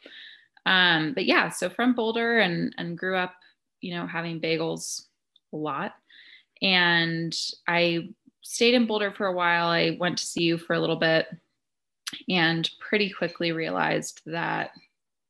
um 0.66 1.12
but 1.14 1.26
yeah 1.26 1.48
so 1.48 1.68
from 1.68 1.94
boulder 1.94 2.38
and 2.38 2.74
and 2.78 2.98
grew 2.98 3.16
up 3.16 3.34
you 3.80 3.94
know 3.94 4.06
having 4.06 4.40
bagels 4.40 5.06
a 5.52 5.56
lot. 5.56 5.94
And 6.62 7.36
i 7.68 8.08
stayed 8.42 8.74
in 8.74 8.86
boulder 8.86 9.10
for 9.10 9.26
a 9.26 9.32
while. 9.32 9.66
I 9.66 9.96
went 9.98 10.18
to 10.18 10.26
CU 10.34 10.56
for 10.56 10.74
a 10.74 10.80
little 10.80 10.96
bit 10.96 11.26
and 12.28 12.68
pretty 12.78 13.10
quickly 13.10 13.50
realized 13.50 14.20
that 14.26 14.70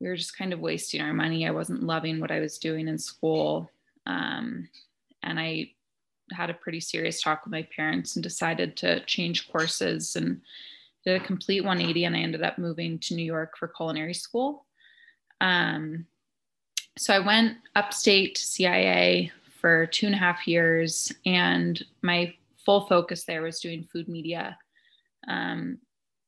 we 0.00 0.08
were 0.08 0.16
just 0.16 0.36
kind 0.36 0.52
of 0.52 0.60
wasting 0.60 1.00
our 1.00 1.14
money. 1.14 1.46
I 1.46 1.50
wasn't 1.50 1.82
loving 1.82 2.20
what 2.20 2.30
i 2.30 2.40
was 2.40 2.58
doing 2.58 2.88
in 2.88 2.98
school. 2.98 3.70
Um, 4.06 4.68
and 5.22 5.40
i 5.40 5.70
had 6.32 6.50
a 6.50 6.54
pretty 6.54 6.80
serious 6.80 7.20
talk 7.20 7.44
with 7.44 7.52
my 7.52 7.66
parents 7.74 8.16
and 8.16 8.22
decided 8.22 8.76
to 8.78 9.04
change 9.04 9.50
courses 9.50 10.16
and 10.16 10.40
did 11.04 11.20
a 11.20 11.24
complete 11.24 11.62
180 11.62 12.04
and 12.04 12.16
I 12.16 12.20
ended 12.20 12.42
up 12.42 12.58
moving 12.58 12.98
to 13.00 13.14
New 13.14 13.24
York 13.24 13.56
for 13.56 13.68
culinary 13.68 14.14
school. 14.14 14.66
Um, 15.40 16.06
so 16.98 17.14
I 17.14 17.20
went 17.20 17.58
upstate 17.74 18.36
to 18.36 18.42
CIA 18.42 19.30
for 19.60 19.86
two 19.86 20.06
and 20.06 20.14
a 20.14 20.18
half 20.18 20.48
years 20.48 21.12
and 21.24 21.82
my 22.02 22.34
full 22.64 22.86
focus 22.86 23.24
there 23.24 23.42
was 23.42 23.60
doing 23.60 23.84
food 23.84 24.08
media, 24.08 24.58
um, 25.28 25.78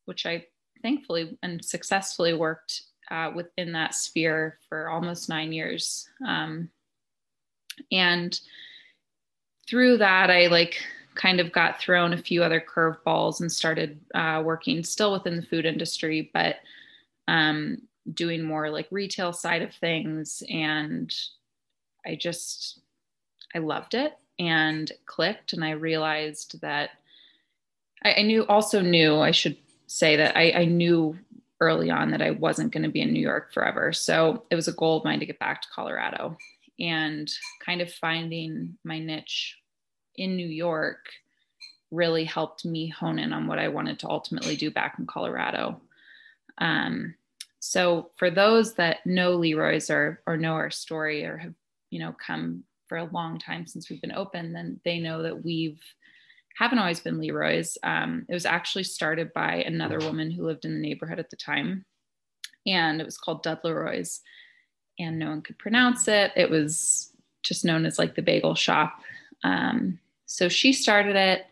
which 0.04 0.26
I 0.26 0.46
thankfully 0.82 1.36
and 1.42 1.64
successfully 1.64 2.34
worked 2.34 2.82
uh, 3.10 3.32
within 3.34 3.72
that 3.72 3.94
sphere 3.94 4.58
for 4.68 4.88
almost 4.88 5.28
nine 5.28 5.52
years. 5.52 6.08
Um, 6.26 6.70
and 7.90 8.38
through 9.68 9.98
that, 9.98 10.30
I 10.30 10.46
like 10.46 10.80
kind 11.14 11.40
of 11.40 11.52
got 11.52 11.80
thrown 11.80 12.12
a 12.12 12.18
few 12.18 12.42
other 12.42 12.60
curveballs 12.60 13.40
and 13.40 13.50
started 13.50 13.98
uh, 14.14 14.40
working 14.44 14.84
still 14.84 15.12
within 15.12 15.36
the 15.36 15.42
food 15.42 15.66
industry, 15.66 16.30
but 16.32 16.56
um, 17.26 17.82
doing 18.14 18.42
more 18.42 18.70
like 18.70 18.86
retail 18.90 19.32
side 19.32 19.62
of 19.62 19.74
things. 19.74 20.42
And 20.48 21.12
I 22.06 22.14
just, 22.14 22.80
I 23.54 23.58
loved 23.58 23.94
it 23.94 24.16
and 24.38 24.90
clicked. 25.06 25.52
And 25.52 25.64
I 25.64 25.72
realized 25.72 26.60
that 26.60 26.90
I, 28.04 28.14
I 28.14 28.22
knew, 28.22 28.46
also 28.46 28.80
knew, 28.80 29.18
I 29.18 29.32
should 29.32 29.56
say 29.88 30.16
that 30.16 30.36
I, 30.36 30.52
I 30.52 30.64
knew 30.66 31.18
early 31.60 31.90
on 31.90 32.12
that 32.12 32.22
I 32.22 32.30
wasn't 32.30 32.72
going 32.72 32.84
to 32.84 32.88
be 32.88 33.00
in 33.00 33.12
New 33.12 33.20
York 33.20 33.52
forever. 33.52 33.92
So 33.92 34.44
it 34.50 34.54
was 34.54 34.68
a 34.68 34.72
goal 34.72 34.98
of 34.98 35.04
mine 35.04 35.18
to 35.18 35.26
get 35.26 35.40
back 35.40 35.62
to 35.62 35.68
Colorado 35.74 36.36
and 36.78 37.28
kind 37.64 37.80
of 37.80 37.92
finding 37.92 38.78
my 38.84 39.00
niche 39.00 39.57
in 40.18 40.36
New 40.36 40.46
York 40.46 41.06
really 41.90 42.24
helped 42.24 42.64
me 42.64 42.88
hone 42.88 43.18
in 43.18 43.32
on 43.32 43.46
what 43.46 43.58
I 43.58 43.68
wanted 43.68 43.98
to 44.00 44.10
ultimately 44.10 44.56
do 44.56 44.70
back 44.70 44.96
in 44.98 45.06
Colorado. 45.06 45.80
Um, 46.58 47.14
so 47.60 48.10
for 48.16 48.30
those 48.30 48.74
that 48.74 49.04
know 49.06 49.32
Leroy's 49.32 49.90
or 49.90 50.20
or 50.26 50.36
know 50.36 50.52
our 50.54 50.70
story 50.70 51.24
or 51.24 51.36
have 51.38 51.54
you 51.90 51.98
know 51.98 52.14
come 52.24 52.64
for 52.86 52.98
a 52.98 53.04
long 53.04 53.38
time 53.38 53.66
since 53.66 53.88
we've 53.88 54.00
been 54.00 54.12
open, 54.12 54.52
then 54.52 54.80
they 54.84 54.98
know 54.98 55.22
that 55.22 55.44
we've 55.44 55.80
haven't 56.56 56.78
always 56.78 57.00
been 57.00 57.20
Leroy's. 57.20 57.78
Um, 57.84 58.26
it 58.28 58.34
was 58.34 58.46
actually 58.46 58.84
started 58.84 59.32
by 59.32 59.56
another 59.56 59.98
woman 59.98 60.30
who 60.30 60.44
lived 60.44 60.64
in 60.64 60.74
the 60.74 60.80
neighborhood 60.80 61.20
at 61.20 61.30
the 61.30 61.36
time, 61.36 61.84
and 62.66 63.00
it 63.00 63.04
was 63.04 63.18
called 63.18 63.42
Dud 63.42 63.60
Leroy's, 63.64 64.20
and 64.98 65.18
no 65.18 65.28
one 65.28 65.42
could 65.42 65.58
pronounce 65.58 66.08
it. 66.08 66.32
It 66.36 66.50
was 66.50 67.12
just 67.42 67.64
known 67.64 67.86
as 67.86 67.98
like 67.98 68.14
the 68.14 68.22
bagel 68.22 68.54
shop. 68.54 69.00
Um, 69.44 70.00
so 70.28 70.48
she 70.48 70.72
started 70.74 71.16
it. 71.16 71.46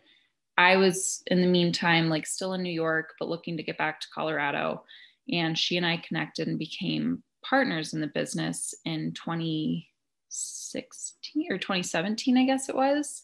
I 0.55 0.77
was 0.77 1.23
in 1.27 1.41
the 1.41 1.47
meantime 1.47 2.07
like 2.09 2.25
still 2.27 2.53
in 2.53 2.63
New 2.63 2.71
York, 2.71 3.15
but 3.19 3.27
looking 3.27 3.57
to 3.57 3.63
get 3.63 3.77
back 3.77 3.99
to 3.99 4.07
Colorado, 4.13 4.85
and 5.29 5.57
she 5.57 5.75
and 5.77 5.85
I 5.85 5.97
connected 5.97 6.47
and 6.47 6.57
became 6.57 7.21
partners 7.43 7.93
in 7.93 7.99
the 8.01 8.07
business 8.07 8.73
in 8.85 9.13
2016 9.13 11.51
or 11.51 11.57
2017, 11.57 12.37
I 12.37 12.45
guess 12.45 12.69
it 12.69 12.75
was. 12.75 13.23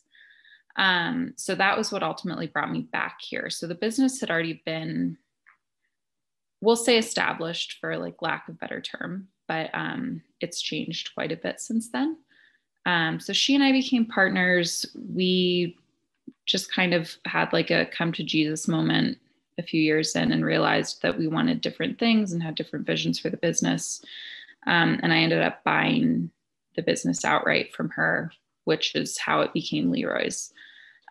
Um, 0.75 1.33
so 1.37 1.53
that 1.53 1.77
was 1.77 1.91
what 1.91 2.01
ultimately 2.01 2.47
brought 2.47 2.71
me 2.71 2.87
back 2.91 3.19
here. 3.21 3.51
So 3.51 3.67
the 3.67 3.75
business 3.75 4.19
had 4.19 4.31
already 4.31 4.63
been, 4.65 5.19
we'll 6.61 6.75
say 6.75 6.97
established 6.97 7.77
for 7.79 7.95
like 7.97 8.15
lack 8.21 8.49
of 8.49 8.59
better 8.59 8.81
term, 8.81 9.27
but 9.47 9.69
um, 9.73 10.23
it's 10.39 10.61
changed 10.61 11.11
quite 11.13 11.31
a 11.31 11.37
bit 11.37 11.61
since 11.61 11.91
then. 11.91 12.17
Um, 12.85 13.19
so 13.19 13.33
she 13.33 13.55
and 13.55 13.63
I 13.63 13.71
became 13.71 14.05
partners. 14.05 14.85
We 15.13 15.77
just 16.45 16.73
kind 16.73 16.93
of 16.93 17.15
had 17.25 17.53
like 17.53 17.71
a 17.71 17.85
come 17.85 18.11
to 18.13 18.23
Jesus 18.23 18.67
moment 18.67 19.17
a 19.57 19.63
few 19.63 19.81
years 19.81 20.15
in 20.15 20.31
and 20.31 20.45
realized 20.45 21.01
that 21.01 21.17
we 21.17 21.27
wanted 21.27 21.61
different 21.61 21.99
things 21.99 22.33
and 22.33 22.41
had 22.41 22.55
different 22.55 22.85
visions 22.85 23.19
for 23.19 23.29
the 23.29 23.37
business. 23.37 24.03
Um, 24.65 24.99
and 25.03 25.13
I 25.13 25.17
ended 25.17 25.41
up 25.41 25.63
buying 25.63 26.31
the 26.75 26.81
business 26.81 27.23
outright 27.23 27.73
from 27.73 27.89
her, 27.89 28.31
which 28.65 28.95
is 28.95 29.17
how 29.17 29.41
it 29.41 29.53
became 29.53 29.91
Leroy's. 29.91 30.51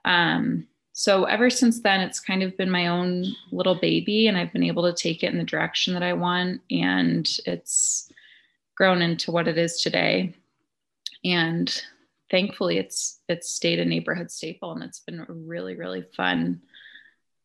Um, 0.05 0.67
so 0.93 1.25
ever 1.25 1.49
since 1.49 1.81
then, 1.81 2.01
it's 2.01 2.21
kind 2.21 2.43
of 2.43 2.57
been 2.57 2.71
my 2.71 2.89
own 2.89 3.25
little 3.51 3.77
baby, 3.77 4.27
and 4.27 4.37
I've 4.37 4.53
been 4.53 4.63
able 4.63 4.83
to 4.83 4.93
take 4.93 5.23
it 5.23 5.33
in 5.33 5.39
the 5.39 5.45
direction 5.45 5.95
that 5.95 6.03
I 6.03 6.13
want, 6.13 6.61
and 6.71 7.29
it's 7.47 8.11
grown 8.77 9.01
into 9.01 9.31
what 9.31 9.49
it 9.49 9.57
is 9.57 9.81
today. 9.81 10.35
And 11.25 11.83
thankfully, 12.31 12.79
it's 12.79 13.21
it's 13.29 13.51
stayed 13.51 13.79
a 13.79 13.85
neighborhood 13.85 14.31
staple, 14.31 14.73
and 14.73 14.83
it's 14.83 15.01
been 15.01 15.21
a 15.21 15.27
really 15.29 15.77
really 15.77 16.03
fun, 16.17 16.63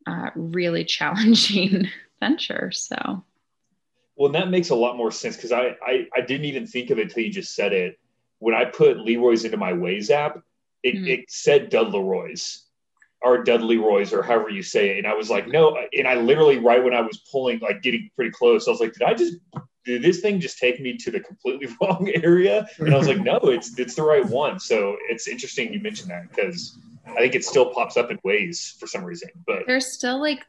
uh, 0.06 0.30
really 0.36 0.84
challenging 0.98 1.88
venture. 2.20 2.72
So. 2.72 3.24
Well, 4.16 4.32
that 4.32 4.50
makes 4.50 4.72
a 4.72 4.76
lot 4.76 4.98
more 4.98 5.12
sense 5.12 5.36
because 5.36 5.52
I, 5.52 5.76
I 5.86 6.08
I 6.16 6.22
didn't 6.22 6.46
even 6.46 6.66
think 6.66 6.90
of 6.90 6.98
it 6.98 7.04
until 7.04 7.24
you 7.24 7.32
just 7.32 7.54
said 7.54 7.72
it. 7.72 8.00
When 8.40 8.56
I 8.56 8.66
put 8.66 9.00
Leroy's 9.00 9.46
into 9.46 9.58
my 9.58 9.74
Waze 9.74 10.10
app, 10.10 10.42
it, 10.84 10.96
mm-hmm. 10.96 11.08
it 11.08 11.26
said 11.30 11.70
Dudley 11.70 12.00
Roy's 12.00 12.64
or 13.22 13.44
Dudley 13.44 13.78
Roy's 13.78 14.14
or 14.14 14.22
however 14.22 14.50
you 14.50 14.62
say 14.62 14.92
it. 14.92 14.98
And 15.00 15.08
I 15.08 15.14
was 15.14 15.30
like, 15.30 15.48
no. 15.48 15.78
And 15.98 16.08
I 16.08 16.16
literally, 16.16 16.60
right 16.60 16.84
when 16.84 16.94
I 16.94 17.02
was 17.02 17.18
pulling, 17.32 17.60
like 17.60 17.82
getting 17.82 18.10
pretty 18.16 18.32
close, 18.32 18.68
I 18.68 18.72
was 18.72 18.80
like, 18.80 18.94
did 18.94 19.04
I 19.04 19.14
just, 19.14 19.38
did 19.86 20.02
this 20.02 20.20
thing 20.20 20.40
just 20.40 20.58
take 20.58 20.80
me 20.82 20.98
to 20.98 21.12
the 21.12 21.20
completely 21.20 21.68
wrong 21.82 22.10
area? 22.14 22.68
And 22.80 22.94
I 22.94 22.98
was 22.98 23.08
like, 23.08 23.20
no, 23.20 23.40
it's, 23.44 23.78
it's 23.80 23.96
the 23.96 24.04
right 24.04 24.26
one. 24.26 24.60
So 24.60 24.98
it's 25.10 25.28
interesting 25.28 25.74
you 25.74 25.80
mentioned 25.80 26.10
that 26.12 26.30
because 26.30 26.78
I 27.06 27.16
think 27.16 27.36
it 27.36 27.46
still 27.46 27.72
pops 27.74 27.98
up 27.98 28.12
in 28.12 28.18
Waze 28.20 28.78
for 28.80 28.88
some 28.88 29.04
reason, 29.04 29.30
but 29.46 29.64
there's 29.66 29.92
still 29.94 30.20
like, 30.20 30.46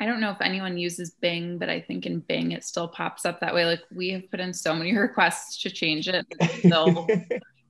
I 0.00 0.06
don't 0.06 0.20
know 0.20 0.30
if 0.30 0.40
anyone 0.40 0.76
uses 0.76 1.10
Bing, 1.10 1.56
but 1.56 1.70
I 1.70 1.80
think 1.80 2.04
in 2.04 2.20
Bing 2.20 2.52
it 2.52 2.64
still 2.64 2.88
pops 2.88 3.24
up 3.24 3.40
that 3.40 3.54
way. 3.54 3.64
Like 3.64 3.80
we 3.94 4.10
have 4.10 4.30
put 4.30 4.40
in 4.40 4.52
so 4.52 4.74
many 4.74 4.96
requests 4.96 5.62
to 5.62 5.70
change 5.70 6.08
it. 6.08 6.26
Still 6.58 7.08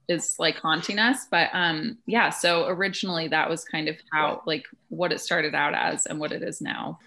is 0.08 0.36
like 0.38 0.56
haunting 0.58 0.98
us 0.98 1.26
but 1.30 1.48
um 1.52 1.96
yeah 2.06 2.28
so 2.28 2.66
originally 2.66 3.28
that 3.28 3.48
was 3.48 3.64
kind 3.64 3.88
of 3.88 3.96
how 4.12 4.42
like 4.46 4.66
what 4.88 5.12
it 5.12 5.20
started 5.20 5.54
out 5.54 5.74
as 5.74 6.06
and 6.06 6.18
what 6.18 6.32
it 6.32 6.42
is 6.42 6.60
now 6.60 6.98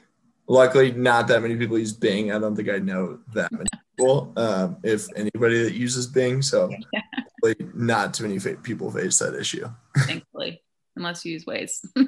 luckily 0.47 0.91
not 0.91 1.27
that 1.27 1.41
many 1.41 1.55
people 1.55 1.77
use 1.77 1.93
bing 1.93 2.31
i 2.31 2.39
don't 2.39 2.55
think 2.55 2.69
i 2.69 2.79
know 2.79 3.19
that 3.33 3.51
many 3.51 3.67
people 3.97 4.33
um, 4.37 4.77
if 4.83 5.07
anybody 5.15 5.63
that 5.63 5.73
uses 5.73 6.07
bing 6.07 6.41
so 6.41 6.69
yeah. 6.91 7.53
not 7.73 8.13
too 8.13 8.27
many 8.27 8.39
people 8.63 8.91
face 8.91 9.19
that 9.19 9.35
issue 9.35 9.67
thankfully 9.99 10.61
unless 10.95 11.25
you 11.25 11.33
use 11.33 11.45
Waze 11.45 11.85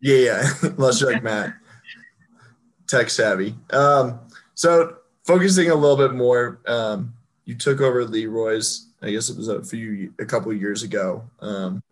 yeah 0.00 0.16
yeah 0.16 0.50
unless 0.62 1.00
you're 1.00 1.12
like 1.12 1.22
matt 1.22 1.54
tech 2.86 3.08
savvy 3.10 3.54
um 3.70 4.20
so 4.54 4.96
focusing 5.24 5.70
a 5.70 5.74
little 5.74 5.96
bit 5.96 6.14
more 6.14 6.60
um 6.66 7.14
you 7.44 7.54
took 7.54 7.80
over 7.80 8.04
leroy's 8.04 8.92
I 9.02 9.10
guess 9.10 9.28
it 9.28 9.36
was 9.36 9.48
a 9.48 9.62
few 9.62 10.14
a 10.20 10.24
couple 10.24 10.52
years 10.52 10.84
ago, 10.84 11.28
um, 11.40 11.82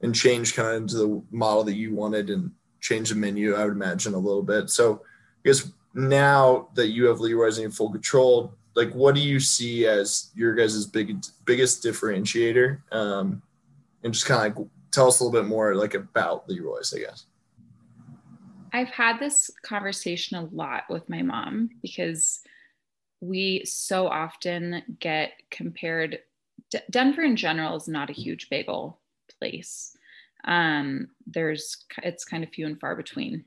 and 0.00 0.14
changed 0.14 0.54
kind 0.54 0.68
of 0.68 0.82
into 0.82 0.96
the 0.96 1.22
model 1.30 1.64
that 1.64 1.74
you 1.74 1.94
wanted 1.94 2.30
and 2.30 2.52
changed 2.80 3.10
the 3.10 3.16
menu. 3.16 3.54
I 3.54 3.64
would 3.64 3.74
imagine 3.74 4.14
a 4.14 4.18
little 4.18 4.42
bit. 4.42 4.70
So 4.70 5.02
I 5.44 5.48
guess 5.48 5.70
now 5.94 6.68
that 6.74 6.88
you 6.88 7.06
have 7.06 7.20
Leroy's 7.20 7.58
in 7.58 7.70
full 7.70 7.90
control, 7.90 8.54
like 8.74 8.92
what 8.92 9.14
do 9.14 9.20
you 9.20 9.38
see 9.40 9.86
as 9.86 10.30
your 10.34 10.54
guys' 10.54 10.86
big 10.86 11.16
biggest 11.44 11.82
differentiator? 11.82 12.80
Um, 12.92 13.42
and 14.02 14.12
just 14.12 14.26
kind 14.26 14.50
of 14.50 14.56
like 14.56 14.68
tell 14.90 15.08
us 15.08 15.20
a 15.20 15.24
little 15.24 15.40
bit 15.40 15.48
more 15.48 15.74
like 15.74 15.94
about 15.94 16.48
Leroy's, 16.48 16.94
I 16.94 17.00
guess. 17.00 17.26
I've 18.72 18.88
had 18.88 19.18
this 19.18 19.50
conversation 19.62 20.38
a 20.38 20.44
lot 20.44 20.84
with 20.88 21.08
my 21.08 21.22
mom 21.22 21.70
because 21.82 22.40
we 23.20 23.64
so 23.64 24.08
often 24.08 24.82
get 24.98 25.32
compared 25.50 26.20
D- 26.70 26.78
Denver 26.90 27.22
in 27.22 27.36
general 27.36 27.76
is 27.76 27.86
not 27.86 28.08
a 28.08 28.14
huge 28.14 28.48
bagel 28.48 28.98
place. 29.38 29.96
Um, 30.44 31.08
there's 31.26 31.84
it's 32.02 32.24
kind 32.24 32.42
of 32.42 32.50
few 32.50 32.66
and 32.66 32.80
far 32.80 32.96
between, 32.96 33.44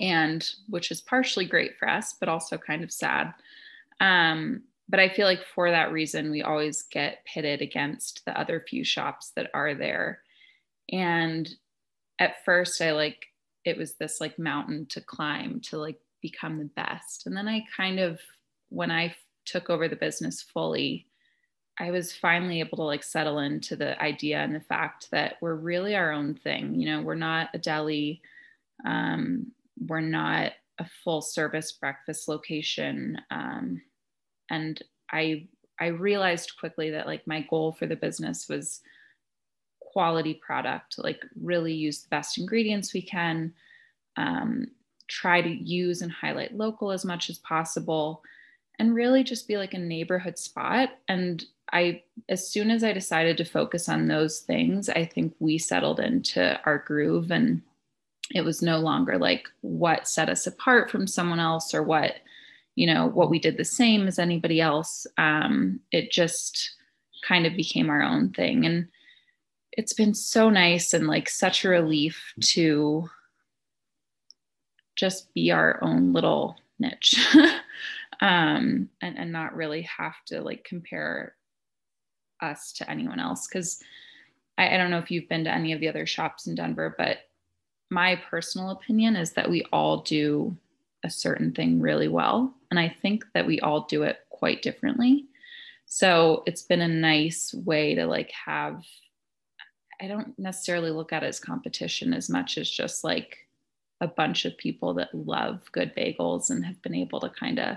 and 0.00 0.48
which 0.68 0.90
is 0.90 1.02
partially 1.02 1.44
great 1.44 1.76
for 1.78 1.88
us, 1.88 2.14
but 2.18 2.28
also 2.28 2.56
kind 2.56 2.82
of 2.82 2.90
sad. 2.90 3.34
Um, 4.00 4.62
but 4.88 4.98
I 4.98 5.08
feel 5.08 5.26
like 5.26 5.44
for 5.54 5.70
that 5.70 5.92
reason, 5.92 6.30
we 6.30 6.42
always 6.42 6.82
get 6.82 7.24
pitted 7.24 7.62
against 7.62 8.24
the 8.24 8.38
other 8.38 8.64
few 8.68 8.82
shops 8.82 9.32
that 9.36 9.50
are 9.54 9.74
there. 9.74 10.22
And 10.90 11.48
at 12.18 12.44
first, 12.44 12.82
I 12.82 12.92
like 12.92 13.26
it 13.64 13.76
was 13.76 13.94
this 13.94 14.20
like 14.20 14.38
mountain 14.38 14.86
to 14.90 15.00
climb 15.00 15.60
to 15.60 15.78
like 15.78 16.00
become 16.20 16.58
the 16.58 16.70
best. 16.76 17.26
And 17.26 17.36
then 17.36 17.46
I 17.46 17.64
kind 17.76 18.00
of, 18.00 18.18
when 18.70 18.90
I 18.90 19.14
took 19.44 19.70
over 19.70 19.86
the 19.86 19.96
business 19.96 20.42
fully, 20.42 21.06
I 21.78 21.90
was 21.90 22.12
finally 22.12 22.60
able 22.60 22.76
to 22.78 22.82
like 22.82 23.02
settle 23.02 23.38
into 23.38 23.76
the 23.76 24.00
idea 24.02 24.38
and 24.38 24.54
the 24.54 24.60
fact 24.60 25.08
that 25.12 25.36
we're 25.40 25.54
really 25.54 25.94
our 25.94 26.10
own 26.10 26.34
thing. 26.34 26.74
You 26.74 26.90
know, 26.90 27.02
we're 27.02 27.14
not 27.14 27.48
a 27.54 27.58
deli, 27.58 28.20
um, 28.84 29.52
we're 29.78 30.00
not 30.00 30.52
a 30.78 30.86
full 31.04 31.22
service 31.22 31.72
breakfast 31.72 32.28
location. 32.28 33.18
Um, 33.30 33.80
and 34.50 34.82
I 35.10 35.48
I 35.80 35.86
realized 35.86 36.58
quickly 36.58 36.90
that 36.90 37.06
like 37.06 37.26
my 37.26 37.46
goal 37.48 37.72
for 37.72 37.86
the 37.86 37.96
business 37.96 38.48
was 38.48 38.80
quality 39.80 40.34
product, 40.34 40.96
like 40.98 41.24
really 41.40 41.72
use 41.72 42.02
the 42.02 42.08
best 42.10 42.38
ingredients 42.38 42.92
we 42.92 43.02
can, 43.02 43.52
um, 44.16 44.66
try 45.08 45.40
to 45.40 45.48
use 45.48 46.02
and 46.02 46.12
highlight 46.12 46.54
local 46.54 46.92
as 46.92 47.04
much 47.04 47.30
as 47.30 47.38
possible, 47.38 48.22
and 48.78 48.94
really 48.94 49.24
just 49.24 49.48
be 49.48 49.56
like 49.56 49.74
a 49.74 49.78
neighborhood 49.78 50.38
spot. 50.38 50.90
And 51.08 51.44
I, 51.72 52.02
as 52.28 52.48
soon 52.48 52.70
as 52.70 52.84
I 52.84 52.92
decided 52.92 53.36
to 53.38 53.44
focus 53.44 53.88
on 53.88 54.06
those 54.06 54.40
things, 54.40 54.88
I 54.88 55.04
think 55.04 55.34
we 55.38 55.58
settled 55.58 55.98
into 56.00 56.60
our 56.64 56.78
groove 56.78 57.30
and 57.30 57.62
it 58.34 58.42
was 58.42 58.62
no 58.62 58.78
longer 58.78 59.18
like 59.18 59.48
what 59.60 60.06
set 60.06 60.28
us 60.28 60.46
apart 60.46 60.90
from 60.90 61.06
someone 61.06 61.40
else 61.40 61.74
or 61.74 61.82
what, 61.82 62.16
you 62.76 62.86
know, 62.86 63.06
what 63.06 63.30
we 63.30 63.38
did 63.38 63.56
the 63.56 63.64
same 63.64 64.06
as 64.06 64.18
anybody 64.18 64.60
else. 64.60 65.06
Um, 65.18 65.80
it 65.92 66.10
just 66.10 66.74
kind 67.26 67.46
of 67.46 67.56
became 67.56 67.90
our 67.90 68.02
own 68.02 68.30
thing. 68.30 68.64
And 68.64 68.88
it's 69.72 69.92
been 69.92 70.14
so 70.14 70.50
nice 70.50 70.92
and 70.92 71.06
like 71.06 71.28
such 71.28 71.64
a 71.64 71.68
relief 71.68 72.32
to 72.40 73.08
just 74.96 75.32
be 75.32 75.50
our 75.50 75.82
own 75.82 76.12
little 76.12 76.56
niche 76.78 77.18
um, 78.20 78.88
and, 79.00 79.18
and 79.18 79.32
not 79.32 79.54
really 79.54 79.82
have 79.82 80.16
to 80.26 80.40
like 80.40 80.64
compare 80.64 81.34
us 82.40 82.72
to 82.72 82.90
anyone 82.90 83.20
else 83.20 83.46
because 83.46 83.82
I, 84.58 84.74
I 84.74 84.76
don't 84.76 84.90
know 84.90 84.98
if 84.98 85.10
you've 85.10 85.28
been 85.28 85.44
to 85.44 85.52
any 85.52 85.72
of 85.72 85.80
the 85.80 85.88
other 85.88 86.06
shops 86.06 86.46
in 86.46 86.54
denver 86.54 86.94
but 86.96 87.18
my 87.90 88.16
personal 88.16 88.70
opinion 88.70 89.16
is 89.16 89.32
that 89.32 89.50
we 89.50 89.64
all 89.72 89.98
do 89.98 90.56
a 91.04 91.10
certain 91.10 91.52
thing 91.52 91.80
really 91.80 92.08
well 92.08 92.54
and 92.70 92.78
i 92.78 92.88
think 93.02 93.24
that 93.34 93.46
we 93.46 93.60
all 93.60 93.82
do 93.82 94.02
it 94.02 94.18
quite 94.30 94.62
differently 94.62 95.26
so 95.86 96.42
it's 96.46 96.62
been 96.62 96.80
a 96.80 96.88
nice 96.88 97.52
way 97.54 97.94
to 97.94 98.06
like 98.06 98.30
have 98.32 98.84
i 100.00 100.06
don't 100.06 100.38
necessarily 100.38 100.90
look 100.90 101.12
at 101.12 101.22
it 101.22 101.26
as 101.26 101.40
competition 101.40 102.12
as 102.12 102.28
much 102.28 102.58
as 102.58 102.68
just 102.68 103.04
like 103.04 103.38
a 104.02 104.08
bunch 104.08 104.44
of 104.44 104.56
people 104.56 104.94
that 104.94 105.14
love 105.14 105.60
good 105.72 105.94
bagels 105.94 106.50
and 106.50 106.64
have 106.64 106.80
been 106.82 106.94
able 106.94 107.20
to 107.20 107.28
kind 107.28 107.58
of 107.58 107.76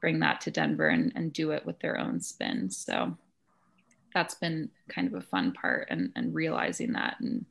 bring 0.00 0.20
that 0.20 0.40
to 0.40 0.50
denver 0.50 0.88
and, 0.88 1.12
and 1.16 1.32
do 1.32 1.50
it 1.50 1.64
with 1.66 1.78
their 1.80 1.98
own 1.98 2.20
spin 2.20 2.70
so 2.70 3.16
that's 4.14 4.34
been 4.34 4.70
kind 4.88 5.08
of 5.08 5.14
a 5.14 5.20
fun 5.20 5.52
part 5.52 5.88
and, 5.90 6.10
and 6.16 6.34
realizing 6.34 6.92
that 6.92 7.16
and 7.20 7.44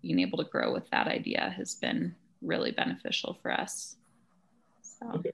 being 0.00 0.20
able 0.20 0.38
to 0.38 0.50
grow 0.50 0.72
with 0.72 0.88
that 0.90 1.06
idea 1.06 1.52
has 1.56 1.74
been 1.74 2.14
really 2.42 2.70
beneficial 2.70 3.38
for 3.42 3.52
us. 3.52 3.96
So. 5.00 5.08
Okay. 5.18 5.32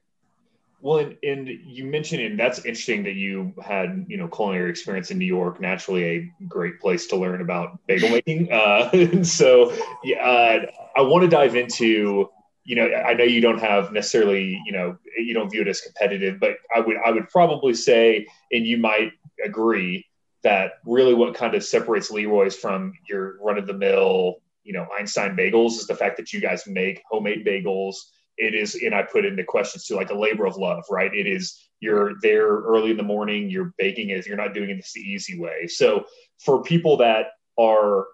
Well, 0.79 0.99
and, 0.99 1.17
and, 1.23 1.47
you 1.65 1.85
mentioned, 1.85 2.21
and 2.21 2.39
that's 2.39 2.59
interesting 2.59 3.03
that 3.03 3.15
you 3.15 3.53
had, 3.63 4.05
you 4.07 4.15
know, 4.15 4.27
culinary 4.27 4.69
experience 4.69 5.09
in 5.09 5.17
New 5.17 5.25
York, 5.25 5.59
naturally 5.59 6.03
a 6.03 6.31
great 6.47 6.79
place 6.79 7.07
to 7.07 7.15
learn 7.15 7.41
about 7.41 7.79
bagel 7.87 8.09
making. 8.11 8.51
Uh, 8.51 9.23
so, 9.23 9.73
yeah, 10.03 10.23
uh, 10.23 10.65
I 10.95 11.01
want 11.01 11.23
to 11.23 11.27
dive 11.27 11.55
into, 11.55 12.29
you 12.63 12.75
know, 12.75 12.87
I 12.93 13.13
know 13.13 13.23
you 13.23 13.41
don't 13.41 13.59
have 13.59 13.91
necessarily, 13.91 14.61
you 14.65 14.71
know, 14.71 14.97
you 15.17 15.33
don't 15.33 15.49
view 15.49 15.61
it 15.61 15.67
as 15.67 15.81
competitive, 15.81 16.39
but 16.39 16.57
I 16.75 16.79
would, 16.79 16.97
I 17.03 17.09
would 17.09 17.27
probably 17.29 17.73
say, 17.73 18.27
and 18.51 18.65
you 18.65 18.77
might 18.77 19.13
agree 19.43 20.05
that 20.43 20.73
really 20.85 21.13
what 21.13 21.33
kind 21.33 21.55
of 21.55 21.63
separates 21.63 22.11
Leroy's 22.11 22.55
from 22.55 22.93
your 23.09 23.37
run 23.41 23.57
of 23.57 23.65
the 23.65 23.73
mill, 23.73 24.35
you 24.63 24.73
know, 24.73 24.85
Einstein 24.97 25.35
bagels 25.35 25.71
is 25.71 25.87
the 25.87 25.95
fact 25.95 26.17
that 26.17 26.31
you 26.33 26.39
guys 26.39 26.67
make 26.67 27.01
homemade 27.09 27.45
bagels. 27.45 27.95
It 28.37 28.53
is, 28.53 28.75
and 28.75 28.93
I 28.93 29.03
put 29.03 29.25
in 29.25 29.35
the 29.35 29.43
questions 29.43 29.85
to 29.85 29.95
like 29.95 30.11
a 30.11 30.17
labor 30.17 30.45
of 30.45 30.57
love, 30.57 30.83
right? 30.89 31.13
It 31.13 31.27
is 31.27 31.59
you're 31.79 32.13
there 32.21 32.47
early 32.47 32.91
in 32.91 32.97
the 32.97 33.03
morning, 33.03 33.49
you're 33.49 33.73
baking 33.77 34.09
it, 34.09 34.25
you're 34.25 34.37
not 34.37 34.53
doing 34.53 34.69
it 34.69 34.85
the 34.93 35.01
easy 35.01 35.39
way. 35.39 35.67
So 35.67 36.05
for 36.43 36.61
people 36.63 36.97
that 36.97 37.27
are 37.57 38.05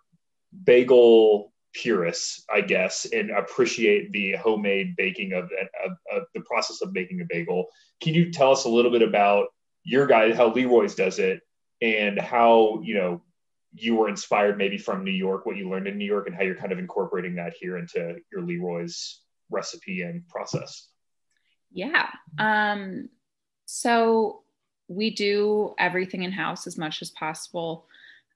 bagel 0.64 1.54
purists, 1.74 2.46
I 2.54 2.62
guess, 2.62 3.06
and 3.06 3.32
appreciate 3.32 4.12
the 4.12 4.34
homemade 4.34 4.96
baking 4.96 5.34
of, 5.34 5.46
of, 5.86 5.92
of, 6.12 6.24
the 6.36 6.42
process 6.42 6.82
of 6.82 6.94
making 6.94 7.22
a 7.22 7.26
bagel. 7.28 7.66
Can 8.02 8.14
you 8.14 8.32
tell 8.32 8.52
us 8.52 8.66
a 8.66 8.70
little 8.70 8.92
bit 8.92 9.02
about 9.02 9.48
your 9.84 10.06
guys, 10.08 10.38
how 10.38 10.54
Leroy's 10.54 10.96
does 10.96 11.20
it, 11.20 11.42
and 11.82 12.20
how 12.20 12.82
you 12.84 12.96
know 12.96 13.22
you 13.74 13.96
were 13.96 14.08
inspired 14.08 14.58
maybe 14.58 14.78
from 14.78 15.04
New 15.04 15.12
York, 15.12 15.46
what 15.46 15.58
you 15.58 15.70
learned 15.70 15.88
in 15.88 15.98
New 15.98 16.06
York, 16.06 16.28
and 16.28 16.36
how 16.36 16.44
you're 16.44 16.56
kind 16.56 16.72
of 16.72 16.80
incorporating 16.80 17.36
that 17.36 17.54
here 17.60 17.78
into 17.78 18.18
your 18.32 18.42
Leroy's 18.44 19.22
recipe 19.54 20.02
and 20.02 20.28
process. 20.28 20.88
Yeah. 21.72 22.10
Um, 22.38 23.10
so 23.66 24.44
we 24.88 25.10
do 25.16 25.74
everything 25.80 26.24
in 26.24 26.32
house 26.32 26.68
as 26.68 26.78
much 26.78 27.02
as 27.02 27.10
possible. 27.12 27.88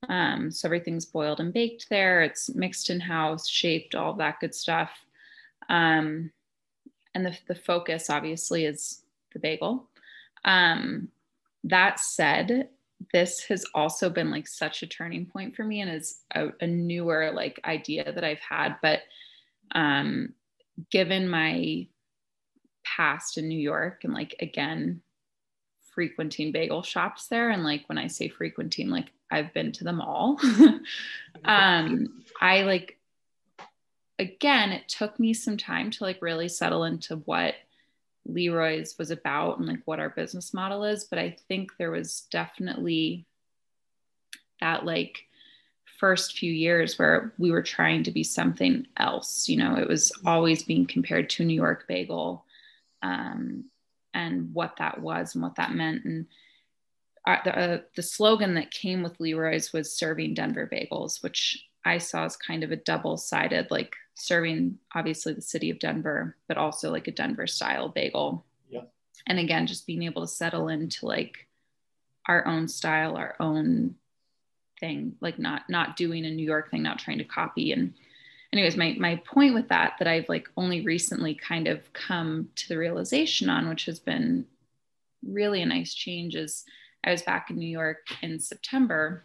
Um, 0.09 0.51
so 0.51 0.67
everything's 0.67 1.05
boiled 1.05 1.39
and 1.39 1.53
baked 1.53 1.89
there. 1.89 2.21
It's 2.21 2.53
mixed 2.53 2.89
in 2.89 2.99
house, 2.99 3.47
shaped, 3.47 3.95
all 3.95 4.13
that 4.13 4.39
good 4.39 4.55
stuff. 4.55 4.91
Um, 5.69 6.31
and 7.13 7.25
the, 7.25 7.37
the 7.47 7.55
focus 7.55 8.09
obviously 8.09 8.65
is 8.65 9.01
the 9.33 9.39
bagel. 9.39 9.89
Um, 10.45 11.09
that 11.63 11.99
said, 11.99 12.69
this 13.13 13.43
has 13.45 13.65
also 13.73 14.09
been 14.09 14.31
like 14.31 14.47
such 14.47 14.83
a 14.83 14.87
turning 14.87 15.25
point 15.25 15.55
for 15.55 15.63
me 15.63 15.81
and 15.81 15.91
is 15.91 16.21
a, 16.33 16.49
a 16.61 16.67
newer 16.67 17.31
like 17.33 17.59
idea 17.65 18.11
that 18.11 18.23
I've 18.23 18.39
had. 18.39 18.77
But 18.81 19.01
um, 19.73 20.33
given 20.91 21.29
my 21.29 21.87
past 22.83 23.37
in 23.37 23.47
New 23.47 23.59
York 23.59 24.03
and 24.03 24.13
like 24.13 24.35
again 24.39 25.01
frequenting 25.93 26.51
bagel 26.51 26.83
shops 26.83 27.27
there 27.27 27.49
and 27.49 27.63
like 27.63 27.83
when 27.87 27.97
I 27.97 28.07
say 28.07 28.29
frequenting 28.29 28.89
like 28.89 29.07
I've 29.31 29.53
been 29.53 29.71
to 29.73 29.83
them 29.83 29.99
all 29.99 30.39
um 31.45 32.23
I 32.39 32.61
like 32.61 32.97
again 34.19 34.71
it 34.71 34.87
took 34.87 35.19
me 35.19 35.33
some 35.33 35.57
time 35.57 35.91
to 35.91 36.03
like 36.03 36.21
really 36.21 36.47
settle 36.47 36.83
into 36.83 37.17
what 37.17 37.55
Leroy's 38.27 38.97
was 38.97 39.11
about 39.11 39.57
and 39.57 39.67
like 39.67 39.81
what 39.85 39.99
our 39.99 40.09
business 40.09 40.53
model 40.53 40.83
is. 40.83 41.05
But 41.05 41.19
I 41.19 41.37
think 41.47 41.71
there 41.77 41.91
was 41.91 42.27
definitely 42.31 43.25
that 44.59 44.85
like 44.85 45.25
first 45.97 46.37
few 46.37 46.51
years 46.51 46.97
where 46.97 47.33
we 47.37 47.51
were 47.51 47.63
trying 47.63 48.03
to 48.03 48.11
be 48.11 48.23
something 48.23 48.85
else. 48.97 49.49
You 49.49 49.57
know, 49.57 49.75
it 49.75 49.87
was 49.87 50.11
always 50.25 50.63
being 50.63 50.85
compared 50.85 51.29
to 51.31 51.45
New 51.45 51.55
York 51.55 51.85
Bagel 51.87 52.45
um, 53.01 53.65
and 54.13 54.53
what 54.53 54.75
that 54.77 55.01
was 55.01 55.33
and 55.33 55.43
what 55.43 55.55
that 55.55 55.73
meant. 55.73 56.05
And 56.05 56.27
uh, 57.25 57.37
the, 57.43 57.59
uh, 57.59 57.79
the 57.95 58.03
slogan 58.03 58.53
that 58.53 58.71
came 58.71 59.03
with 59.03 59.19
Leroy's 59.19 59.73
was 59.73 59.93
serving 59.93 60.33
Denver 60.33 60.69
bagels, 60.71 61.21
which 61.21 61.65
I 61.83 61.97
saw 61.97 62.25
as 62.25 62.37
kind 62.37 62.63
of 62.63 62.71
a 62.71 62.77
double 62.77 63.17
sided, 63.17 63.69
like 63.69 63.95
serving 64.15 64.77
obviously 64.95 65.33
the 65.33 65.41
city 65.41 65.69
of 65.69 65.79
Denver, 65.79 66.35
but 66.47 66.57
also 66.57 66.91
like 66.91 67.07
a 67.07 67.11
Denver 67.11 67.47
style 67.47 67.89
bagel. 67.89 68.45
Yeah. 68.69 68.83
And 69.27 69.39
again, 69.39 69.67
just 69.67 69.87
being 69.87 70.03
able 70.03 70.21
to 70.21 70.27
settle 70.27 70.69
into 70.69 71.05
like 71.05 71.47
our 72.27 72.45
own 72.45 72.67
style, 72.67 73.15
our 73.15 73.35
own 73.39 73.95
thing, 74.79 75.15
like 75.21 75.39
not 75.39 75.69
not 75.69 75.95
doing 75.97 76.25
a 76.25 76.31
New 76.31 76.45
York 76.45 76.71
thing, 76.71 76.83
not 76.83 76.99
trying 76.99 77.17
to 77.19 77.23
copy. 77.23 77.71
And 77.71 77.93
anyways, 78.53 78.77
my 78.77 78.95
my 78.99 79.17
point 79.25 79.53
with 79.53 79.69
that 79.69 79.93
that 79.99 80.07
I've 80.07 80.29
like 80.29 80.49
only 80.57 80.81
recently 80.81 81.35
kind 81.35 81.67
of 81.67 81.91
come 81.93 82.49
to 82.55 82.69
the 82.69 82.77
realization 82.77 83.49
on, 83.49 83.69
which 83.69 83.85
has 83.85 83.99
been 83.99 84.45
really 85.25 85.61
a 85.61 85.65
nice 85.65 85.93
change, 85.93 86.35
is 86.35 86.65
I 87.03 87.11
was 87.11 87.21
back 87.21 87.49
in 87.49 87.57
New 87.57 87.67
York 87.67 88.07
in 88.21 88.39
September 88.39 89.23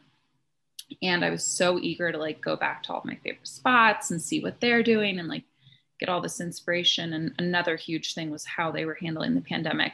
and 1.02 1.24
i 1.24 1.30
was 1.30 1.44
so 1.44 1.78
eager 1.78 2.12
to 2.12 2.18
like 2.18 2.40
go 2.40 2.56
back 2.56 2.82
to 2.82 2.92
all 2.92 3.02
my 3.04 3.16
favorite 3.22 3.46
spots 3.46 4.10
and 4.10 4.20
see 4.20 4.42
what 4.42 4.60
they're 4.60 4.82
doing 4.82 5.18
and 5.18 5.28
like 5.28 5.44
get 5.98 6.08
all 6.08 6.20
this 6.20 6.40
inspiration 6.40 7.12
and 7.12 7.32
another 7.38 7.76
huge 7.76 8.14
thing 8.14 8.30
was 8.30 8.44
how 8.44 8.70
they 8.70 8.84
were 8.84 8.98
handling 9.00 9.34
the 9.34 9.40
pandemic 9.40 9.92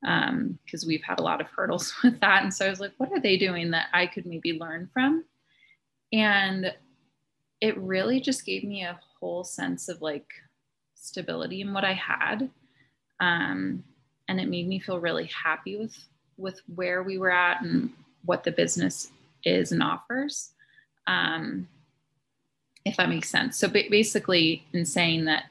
because 0.00 0.82
um, 0.82 0.88
we've 0.88 1.02
had 1.02 1.18
a 1.18 1.22
lot 1.22 1.40
of 1.40 1.46
hurdles 1.48 1.94
with 2.04 2.18
that 2.20 2.42
and 2.42 2.52
so 2.52 2.66
i 2.66 2.70
was 2.70 2.80
like 2.80 2.92
what 2.98 3.12
are 3.12 3.20
they 3.20 3.36
doing 3.36 3.70
that 3.70 3.86
i 3.92 4.06
could 4.06 4.26
maybe 4.26 4.58
learn 4.58 4.88
from 4.92 5.24
and 6.12 6.72
it 7.60 7.76
really 7.78 8.20
just 8.20 8.46
gave 8.46 8.64
me 8.64 8.82
a 8.82 8.98
whole 9.18 9.44
sense 9.44 9.88
of 9.88 10.00
like 10.00 10.26
stability 10.94 11.60
in 11.60 11.72
what 11.72 11.84
i 11.84 11.92
had 11.92 12.50
um, 13.20 13.84
and 14.28 14.40
it 14.40 14.48
made 14.48 14.66
me 14.66 14.78
feel 14.78 14.98
really 14.98 15.26
happy 15.26 15.76
with 15.76 15.96
with 16.40 16.60
where 16.74 17.02
we 17.02 17.18
were 17.18 17.30
at 17.30 17.62
and 17.62 17.90
what 18.24 18.44
the 18.44 18.50
business 18.50 19.10
is 19.44 19.72
and 19.72 19.82
offers. 19.82 20.52
Um, 21.06 21.68
if 22.84 22.96
that 22.96 23.08
makes 23.08 23.28
sense. 23.28 23.58
So 23.58 23.68
basically, 23.68 24.64
in 24.72 24.86
saying 24.86 25.26
that, 25.26 25.44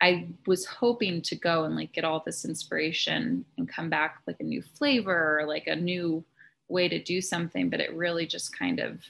I 0.00 0.28
was 0.46 0.66
hoping 0.66 1.22
to 1.22 1.36
go 1.36 1.64
and 1.64 1.74
like 1.74 1.92
get 1.92 2.04
all 2.04 2.22
this 2.24 2.44
inspiration 2.44 3.44
and 3.56 3.68
come 3.68 3.88
back 3.88 4.20
like 4.26 4.40
a 4.40 4.44
new 4.44 4.62
flavor 4.62 5.40
or 5.40 5.46
like 5.46 5.66
a 5.66 5.76
new 5.76 6.24
way 6.68 6.88
to 6.88 7.02
do 7.02 7.20
something, 7.20 7.70
but 7.70 7.80
it 7.80 7.94
really 7.94 8.26
just 8.26 8.56
kind 8.56 8.80
of 8.80 9.00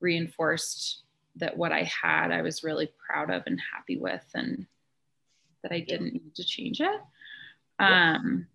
reinforced 0.00 1.02
that 1.36 1.56
what 1.56 1.72
I 1.72 1.82
had, 1.82 2.30
I 2.30 2.42
was 2.42 2.64
really 2.64 2.88
proud 3.06 3.30
of 3.30 3.42
and 3.46 3.60
happy 3.74 3.98
with, 3.98 4.24
and 4.34 4.66
that 5.62 5.72
I 5.72 5.80
didn't 5.80 6.14
need 6.14 6.34
to 6.36 6.44
change 6.44 6.80
it, 6.80 7.00
um, 7.78 8.46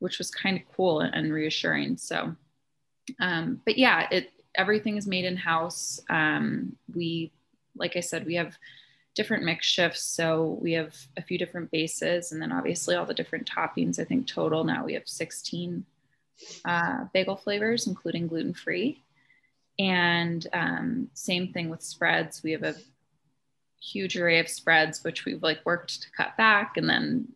which 0.00 0.18
was 0.18 0.30
kind 0.30 0.56
of 0.56 0.64
cool 0.74 1.00
and 1.00 1.32
reassuring. 1.32 1.98
So 1.98 2.34
um, 3.20 3.60
but 3.64 3.78
yeah, 3.78 4.08
it 4.10 4.32
everything 4.54 4.96
is 4.96 5.06
made 5.06 5.24
in 5.24 5.36
house. 5.36 6.00
Um, 6.08 6.76
we, 6.94 7.32
like 7.76 7.96
I 7.96 8.00
said, 8.00 8.26
we 8.26 8.34
have 8.36 8.56
different 9.16 9.42
mix 9.42 9.66
shifts. 9.66 10.02
So 10.02 10.58
we 10.62 10.72
have 10.72 10.94
a 11.16 11.22
few 11.22 11.38
different 11.38 11.70
bases, 11.72 12.30
and 12.30 12.40
then 12.40 12.52
obviously 12.52 12.94
all 12.94 13.06
the 13.06 13.14
different 13.14 13.50
toppings. 13.50 13.98
I 13.98 14.04
think 14.04 14.28
total 14.28 14.62
now 14.62 14.84
we 14.84 14.94
have 14.94 15.08
16 15.08 15.84
uh, 16.64 17.04
bagel 17.12 17.36
flavors, 17.36 17.86
including 17.88 18.28
gluten 18.28 18.54
free. 18.54 19.02
And 19.78 20.46
um, 20.52 21.08
same 21.14 21.52
thing 21.52 21.70
with 21.70 21.82
spreads. 21.82 22.42
We 22.42 22.52
have 22.52 22.62
a 22.62 22.76
huge 23.80 24.16
array 24.16 24.38
of 24.38 24.48
spreads, 24.48 25.02
which 25.02 25.24
we've 25.24 25.42
like 25.42 25.64
worked 25.64 26.02
to 26.02 26.10
cut 26.12 26.36
back, 26.36 26.76
and 26.76 26.88
then 26.88 27.28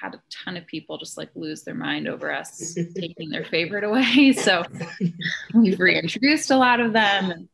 had 0.00 0.14
a 0.14 0.22
ton 0.30 0.56
of 0.56 0.66
people 0.66 0.98
just 0.98 1.18
like 1.18 1.30
lose 1.34 1.62
their 1.62 1.74
mind 1.74 2.08
over 2.08 2.32
us 2.32 2.74
taking 2.96 3.28
their 3.28 3.44
favorite 3.44 3.84
away. 3.84 4.32
So 4.42 4.64
we've 5.54 5.78
reintroduced 5.78 6.50
a 6.50 6.56
lot 6.56 6.80
of 6.80 6.92
them. 6.92 7.48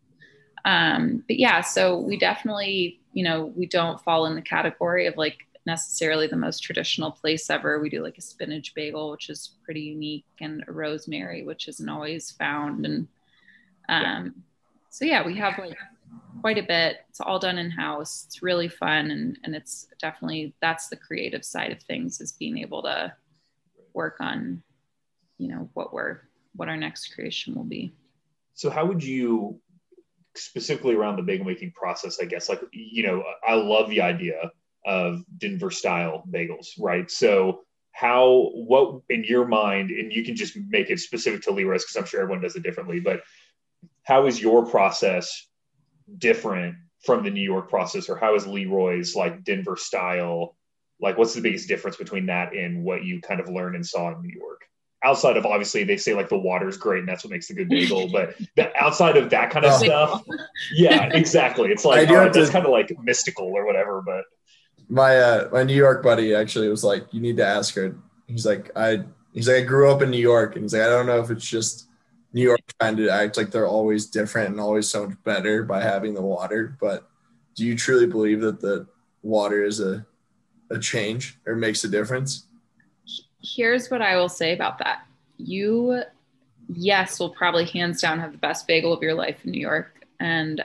Um, 0.65 1.25
but 1.27 1.39
yeah, 1.39 1.61
so 1.61 1.99
we 1.99 2.19
definitely, 2.19 3.01
you 3.19 3.25
know, 3.25 3.53
we 3.57 3.67
don't 3.67 4.01
fall 4.01 4.27
in 4.27 4.37
the 4.37 4.41
category 4.41 5.09
of 5.09 5.17
like 5.17 5.49
necessarily 5.67 6.29
the 6.29 6.37
most 6.37 6.61
traditional 6.61 7.11
place 7.11 7.51
ever. 7.51 7.81
We 7.81 7.91
do 7.91 8.01
like 8.01 8.17
a 8.17 8.23
spinach 8.23 8.77
bagel, 8.77 9.11
which 9.11 9.29
is 9.29 9.57
pretty 9.65 9.81
unique, 9.81 10.25
and 10.41 10.63
a 10.69 10.73
rosemary, 10.73 11.43
which 11.43 11.67
isn't 11.67 11.89
always 11.89 12.31
found. 12.31 12.87
And 12.87 13.09
um, 13.89 14.45
so 14.89 15.05
yeah, 15.05 15.27
we 15.27 15.37
have 15.37 15.59
like 15.59 15.77
quite 16.43 16.59
a 16.59 16.63
bit. 16.63 16.99
It's 17.09 17.21
all 17.21 17.41
done 17.41 17.59
in 17.59 17.73
house. 17.73 18.27
It's 18.29 18.41
really 18.41 18.69
fun, 18.69 19.11
and 19.11 19.37
and 19.43 19.57
it's 19.57 19.89
definitely 20.01 20.55
that's 20.63 20.87
the 20.87 20.95
creative 20.95 21.45
side 21.45 21.73
of 21.73 21.83
things 21.83 22.21
is 22.21 22.31
being 22.31 22.59
able 22.59 22.85
to 22.85 23.13
work 23.95 24.19
on, 24.21 24.63
you 25.39 25.49
know, 25.49 25.69
what 25.75 25.93
we're 25.93 26.21
what 26.55 26.69
our 26.69 26.77
next 26.77 27.13
creation 27.17 27.57
will 27.57 27.65
be. 27.65 27.93
So 28.55 28.71
how 28.71 28.87
would 28.87 29.03
you 29.03 29.61
specifically 30.39 30.95
around 30.95 31.17
the 31.17 31.23
bagel 31.23 31.47
making 31.47 31.73
process? 31.73 32.19
I 32.21 32.27
guess 32.27 32.49
like 32.49 32.61
you 32.73 33.03
know, 33.07 33.25
I 33.47 33.55
love 33.55 33.91
the 33.91 34.03
idea 34.03 34.51
of 34.87 35.23
Denver 35.37 35.71
style 35.71 36.25
bagels, 36.31 36.69
right? 36.79 37.11
So 37.11 37.61
how 37.93 38.51
what 38.55 39.03
in 39.11 39.25
your 39.25 39.47
mind, 39.47 39.91
and 39.91 40.13
you 40.13 40.25
can 40.25 40.37
just 40.37 40.57
make 40.69 40.91
it 40.91 41.01
specific 41.01 41.43
to 41.43 41.51
Leroy's 41.51 41.85
because 41.85 41.97
I'm 41.97 42.07
sure 42.07 42.21
everyone 42.21 42.43
does 42.43 42.57
it 42.57 42.63
differently, 42.63 43.01
but 43.01 43.23
how 44.05 44.27
is 44.27 44.41
your 44.41 44.65
process 44.67 45.49
different 46.17 46.77
from 47.05 47.23
the 47.23 47.31
New 47.31 47.43
York 47.43 47.69
process, 47.69 48.09
or 48.09 48.17
how 48.17 48.35
is 48.35 48.47
Leroy's 48.47 49.15
like 49.15 49.45
Denver 49.45 49.77
style? 49.77 50.57
Like, 51.01 51.19
what's 51.19 51.35
the 51.35 51.41
biggest 51.41 51.69
difference 51.69 51.97
between 51.97 52.27
that 52.27 52.55
and 52.55 52.83
what 52.83 53.05
you 53.05 53.21
kind 53.21 53.41
of 53.41 53.49
learned 53.49 53.77
and 53.77 53.87
saw 53.87 54.13
in 54.13 54.23
New 54.23 54.35
York? 54.35 54.63
Outside 55.05 55.37
of 55.37 55.47
obviously, 55.47 55.85
they 55.85 55.97
say 55.97 56.15
like 56.15 56.29
the 56.29 56.39
water's 56.39 56.77
great 56.77 57.01
and 57.01 57.09
that's 57.09 57.23
what 57.23 57.31
makes 57.31 57.49
the 57.49 57.55
good 57.55 57.69
bagel, 57.69 58.09
but 58.09 58.35
the, 58.57 58.75
outside 58.77 59.17
of 59.17 59.31
that 59.31 59.51
kind 59.51 59.65
of 59.65 59.73
oh. 59.75 59.85
stuff, 59.85 60.25
yeah, 60.75 61.05
exactly. 61.13 61.71
It's 61.71 61.85
like 61.85 62.09
right, 62.11 62.33
that's 62.33 62.51
kind 62.51 62.65
of 62.65 62.73
like 62.73 62.93
mystical 63.03 63.47
or 63.47 63.65
whatever. 63.65 64.03
But 64.03 64.25
my 64.89 65.17
uh, 65.17 65.49
my 65.53 65.63
New 65.63 65.77
York 65.77 66.03
buddy 66.03 66.35
actually 66.35 66.69
was 66.69 66.83
like, 66.83 67.07
you 67.13 67.21
need 67.21 67.37
to 67.37 67.47
ask 67.47 67.75
her. 67.77 67.97
He's 68.27 68.45
like, 68.45 68.71
I 68.77 69.05
he's 69.33 69.49
like, 69.49 69.59
I 69.59 69.65
grew 69.65 69.91
up 69.91 70.03
in 70.03 70.11
New 70.11 70.19
York, 70.19 70.57
and 70.57 70.65
he's 70.65 70.73
like, 70.73 70.83
I 70.83 70.89
don't 70.89 71.07
know 71.07 71.21
if 71.21 71.31
it's 71.31 71.49
just 71.49 71.89
New 72.33 72.43
York 72.43 72.61
trying 72.81 72.97
to 72.97 73.09
act 73.09 73.37
like 73.37 73.51
they're 73.51 73.67
always 73.67 74.07
different 74.07 74.51
and 74.51 74.61
always 74.61 74.89
so 74.89 75.07
much 75.07 75.17
better 75.25 75.63
by 75.63 75.81
having 75.81 76.15
the 76.15 76.23
water. 76.23 76.77
But 76.81 77.09
do 77.55 77.65
you 77.65 77.77
truly 77.77 78.07
believe 78.07 78.41
that 78.41 78.61
the 78.61 78.87
water 79.23 79.65
is 79.65 79.81
a, 79.81 80.07
a 80.71 80.79
change 80.79 81.39
or 81.47 81.57
makes 81.57 81.85
a 81.85 81.89
difference? 81.89 82.48
Here's 83.43 83.91
what 83.91 84.03
I 84.03 84.17
will 84.17 84.29
say 84.29 84.53
about 84.53 84.79
that. 84.79 85.07
You, 85.37 86.03
yes, 86.69 87.21
will 87.21 87.31
probably 87.31 87.65
hands 87.65 88.01
down 88.01 88.21
have 88.21 88.33
the 88.33 88.39
best 88.39 88.67
bagel 88.67 88.93
of 88.93 89.03
your 89.03 89.15
life 89.15 89.45
in 89.45 89.53
New 89.53 89.61
York. 89.61 90.05
And 90.21 90.65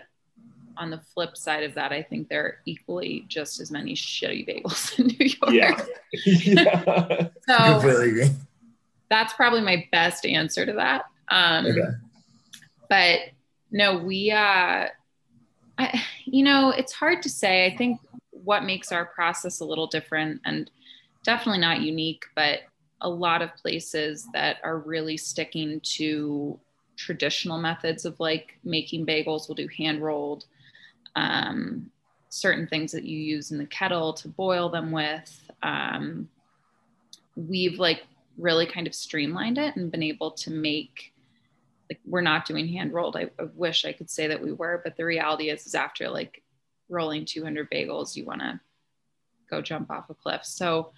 on 0.77 0.89
the 0.89 0.99
flip 1.13 1.37
side 1.37 1.63
of 1.63 1.75
that, 1.75 1.91
I 1.91 2.01
think 2.01 2.29
there 2.29 2.45
are 2.45 2.57
equally 2.65 3.25
just 3.27 3.59
as 3.59 3.71
many 3.71 3.93
shitty 3.93 4.47
bagels 4.47 4.97
in 4.99 5.07
New 5.07 5.53
York. 5.53 5.87
Yeah. 6.11 6.25
yeah. 6.25 7.27
so 7.47 7.79
Completely. 7.81 8.35
That's 9.09 9.33
probably 9.33 9.61
my 9.61 9.87
best 9.91 10.25
answer 10.25 10.65
to 10.65 10.73
that. 10.73 11.05
Um, 11.29 11.67
okay. 11.67 11.81
But 12.89 13.19
no, 13.71 13.97
we, 13.97 14.31
uh, 14.31 14.87
I, 15.77 16.03
you 16.25 16.43
know, 16.43 16.71
it's 16.71 16.93
hard 16.93 17.21
to 17.23 17.29
say. 17.29 17.65
I 17.65 17.75
think 17.75 17.99
what 18.31 18.63
makes 18.63 18.91
our 18.91 19.05
process 19.05 19.59
a 19.59 19.65
little 19.65 19.87
different 19.87 20.41
and 20.45 20.69
definitely 21.23 21.61
not 21.61 21.81
unique, 21.81 22.25
but 22.35 22.59
a 23.01 23.09
lot 23.09 23.41
of 23.41 23.55
places 23.55 24.27
that 24.33 24.57
are 24.63 24.79
really 24.79 25.17
sticking 25.17 25.79
to 25.81 26.59
traditional 26.95 27.57
methods 27.57 28.05
of 28.05 28.19
like 28.19 28.57
making 28.63 29.05
bagels 29.05 29.47
will 29.47 29.55
do 29.55 29.67
hand 29.67 30.01
rolled 30.01 30.45
um, 31.15 31.89
certain 32.29 32.67
things 32.67 32.91
that 32.91 33.03
you 33.03 33.17
use 33.17 33.51
in 33.51 33.57
the 33.57 33.65
kettle 33.65 34.13
to 34.13 34.27
boil 34.27 34.69
them 34.69 34.91
with 34.91 35.49
um, 35.63 36.27
we've 37.35 37.79
like 37.79 38.03
really 38.37 38.65
kind 38.65 38.87
of 38.87 38.95
streamlined 38.95 39.57
it 39.57 39.75
and 39.75 39.91
been 39.91 40.03
able 40.03 40.31
to 40.31 40.51
make 40.51 41.13
like 41.89 41.99
we're 42.05 42.21
not 42.21 42.45
doing 42.45 42.67
hand 42.67 42.93
rolled. 42.93 43.15
I, 43.15 43.29
I, 43.39 43.43
wish 43.55 43.85
I 43.85 43.91
could 43.91 44.09
say 44.09 44.27
that 44.27 44.41
we 44.41 44.53
were, 44.53 44.81
but 44.83 44.95
the 44.95 45.05
reality 45.05 45.49
is, 45.49 45.65
is 45.65 45.75
after 45.75 46.09
like 46.09 46.41
rolling 46.89 47.25
200 47.25 47.69
bagels, 47.69 48.15
you 48.15 48.25
want 48.25 48.39
to 48.39 48.59
go 49.49 49.61
jump 49.61 49.91
off 49.91 50.09
a 50.09 50.13
cliff. 50.13 50.45
So 50.45 50.93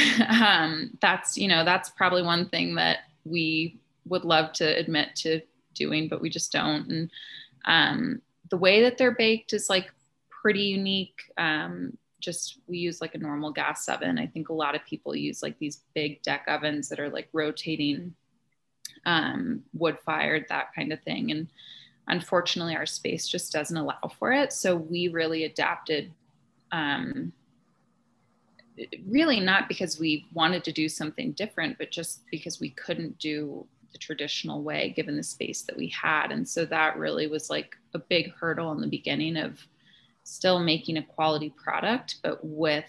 um, 0.28 0.90
that's 1.00 1.36
you 1.36 1.48
know 1.48 1.64
that's 1.64 1.90
probably 1.90 2.22
one 2.22 2.48
thing 2.48 2.74
that 2.76 2.98
we 3.24 3.80
would 4.06 4.24
love 4.24 4.52
to 4.54 4.64
admit 4.64 5.14
to 5.16 5.40
doing, 5.74 6.08
but 6.08 6.20
we 6.20 6.28
just 6.28 6.52
don't. 6.52 6.88
And 6.88 7.10
um, 7.64 8.22
the 8.50 8.56
way 8.56 8.82
that 8.82 8.98
they're 8.98 9.12
baked 9.14 9.52
is 9.52 9.70
like 9.70 9.92
pretty 10.28 10.62
unique. 10.62 11.22
Um, 11.38 11.96
just 12.20 12.58
we 12.68 12.78
use 12.78 13.00
like 13.00 13.14
a 13.14 13.18
normal 13.18 13.50
gas 13.50 13.88
oven. 13.88 14.18
I 14.18 14.26
think 14.26 14.48
a 14.48 14.54
lot 14.54 14.74
of 14.74 14.84
people 14.84 15.14
use 15.14 15.42
like 15.42 15.58
these 15.58 15.82
big 15.94 16.22
deck 16.22 16.44
ovens 16.48 16.88
that 16.88 17.00
are 17.00 17.10
like 17.10 17.28
rotating 17.32 18.14
um, 19.06 19.62
wood 19.72 19.98
fired, 20.04 20.46
that 20.48 20.72
kind 20.74 20.92
of 20.92 21.02
thing. 21.02 21.30
And 21.32 21.48
unfortunately, 22.06 22.76
our 22.76 22.86
space 22.86 23.26
just 23.26 23.52
doesn't 23.52 23.76
allow 23.76 24.12
for 24.18 24.32
it. 24.32 24.52
So 24.52 24.76
we 24.76 25.08
really 25.08 25.44
adapted. 25.44 26.12
Um, 26.70 27.32
really 29.06 29.40
not 29.40 29.68
because 29.68 29.98
we 29.98 30.26
wanted 30.32 30.64
to 30.64 30.72
do 30.72 30.88
something 30.88 31.32
different, 31.32 31.78
but 31.78 31.90
just 31.90 32.22
because 32.30 32.60
we 32.60 32.70
couldn't 32.70 33.18
do 33.18 33.66
the 33.92 33.98
traditional 33.98 34.62
way 34.62 34.92
given 34.96 35.16
the 35.16 35.22
space 35.22 35.62
that 35.62 35.76
we 35.76 35.88
had. 35.88 36.32
And 36.32 36.48
so 36.48 36.64
that 36.64 36.96
really 36.96 37.26
was 37.26 37.50
like 37.50 37.76
a 37.94 37.98
big 37.98 38.32
hurdle 38.32 38.72
in 38.72 38.80
the 38.80 38.86
beginning 38.86 39.36
of 39.36 39.66
still 40.24 40.58
making 40.58 40.96
a 40.96 41.02
quality 41.02 41.52
product, 41.62 42.16
but 42.22 42.38
with 42.42 42.88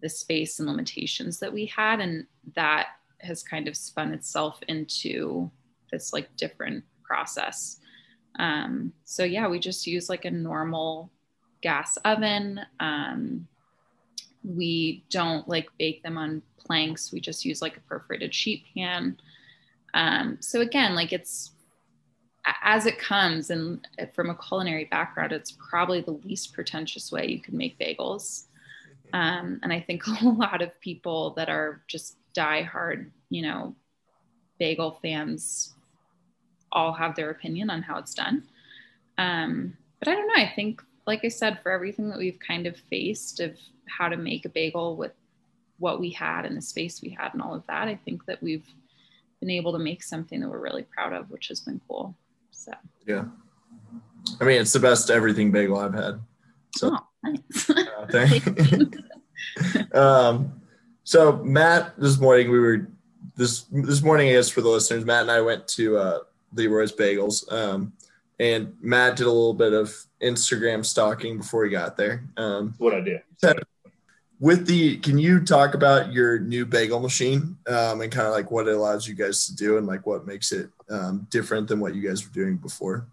the 0.00 0.08
space 0.08 0.58
and 0.58 0.68
limitations 0.68 1.38
that 1.38 1.52
we 1.52 1.66
had. 1.66 2.00
And 2.00 2.26
that 2.54 2.88
has 3.20 3.42
kind 3.42 3.68
of 3.68 3.76
spun 3.76 4.12
itself 4.12 4.60
into 4.68 5.50
this 5.90 6.12
like 6.12 6.36
different 6.36 6.84
process. 7.02 7.78
Um, 8.38 8.92
so 9.04 9.24
yeah, 9.24 9.48
we 9.48 9.58
just 9.58 9.86
use 9.86 10.08
like 10.08 10.24
a 10.24 10.30
normal 10.30 11.10
gas 11.62 11.96
oven. 11.98 12.60
Um, 12.80 13.46
we 14.46 15.04
don't 15.10 15.48
like 15.48 15.68
bake 15.78 16.02
them 16.02 16.16
on 16.16 16.42
planks. 16.56 17.12
We 17.12 17.20
just 17.20 17.44
use 17.44 17.60
like 17.60 17.76
a 17.76 17.80
perforated 17.80 18.32
sheet 18.32 18.64
pan. 18.74 19.18
Um, 19.94 20.38
so 20.40 20.60
again, 20.60 20.94
like 20.94 21.12
it's 21.12 21.52
as 22.62 22.86
it 22.86 22.98
comes, 22.98 23.50
and 23.50 23.86
from 24.14 24.30
a 24.30 24.36
culinary 24.36 24.84
background, 24.84 25.32
it's 25.32 25.56
probably 25.68 26.00
the 26.00 26.12
least 26.12 26.52
pretentious 26.52 27.10
way 27.10 27.26
you 27.26 27.40
can 27.40 27.56
make 27.56 27.78
bagels. 27.78 28.44
Um, 29.12 29.60
and 29.62 29.72
I 29.72 29.80
think 29.80 30.06
a 30.22 30.24
lot 30.24 30.62
of 30.62 30.78
people 30.80 31.30
that 31.36 31.48
are 31.48 31.82
just 31.88 32.18
die-hard, 32.34 33.10
you 33.30 33.42
know, 33.42 33.74
bagel 34.58 34.98
fans 35.02 35.74
all 36.72 36.92
have 36.92 37.16
their 37.16 37.30
opinion 37.30 37.70
on 37.70 37.82
how 37.82 37.98
it's 37.98 38.14
done. 38.14 38.44
Um, 39.18 39.76
but 39.98 40.08
I 40.08 40.14
don't 40.14 40.28
know. 40.28 40.42
I 40.42 40.52
think, 40.54 40.82
like 41.06 41.24
I 41.24 41.28
said, 41.28 41.60
for 41.62 41.70
everything 41.70 42.08
that 42.10 42.18
we've 42.18 42.38
kind 42.38 42.66
of 42.66 42.76
faced 42.76 43.40
of 43.40 43.56
how 43.86 44.08
to 44.08 44.16
make 44.16 44.44
a 44.44 44.48
bagel 44.48 44.96
with 44.96 45.12
what 45.78 46.00
we 46.00 46.10
had 46.10 46.44
and 46.44 46.56
the 46.56 46.62
space 46.62 47.00
we 47.02 47.10
had 47.10 47.32
and 47.32 47.42
all 47.42 47.54
of 47.54 47.66
that, 47.68 47.88
I 47.88 47.94
think 47.94 48.24
that 48.26 48.42
we've 48.42 48.66
been 49.40 49.50
able 49.50 49.72
to 49.72 49.78
make 49.78 50.02
something 50.02 50.40
that 50.40 50.48
we're 50.48 50.58
really 50.58 50.82
proud 50.82 51.12
of, 51.12 51.30
which 51.30 51.48
has 51.48 51.60
been 51.60 51.80
cool. 51.86 52.16
So 52.50 52.72
yeah, 53.06 53.24
I 54.40 54.44
mean, 54.44 54.60
it's 54.60 54.72
the 54.72 54.80
best 54.80 55.10
everything 55.10 55.52
bagel 55.52 55.78
I've 55.78 55.94
had. 55.94 56.20
So 56.76 56.96
oh, 56.96 57.06
nice. 57.22 57.70
uh, 57.70 58.76
um, 59.98 60.60
so 61.04 61.36
Matt, 61.44 61.98
this 61.98 62.18
morning 62.18 62.50
we 62.50 62.58
were 62.58 62.88
this 63.36 63.62
this 63.70 64.02
morning, 64.02 64.28
I 64.30 64.32
guess 64.32 64.48
for 64.48 64.62
the 64.62 64.68
listeners, 64.68 65.04
Matt 65.04 65.22
and 65.22 65.30
I 65.30 65.40
went 65.40 65.68
to 65.68 65.98
uh, 65.98 66.18
Leroy's 66.54 66.92
Bagels, 66.92 67.50
um, 67.52 67.92
and 68.38 68.74
Matt 68.80 69.16
did 69.16 69.26
a 69.26 69.30
little 69.30 69.54
bit 69.54 69.72
of 69.72 69.94
Instagram 70.20 70.84
stalking 70.84 71.38
before 71.38 71.64
he 71.64 71.70
got 71.70 71.96
there. 71.96 72.24
Um, 72.36 72.74
what 72.78 72.94
I 72.94 73.00
did. 73.00 73.22
With 74.38 74.66
the, 74.66 74.98
can 74.98 75.18
you 75.18 75.42
talk 75.42 75.74
about 75.74 76.12
your 76.12 76.38
new 76.38 76.66
bagel 76.66 77.00
machine 77.00 77.56
um, 77.66 78.02
and 78.02 78.12
kind 78.12 78.26
of 78.26 78.34
like 78.34 78.50
what 78.50 78.68
it 78.68 78.74
allows 78.74 79.08
you 79.08 79.14
guys 79.14 79.46
to 79.46 79.56
do 79.56 79.78
and 79.78 79.86
like 79.86 80.04
what 80.04 80.26
makes 80.26 80.52
it 80.52 80.68
um, 80.90 81.26
different 81.30 81.68
than 81.68 81.80
what 81.80 81.94
you 81.94 82.06
guys 82.06 82.22
were 82.22 82.34
doing 82.34 82.58
before? 82.58 83.06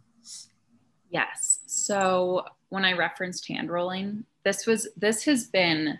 Yes. 1.09 1.59
So 1.65 2.43
when 2.69 2.83
I 2.83 2.93
referenced 2.93 3.47
hand 3.47 3.71
rolling, 3.71 4.25
this 4.43 4.65
was 4.65 4.89
this 4.97 5.23
has 5.23 5.45
been 5.45 5.99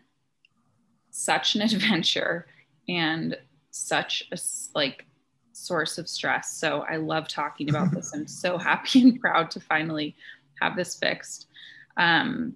such 1.12 1.56
an 1.56 1.62
adventure 1.62 2.48
and 2.90 3.38
such 3.72 4.24
a 4.32 4.38
like 4.76 5.06
source 5.54 5.98
of 5.98 6.10
stress. 6.10 6.58
So 6.58 6.86
I 6.90 6.98
love 6.98 7.28
talking 7.28 7.70
about 7.70 7.92
this. 7.92 8.14
I'm 8.14 8.28
so 8.28 8.58
happy 8.70 9.02
and 9.02 9.20
proud 9.20 9.52
to 9.52 9.60
finally 9.60 10.16
have 10.62 10.76
this 10.76 10.96
fixed. 10.96 11.48
Um, 11.98 12.56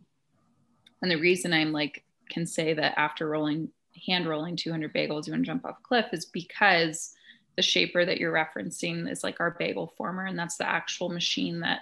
and 1.01 1.11
the 1.11 1.17
reason 1.17 1.53
I'm 1.53 1.71
like 1.71 2.03
can 2.29 2.45
say 2.45 2.73
that 2.73 2.97
after 2.97 3.27
rolling 3.27 3.69
hand 4.05 4.27
rolling 4.27 4.55
200 4.55 4.93
bagels, 4.93 5.27
you 5.27 5.33
want 5.33 5.43
to 5.43 5.47
jump 5.47 5.65
off 5.65 5.79
a 5.79 5.87
cliff 5.87 6.07
is 6.11 6.25
because 6.25 7.13
the 7.55 7.61
shaper 7.61 8.05
that 8.05 8.19
you're 8.19 8.33
referencing 8.33 9.09
is 9.09 9.23
like 9.23 9.39
our 9.39 9.51
bagel 9.51 9.93
former, 9.97 10.25
and 10.25 10.37
that's 10.37 10.57
the 10.57 10.69
actual 10.69 11.09
machine 11.09 11.59
that 11.61 11.81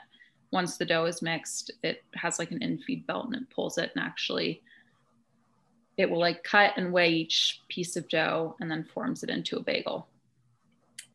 once 0.51 0.77
the 0.77 0.85
dough 0.85 1.05
is 1.05 1.21
mixed, 1.21 1.71
it 1.83 2.03
has 2.13 2.39
like 2.39 2.51
an 2.51 2.59
infeed 2.59 3.05
belt 3.05 3.25
and 3.25 3.35
it 3.35 3.49
pulls 3.49 3.77
it 3.77 3.91
and 3.95 4.03
actually 4.03 4.61
it 5.97 6.09
will 6.09 6.19
like 6.19 6.43
cut 6.43 6.73
and 6.77 6.91
weigh 6.91 7.09
each 7.09 7.61
piece 7.67 7.95
of 7.95 8.07
dough 8.09 8.55
and 8.59 8.69
then 8.69 8.83
forms 8.83 9.23
it 9.23 9.29
into 9.29 9.57
a 9.57 9.63
bagel. 9.63 10.07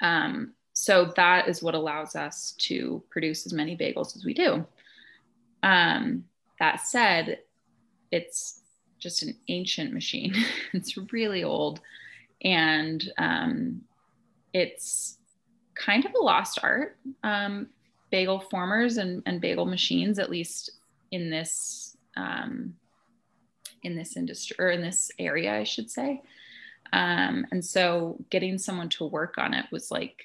Um, 0.01 0.53
so 0.73 1.13
that 1.17 1.49
is 1.49 1.63
what 1.63 1.75
allows 1.75 2.17
us 2.17 2.53
to 2.59 3.03
produce 3.11 3.47
as 3.47 3.53
many 3.53 3.77
bagels 3.77 4.17
as 4.17 4.25
we 4.25 4.35
do. 4.35 4.65
Um, 5.63 6.25
that 6.59 6.81
said, 6.81 7.41
it's 8.11 8.61
just 8.99 9.23
an 9.23 9.37
ancient 9.49 9.93
machine. 9.93 10.35
it's 10.73 10.97
really 11.13 11.45
old, 11.45 11.81
and 12.43 13.13
um, 13.19 13.83
it's 14.53 15.19
kind 15.75 16.05
of 16.05 16.15
a 16.15 16.23
lost 16.23 16.59
art. 16.63 16.97
Um, 17.23 17.69
bagel 18.11 18.41
formers 18.41 18.97
and, 18.97 19.23
and 19.27 19.41
bagel 19.41 19.67
machines, 19.67 20.19
at 20.19 20.31
least 20.31 20.73
in 21.11 21.31
this 21.31 21.97
um, 22.17 22.75
in 23.83 23.97
this 23.97 24.17
industry 24.17 24.57
or 24.59 24.71
in 24.71 24.83
this 24.83 25.11
area, 25.19 25.59
I 25.59 25.65
should 25.65 25.91
say. 25.91 26.23
Um, 26.93 27.47
and 27.51 27.65
so 27.65 28.19
getting 28.31 28.59
someone 28.59 28.89
to 28.91 29.07
work 29.07 29.35
on 29.39 29.55
it 29.55 29.67
was 29.71 29.91
like 29.91 30.17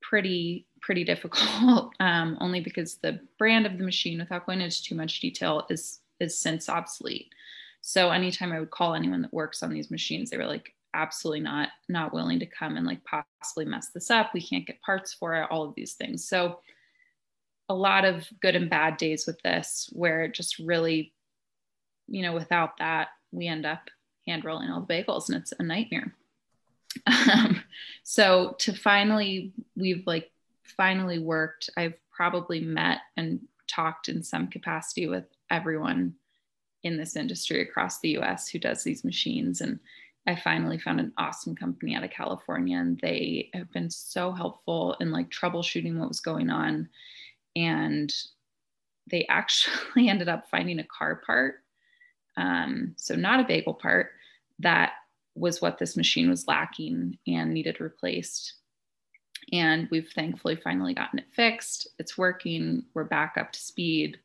pretty 0.00 0.66
pretty 0.80 1.04
difficult 1.12 1.94
um, 2.00 2.36
only 2.40 2.60
because 2.60 2.96
the 2.96 3.20
brand 3.38 3.66
of 3.66 3.78
the 3.78 3.84
machine 3.84 4.18
without 4.18 4.46
going 4.46 4.60
into 4.60 4.82
too 4.82 4.94
much 4.94 5.20
detail 5.20 5.66
is 5.70 6.00
is 6.20 6.38
since 6.38 6.68
obsolete. 6.68 7.32
So 7.80 8.10
anytime 8.10 8.52
i 8.52 8.60
would 8.60 8.70
call 8.70 8.94
anyone 8.94 9.22
that 9.22 9.32
works 9.32 9.62
on 9.62 9.72
these 9.72 9.90
machines 9.90 10.30
they 10.30 10.36
were 10.36 10.46
like 10.46 10.74
absolutely 10.94 11.40
not 11.40 11.70
not 11.88 12.12
willing 12.12 12.38
to 12.38 12.46
come 12.46 12.76
and 12.76 12.86
like 12.86 13.00
possibly 13.04 13.64
mess 13.64 13.88
this 13.94 14.10
up. 14.10 14.30
We 14.34 14.42
can't 14.42 14.66
get 14.66 14.82
parts 14.82 15.14
for 15.14 15.34
it 15.34 15.48
all 15.50 15.64
of 15.64 15.74
these 15.74 15.94
things. 15.94 16.28
So 16.28 16.60
a 17.68 17.74
lot 17.74 18.04
of 18.04 18.26
good 18.40 18.56
and 18.56 18.68
bad 18.68 18.96
days 18.96 19.26
with 19.26 19.40
this 19.42 19.88
where 19.92 20.24
it 20.24 20.34
just 20.34 20.58
really 20.58 21.14
you 22.08 22.22
know 22.22 22.32
without 22.32 22.76
that 22.78 23.08
we 23.30 23.46
end 23.46 23.64
up 23.64 23.88
hand 24.26 24.44
rolling 24.44 24.70
all 24.70 24.80
the 24.80 24.94
bagels 24.94 25.28
and 25.28 25.36
it's 25.38 25.52
a 25.58 25.62
nightmare 25.62 26.14
um, 27.06 27.62
so 28.02 28.54
to 28.58 28.72
finally, 28.72 29.52
we've 29.76 30.06
like 30.06 30.30
finally 30.62 31.18
worked. 31.18 31.70
I've 31.76 31.94
probably 32.10 32.60
met 32.60 32.98
and 33.16 33.40
talked 33.68 34.08
in 34.08 34.22
some 34.22 34.48
capacity 34.48 35.06
with 35.06 35.24
everyone 35.50 36.14
in 36.82 36.96
this 36.96 37.16
industry 37.16 37.62
across 37.62 38.00
the 38.00 38.18
US 38.18 38.48
who 38.48 38.58
does 38.58 38.82
these 38.82 39.04
machines. 39.04 39.60
And 39.60 39.78
I 40.26 40.36
finally 40.36 40.78
found 40.78 41.00
an 41.00 41.12
awesome 41.16 41.54
company 41.54 41.94
out 41.94 42.04
of 42.04 42.10
California, 42.10 42.78
and 42.78 42.98
they 43.00 43.50
have 43.54 43.70
been 43.72 43.90
so 43.90 44.32
helpful 44.32 44.96
in 45.00 45.10
like 45.10 45.30
troubleshooting 45.30 45.98
what 45.98 46.08
was 46.08 46.20
going 46.20 46.50
on. 46.50 46.88
And 47.56 48.12
they 49.10 49.26
actually 49.30 50.08
ended 50.08 50.28
up 50.28 50.48
finding 50.50 50.78
a 50.78 50.84
car 50.84 51.22
part. 51.24 51.61
Um, 52.36 52.94
so, 52.96 53.14
not 53.14 53.40
a 53.40 53.44
bagel 53.44 53.74
part 53.74 54.10
that 54.58 54.92
was 55.34 55.60
what 55.60 55.78
this 55.78 55.96
machine 55.96 56.28
was 56.28 56.46
lacking 56.46 57.18
and 57.26 57.52
needed 57.52 57.80
replaced. 57.80 58.54
And 59.52 59.88
we've 59.90 60.10
thankfully 60.14 60.56
finally 60.56 60.94
gotten 60.94 61.18
it 61.18 61.32
fixed. 61.32 61.88
It's 61.98 62.18
working. 62.18 62.84
We're 62.94 63.04
back 63.04 63.34
up 63.38 63.52
to 63.52 63.60
speed. 63.60 64.18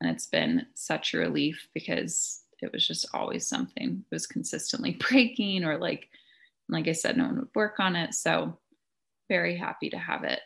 And 0.00 0.10
it's 0.10 0.26
been 0.26 0.66
such 0.74 1.14
a 1.14 1.18
relief 1.18 1.68
because 1.72 2.42
it 2.60 2.72
was 2.72 2.86
just 2.86 3.06
always 3.14 3.46
something. 3.46 4.04
It 4.10 4.14
was 4.14 4.26
consistently 4.26 4.98
breaking, 5.10 5.64
or 5.64 5.78
like, 5.78 6.08
like 6.68 6.88
I 6.88 6.92
said, 6.92 7.16
no 7.16 7.24
one 7.26 7.38
would 7.38 7.48
work 7.54 7.78
on 7.78 7.96
it. 7.96 8.14
So, 8.14 8.58
very 9.28 9.56
happy 9.56 9.90
to 9.90 9.98
have 9.98 10.24
it, 10.24 10.40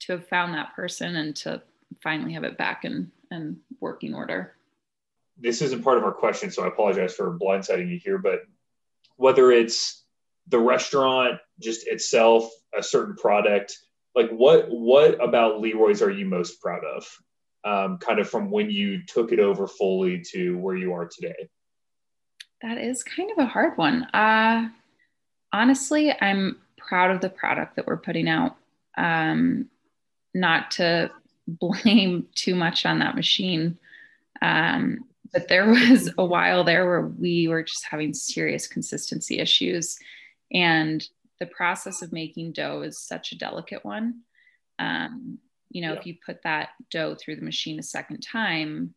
to 0.00 0.12
have 0.12 0.28
found 0.28 0.54
that 0.54 0.74
person 0.74 1.16
and 1.16 1.34
to 1.36 1.62
finally 2.02 2.32
have 2.34 2.44
it 2.44 2.58
back 2.58 2.84
in, 2.84 3.10
in 3.30 3.58
working 3.80 4.14
order. 4.14 4.55
This 5.38 5.62
isn't 5.62 5.82
part 5.82 5.98
of 5.98 6.04
our 6.04 6.12
question, 6.12 6.50
so 6.50 6.64
I 6.64 6.68
apologize 6.68 7.14
for 7.14 7.38
blindsiding 7.38 7.90
you 7.90 7.98
here, 8.02 8.18
but 8.18 8.40
whether 9.16 9.50
it's 9.50 10.04
the 10.48 10.58
restaurant 10.58 11.38
just 11.60 11.86
itself, 11.86 12.50
a 12.76 12.82
certain 12.82 13.16
product, 13.16 13.76
like 14.14 14.30
what 14.30 14.70
what 14.70 15.22
about 15.22 15.60
Leroy's 15.60 16.02
are 16.02 16.10
you 16.10 16.24
most 16.24 16.60
proud 16.60 16.82
of? 16.84 17.06
Um, 17.64 17.98
kind 17.98 18.20
of 18.20 18.28
from 18.28 18.50
when 18.50 18.70
you 18.70 19.04
took 19.06 19.32
it 19.32 19.40
over 19.40 19.66
fully 19.66 20.22
to 20.32 20.56
where 20.58 20.76
you 20.76 20.92
are 20.94 21.06
today. 21.06 21.48
That 22.62 22.78
is 22.78 23.02
kind 23.02 23.30
of 23.30 23.38
a 23.38 23.46
hard 23.46 23.76
one. 23.76 24.04
Uh, 24.04 24.68
honestly, 25.52 26.14
I'm 26.20 26.58
proud 26.78 27.10
of 27.10 27.20
the 27.20 27.28
product 27.28 27.76
that 27.76 27.86
we're 27.86 27.96
putting 27.96 28.28
out. 28.28 28.56
Um, 28.96 29.68
not 30.32 30.70
to 30.72 31.10
blame 31.48 32.26
too 32.34 32.54
much 32.54 32.86
on 32.86 33.00
that 33.00 33.16
machine. 33.16 33.78
Um, 34.40 35.04
but 35.32 35.48
there 35.48 35.68
was 35.68 36.10
a 36.18 36.24
while 36.24 36.64
there 36.64 36.86
where 36.86 37.06
we 37.06 37.48
were 37.48 37.62
just 37.62 37.86
having 37.90 38.14
serious 38.14 38.66
consistency 38.66 39.38
issues. 39.38 39.98
And 40.52 41.06
the 41.40 41.46
process 41.46 42.02
of 42.02 42.12
making 42.12 42.52
dough 42.52 42.82
is 42.82 42.98
such 42.98 43.32
a 43.32 43.38
delicate 43.38 43.84
one. 43.84 44.20
Um, 44.78 45.38
you 45.70 45.82
know, 45.82 45.92
yeah. 45.92 45.98
if 45.98 46.06
you 46.06 46.16
put 46.24 46.42
that 46.42 46.70
dough 46.90 47.14
through 47.14 47.36
the 47.36 47.44
machine 47.44 47.78
a 47.78 47.82
second 47.82 48.20
time, 48.20 48.94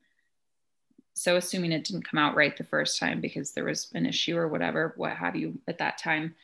so 1.16 1.36
assuming 1.36 1.72
it 1.72 1.84
didn't 1.84 2.10
come 2.10 2.18
out 2.18 2.36
right 2.36 2.56
the 2.56 2.64
first 2.64 3.00
time 3.00 3.20
because 3.20 3.52
there 3.52 3.66
was 3.66 3.92
an 3.94 4.06
issue 4.06 4.38
or 4.38 4.48
whatever, 4.48 4.94
what 4.96 5.18
have 5.18 5.36
you 5.36 5.60
at 5.68 5.80
that 5.80 5.98
time, 5.98 6.36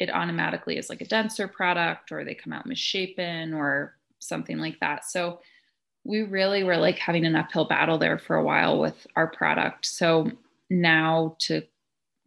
it 0.00 0.10
automatically 0.10 0.78
is 0.78 0.88
like 0.88 1.00
a 1.00 1.06
denser 1.06 1.46
product 1.46 2.10
or 2.10 2.24
they 2.24 2.34
come 2.34 2.52
out 2.52 2.66
misshapen 2.66 3.54
or 3.54 3.94
something 4.18 4.58
like 4.58 4.80
that. 4.80 5.04
So 5.04 5.40
we 6.04 6.22
really 6.22 6.64
were 6.64 6.76
like 6.76 6.98
having 6.98 7.24
an 7.24 7.36
uphill 7.36 7.66
battle 7.66 7.98
there 7.98 8.18
for 8.18 8.36
a 8.36 8.44
while 8.44 8.80
with 8.80 9.06
our 9.16 9.26
product. 9.26 9.86
So 9.86 10.30
now 10.70 11.36
to 11.40 11.62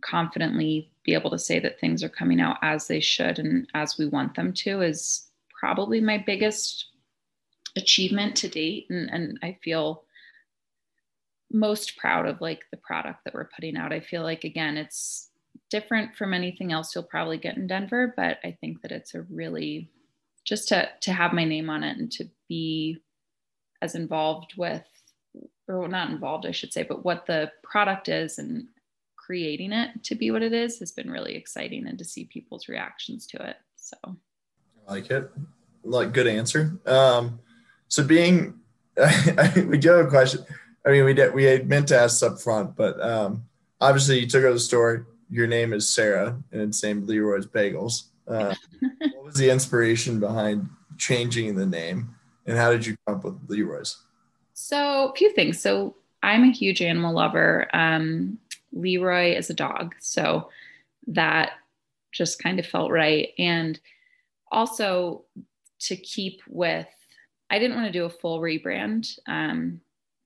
confidently 0.01 0.91
be 1.03 1.13
able 1.13 1.31
to 1.31 1.39
say 1.39 1.59
that 1.59 1.79
things 1.79 2.03
are 2.03 2.09
coming 2.09 2.39
out 2.39 2.57
as 2.61 2.87
they 2.87 2.99
should 2.99 3.39
and 3.39 3.67
as 3.73 3.97
we 3.97 4.05
want 4.05 4.35
them 4.35 4.53
to 4.53 4.81
is 4.81 5.27
probably 5.59 6.01
my 6.01 6.17
biggest 6.17 6.87
achievement 7.75 8.35
to 8.37 8.47
date. 8.47 8.87
And, 8.89 9.09
and 9.09 9.39
I 9.41 9.57
feel 9.63 10.03
most 11.51 11.97
proud 11.97 12.27
of 12.27 12.41
like 12.41 12.63
the 12.71 12.77
product 12.77 13.23
that 13.23 13.33
we're 13.33 13.49
putting 13.55 13.77
out. 13.77 13.93
I 13.93 13.99
feel 13.99 14.23
like, 14.23 14.43
again, 14.43 14.77
it's 14.77 15.29
different 15.69 16.15
from 16.15 16.33
anything 16.33 16.71
else 16.71 16.93
you'll 16.93 17.03
probably 17.03 17.37
get 17.37 17.57
in 17.57 17.67
Denver, 17.67 18.13
but 18.15 18.39
I 18.43 18.57
think 18.59 18.81
that 18.81 18.91
it's 18.91 19.15
a 19.15 19.21
really 19.23 19.89
just 20.45 20.67
to 20.69 20.89
to 21.01 21.13
have 21.13 21.31
my 21.31 21.45
name 21.45 21.69
on 21.69 21.83
it 21.83 21.97
and 21.97 22.11
to 22.11 22.29
be 22.49 22.99
as 23.83 23.95
involved 23.95 24.53
with, 24.55 24.81
or 25.67 25.89
not 25.89 26.09
involved, 26.09 26.45
I 26.45 26.51
should 26.51 26.71
say, 26.71 26.83
but 26.83 27.03
what 27.03 27.25
the 27.25 27.51
product 27.63 28.07
is 28.07 28.39
and 28.39 28.67
creating 29.17 29.73
it 29.73 30.03
to 30.03 30.15
be 30.15 30.31
what 30.31 30.41
it 30.41 30.53
is 30.53 30.79
has 30.79 30.93
been 30.93 31.11
really 31.11 31.35
exciting 31.35 31.85
and 31.85 31.97
to 31.97 32.05
see 32.05 32.23
people's 32.23 32.69
reactions 32.69 33.27
to 33.27 33.49
it. 33.49 33.57
So 33.75 33.97
I 34.87 34.93
like 34.93 35.11
it. 35.11 35.29
Like 35.83 36.13
good 36.13 36.27
answer. 36.27 36.79
Um, 36.85 37.39
so 37.89 38.05
being, 38.05 38.61
we 39.67 39.77
do 39.77 39.89
have 39.89 40.05
a 40.05 40.09
question. 40.09 40.45
I 40.85 40.91
mean, 40.91 41.03
we 41.03 41.13
did, 41.13 41.33
we 41.33 41.43
had 41.43 41.67
meant 41.67 41.89
to 41.89 41.99
ask 41.99 42.23
up 42.23 42.39
front, 42.39 42.77
but 42.77 43.01
um, 43.01 43.43
obviously 43.81 44.19
you 44.19 44.27
took 44.27 44.45
over 44.45 44.53
the 44.53 44.59
store. 44.59 45.07
Your 45.29 45.47
name 45.47 45.73
is 45.73 45.89
Sarah 45.89 46.41
and 46.53 46.61
it's 46.61 46.81
named 46.81 47.07
Leroy's 47.09 47.47
Bagels. 47.47 48.03
Uh, 48.29 48.55
what 48.99 49.25
was 49.25 49.35
the 49.35 49.49
inspiration 49.49 50.21
behind 50.21 50.69
changing 50.97 51.55
the 51.55 51.65
name? 51.65 52.15
And 52.45 52.57
how 52.57 52.71
did 52.71 52.85
you 52.85 52.95
come 53.05 53.17
up 53.17 53.23
with 53.23 53.39
Leroy's? 53.47 53.97
So, 54.53 55.09
a 55.09 55.15
few 55.15 55.33
things. 55.33 55.59
So, 55.61 55.95
I'm 56.21 56.43
a 56.43 56.51
huge 56.51 56.81
animal 56.81 57.13
lover. 57.13 57.67
Um, 57.73 58.37
Leroy 58.71 59.35
is 59.35 59.49
a 59.49 59.53
dog. 59.53 59.95
So, 59.99 60.49
that 61.07 61.53
just 62.11 62.41
kind 62.41 62.59
of 62.59 62.65
felt 62.65 62.91
right. 62.91 63.29
And 63.37 63.79
also 64.51 65.25
to 65.79 65.95
keep 65.95 66.41
with, 66.47 66.87
I 67.49 67.59
didn't 67.59 67.75
want 67.75 67.87
to 67.87 67.99
do 67.99 68.05
a 68.05 68.09
full 68.09 68.39
rebrand 68.39 69.17
um, 69.27 69.81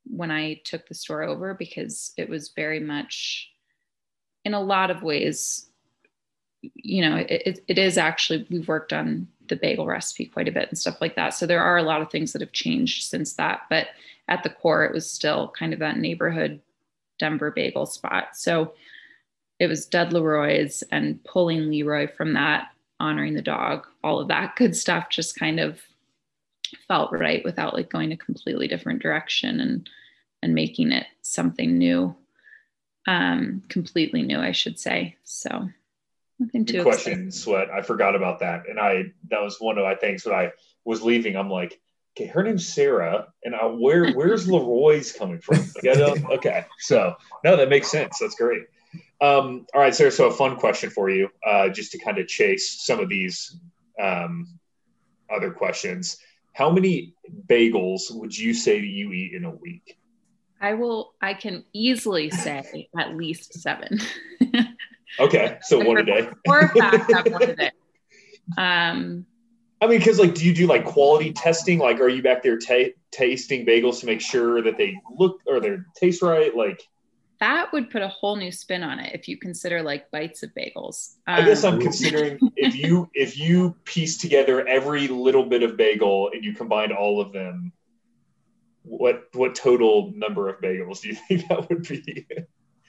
when 0.05 0.32
I 0.32 0.61
took 0.65 0.88
the 0.88 0.93
store 0.93 1.24
over 1.24 1.53
because 1.53 2.13
it 2.18 2.30
was 2.30 2.49
very 2.49 2.80
much, 2.80 3.49
in 4.45 4.53
a 4.53 4.61
lot 4.61 4.91
of 4.91 5.03
ways, 5.03 5.68
you 6.61 7.01
know, 7.01 7.18
it, 7.18 7.63
it 7.68 7.78
is 7.78 7.97
actually, 7.97 8.45
we've 8.49 8.68
worked 8.68 8.93
on 8.93 9.28
the 9.50 9.56
bagel 9.56 9.86
recipe 9.86 10.26
quite 10.26 10.48
a 10.48 10.52
bit 10.52 10.70
and 10.70 10.78
stuff 10.78 11.02
like 11.02 11.16
that. 11.16 11.34
So 11.34 11.45
there 11.45 11.64
are 11.64 11.78
a 11.78 11.84
lot 11.84 12.02
of 12.02 12.12
things 12.12 12.34
that 12.34 12.41
have 12.41 12.52
changed 12.52 13.04
since 13.04 13.34
that. 13.34 13.62
But 13.70 13.88
at 14.28 14.43
the 14.43 14.50
core, 14.50 14.86
it 14.86 14.93
was 14.93 15.10
still 15.10 15.54
kind 15.58 15.74
of 15.74 15.80
that 15.80 15.98
neighborhood 15.98 16.62
Denver 17.20 17.52
bagel 17.52 17.86
spot. 17.86 18.36
So 18.36 18.74
it 19.60 19.68
was 19.68 19.86
Dud 19.86 20.14
Leroy's 20.14 20.84
and 20.91 21.24
pulling 21.24 21.70
Leroy 21.70 22.08
from 22.08 22.34
that, 22.34 22.70
honoring 23.00 23.34
the 23.34 23.41
dog, 23.41 23.88
all 24.04 24.20
of 24.20 24.28
that 24.28 24.56
good 24.56 24.76
stuff 24.76 25.10
just 25.10 25.38
kind 25.38 25.60
of 25.60 25.82
felt 26.88 27.12
right 27.12 27.43
without 27.43 27.74
like 27.74 27.89
going 27.89 28.12
a 28.12 28.18
completely 28.18 28.68
different 28.68 29.02
direction 29.02 29.60
and 29.60 29.89
and 30.43 30.54
making 30.54 30.91
it 30.91 31.08
something 31.22 31.78
new. 31.78 32.16
Um, 33.08 33.64
completely 33.70 34.22
new, 34.22 34.38
I 34.38 34.52
should 34.52 34.78
say. 34.78 35.16
So 35.24 35.70
Nothing 36.39 36.65
too 36.65 36.83
question, 36.83 37.13
exciting. 37.13 37.31
Sweat. 37.31 37.69
I 37.71 37.81
forgot 37.81 38.15
about 38.15 38.39
that, 38.39 38.63
and 38.69 38.79
I 38.79 39.05
that 39.29 39.41
was 39.41 39.57
one 39.59 39.77
of 39.77 39.83
my 39.83 39.95
things 39.95 40.25
when 40.25 40.35
I 40.35 40.51
was 40.85 41.01
leaving. 41.01 41.35
I'm 41.35 41.49
like, 41.49 41.79
okay, 42.15 42.27
her 42.27 42.43
name's 42.43 42.67
Sarah, 42.67 43.27
and 43.43 43.55
I, 43.55 43.65
where 43.65 44.11
where's 44.13 44.47
Leroy's 44.47 45.11
coming 45.11 45.39
from? 45.39 45.59
Like, 45.75 45.88
I 45.88 45.99
don't, 45.99 46.25
okay, 46.31 46.65
so 46.79 47.15
no, 47.43 47.55
that 47.57 47.69
makes 47.69 47.89
sense. 47.89 48.19
That's 48.19 48.35
great. 48.35 48.63
Um, 49.19 49.65
all 49.73 49.81
right, 49.81 49.95
Sarah. 49.95 50.11
So 50.11 50.27
a 50.27 50.31
fun 50.31 50.57
question 50.57 50.89
for 50.89 51.09
you, 51.09 51.29
uh, 51.45 51.69
just 51.69 51.91
to 51.93 51.97
kind 51.99 52.19
of 52.19 52.27
chase 52.27 52.83
some 52.83 52.99
of 52.99 53.09
these 53.09 53.57
um, 54.01 54.47
other 55.33 55.51
questions. 55.51 56.17
How 56.53 56.69
many 56.71 57.13
bagels 57.47 58.11
would 58.11 58.35
you 58.35 58.53
say 58.53 58.79
that 58.79 58.88
you 58.88 59.11
eat 59.11 59.33
in 59.33 59.45
a 59.45 59.51
week? 59.51 59.97
I 60.59 60.73
will. 60.73 61.13
I 61.21 61.33
can 61.33 61.65
easily 61.73 62.29
say 62.29 62.89
at 62.97 63.15
least 63.15 63.53
seven. 63.53 63.99
okay, 65.20 65.58
so 65.62 65.84
one 65.84 65.97
a 65.97 66.03
day. 66.03 66.30
For 66.45 66.60
a 66.60 66.70
fact, 66.70 67.30
one 67.30 67.43
a 67.43 67.55
day. 67.55 67.72
Um, 68.58 69.26
I 69.82 69.88
mean, 69.88 69.99
because 69.99 70.20
like, 70.20 70.34
do 70.34 70.45
you 70.45 70.53
do 70.53 70.68
like 70.68 70.86
quality 70.86 71.34
testing? 71.34 71.80
Like, 71.80 71.99
are 71.99 72.10
you 72.10 72.24
back 72.24 72.41
there 72.43 72.58
t- 72.58 72.93
tasting 73.12 73.66
bagels 73.66 73.99
to 73.99 74.05
make 74.05 74.22
sure 74.22 74.62
that 74.62 74.78
they 74.78 74.99
look 75.18 75.41
or 75.45 75.60
they 75.60 75.78
taste 75.95 76.22
right? 76.22 76.55
Like, 76.55 76.82
that 77.39 77.72
would 77.72 77.91
put 77.91 78.01
a 78.01 78.08
whole 78.08 78.36
new 78.36 78.51
spin 78.51 78.82
on 78.82 78.99
it 78.99 79.14
if 79.14 79.28
you 79.28 79.38
consider 79.38 79.84
like 79.84 80.10
bites 80.10 80.41
of 80.41 80.49
bagels. 80.58 81.16
Um, 81.28 81.36
I 81.36 81.45
guess 81.45 81.64
I'm 81.64 81.76
um, 81.76 81.80
considering 81.82 82.39
if 82.55 82.76
you 82.76 83.10
if 83.14 83.38
you 83.38 83.76
piece 83.86 84.18
together 84.18 84.68
every 84.68 85.08
little 85.08 85.45
bit 85.45 85.62
of 85.62 85.78
bagel 85.78 86.32
and 86.34 86.43
you 86.43 86.53
combine 86.53 86.91
all 86.91 87.22
of 87.22 87.32
them, 87.34 87.72
what 88.82 89.26
what 89.34 89.53
total 89.53 90.12
number 90.16 90.49
of 90.49 90.60
bagels 90.62 91.01
do 91.01 91.10
you 91.10 91.16
think 91.16 91.47
that 91.49 91.70
would 91.70 91.88
be? 91.88 92.26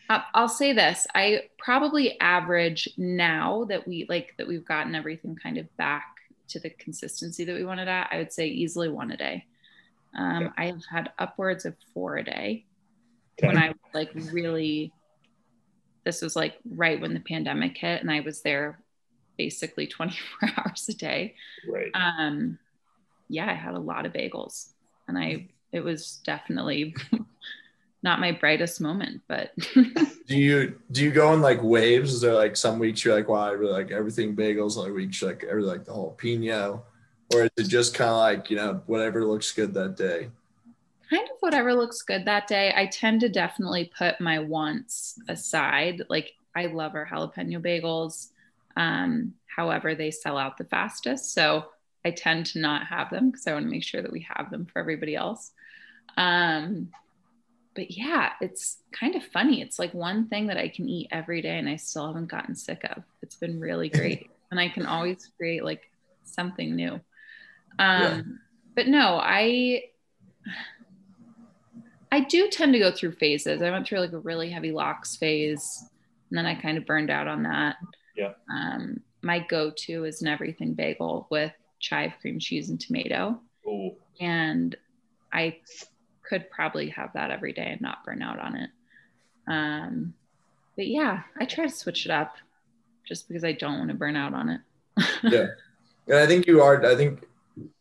I'll 0.08 0.48
say 0.48 0.72
this: 0.72 1.06
I 1.14 1.42
probably 1.58 2.18
average 2.20 2.88
now 2.96 3.64
that 3.68 3.86
we 3.86 4.06
like 4.08 4.34
that 4.38 4.48
we've 4.48 4.64
gotten 4.64 4.94
everything 4.94 5.36
kind 5.36 5.58
of 5.58 5.76
back 5.76 6.16
to 6.48 6.60
the 6.60 6.70
consistency 6.70 7.44
that 7.44 7.54
we 7.54 7.64
wanted 7.64 7.88
at. 7.88 8.08
I 8.10 8.18
would 8.18 8.32
say 8.32 8.48
easily 8.48 8.88
one 8.88 9.10
a 9.10 9.16
day. 9.16 9.44
Um, 10.16 10.44
okay. 10.44 10.52
I 10.56 10.66
have 10.66 10.84
had 10.90 11.12
upwards 11.18 11.66
of 11.66 11.76
four 11.92 12.16
a 12.16 12.24
day 12.24 12.64
okay. 13.38 13.48
when 13.48 13.58
I 13.58 13.74
like 13.92 14.10
really. 14.32 14.92
This 16.04 16.22
was 16.22 16.34
like 16.34 16.54
right 16.70 16.98
when 16.98 17.12
the 17.12 17.20
pandemic 17.20 17.76
hit, 17.76 18.00
and 18.00 18.10
I 18.10 18.20
was 18.20 18.40
there 18.40 18.80
basically 19.36 19.86
24 19.88 20.50
hours 20.56 20.86
a 20.88 20.94
day. 20.94 21.34
Right. 21.68 21.90
Um, 21.94 22.58
yeah, 23.28 23.50
I 23.50 23.54
had 23.54 23.74
a 23.74 23.78
lot 23.78 24.06
of 24.06 24.14
bagels, 24.14 24.68
and 25.06 25.18
I 25.18 25.48
it 25.70 25.80
was 25.80 26.20
definitely 26.24 26.94
not 28.02 28.20
my 28.20 28.32
brightest 28.32 28.80
moment, 28.80 29.22
but 29.26 29.52
do 29.74 30.36
you 30.36 30.78
do 30.92 31.02
you 31.02 31.10
go 31.10 31.32
in 31.32 31.40
like 31.40 31.62
waves? 31.62 32.12
Is 32.12 32.20
there 32.20 32.34
like 32.34 32.56
some 32.56 32.78
weeks 32.78 33.04
you're 33.04 33.14
like, 33.14 33.28
wow, 33.28 33.48
I 33.48 33.50
really 33.50 33.72
like 33.72 33.90
everything 33.90 34.36
bagels, 34.36 34.78
other 34.78 34.92
weeks 34.92 35.22
like 35.22 35.44
every 35.44 35.62
like 35.62 35.84
the 35.84 35.92
whole 35.92 36.12
pino, 36.12 36.84
or 37.32 37.44
is 37.44 37.50
it 37.56 37.68
just 37.68 37.94
kind 37.94 38.10
of 38.10 38.16
like, 38.16 38.50
you 38.50 38.56
know, 38.56 38.82
whatever 38.86 39.24
looks 39.24 39.52
good 39.52 39.74
that 39.74 39.96
day? 39.96 40.28
Kind 41.10 41.28
of 41.28 41.36
whatever 41.40 41.74
looks 41.74 42.02
good 42.02 42.24
that 42.26 42.46
day. 42.46 42.72
I 42.76 42.86
tend 42.86 43.20
to 43.22 43.28
definitely 43.28 43.90
put 43.96 44.20
my 44.20 44.38
wants 44.38 45.18
aside. 45.28 46.02
Like 46.08 46.34
I 46.54 46.66
love 46.66 46.94
our 46.94 47.06
jalapeno 47.06 47.60
bagels. 47.60 48.28
Um, 48.76 49.34
however, 49.46 49.94
they 49.94 50.10
sell 50.10 50.38
out 50.38 50.56
the 50.56 50.64
fastest. 50.64 51.34
So 51.34 51.66
I 52.04 52.12
tend 52.12 52.46
to 52.46 52.60
not 52.60 52.86
have 52.86 53.10
them 53.10 53.30
because 53.30 53.46
I 53.46 53.52
want 53.54 53.66
to 53.66 53.70
make 53.70 53.82
sure 53.82 54.02
that 54.02 54.12
we 54.12 54.26
have 54.36 54.50
them 54.50 54.66
for 54.66 54.78
everybody 54.78 55.16
else. 55.16 55.50
Um, 56.16 56.90
but 57.78 57.92
yeah, 57.92 58.32
it's 58.40 58.78
kind 58.90 59.14
of 59.14 59.22
funny. 59.22 59.62
It's 59.62 59.78
like 59.78 59.94
one 59.94 60.26
thing 60.26 60.48
that 60.48 60.56
I 60.56 60.66
can 60.66 60.88
eat 60.88 61.06
every 61.12 61.40
day 61.40 61.60
and 61.60 61.68
I 61.68 61.76
still 61.76 62.08
haven't 62.08 62.26
gotten 62.26 62.56
sick 62.56 62.82
of. 62.90 63.04
It's 63.22 63.36
been 63.36 63.60
really 63.60 63.88
great. 64.00 64.30
and 64.50 64.58
I 64.58 64.68
can 64.68 64.84
always 64.84 65.30
create 65.36 65.62
like 65.62 65.88
something 66.24 66.74
new. 66.74 66.94
Um, 66.94 67.00
yeah. 67.78 68.22
but 68.74 68.88
no, 68.88 69.20
I 69.22 69.84
I 72.10 72.24
do 72.24 72.48
tend 72.48 72.72
to 72.72 72.80
go 72.80 72.90
through 72.90 73.12
phases. 73.12 73.62
I 73.62 73.70
went 73.70 73.86
through 73.86 74.00
like 74.00 74.12
a 74.12 74.18
really 74.18 74.50
heavy 74.50 74.72
lox 74.72 75.14
phase 75.14 75.84
and 76.30 76.36
then 76.36 76.46
I 76.46 76.56
kind 76.56 76.78
of 76.78 76.84
burned 76.84 77.10
out 77.10 77.28
on 77.28 77.44
that. 77.44 77.76
Yeah. 78.16 78.32
Um, 78.52 79.02
my 79.22 79.38
go-to 79.38 80.04
is 80.04 80.20
an 80.20 80.26
everything 80.26 80.74
bagel 80.74 81.28
with 81.30 81.52
chive 81.78 82.14
cream 82.20 82.40
cheese 82.40 82.70
and 82.70 82.80
tomato. 82.80 83.40
Ooh. 83.68 83.92
And 84.18 84.74
I 85.32 85.58
could 86.28 86.50
probably 86.50 86.90
have 86.90 87.12
that 87.14 87.30
every 87.30 87.52
day 87.52 87.70
and 87.72 87.80
not 87.80 88.04
burn 88.04 88.22
out 88.22 88.38
on 88.38 88.56
it. 88.56 88.70
Um, 89.46 90.14
but 90.76 90.86
yeah, 90.86 91.22
I 91.38 91.46
try 91.46 91.64
to 91.66 91.72
switch 91.72 92.04
it 92.04 92.10
up 92.10 92.36
just 93.06 93.28
because 93.28 93.44
I 93.44 93.52
don't 93.52 93.78
want 93.78 93.90
to 93.90 93.96
burn 93.96 94.16
out 94.16 94.34
on 94.34 94.48
it. 94.50 94.60
yeah. 95.22 95.46
And 96.06 96.18
I 96.18 96.26
think 96.26 96.46
you 96.46 96.62
are, 96.62 96.84
I 96.84 96.94
think 96.94 97.24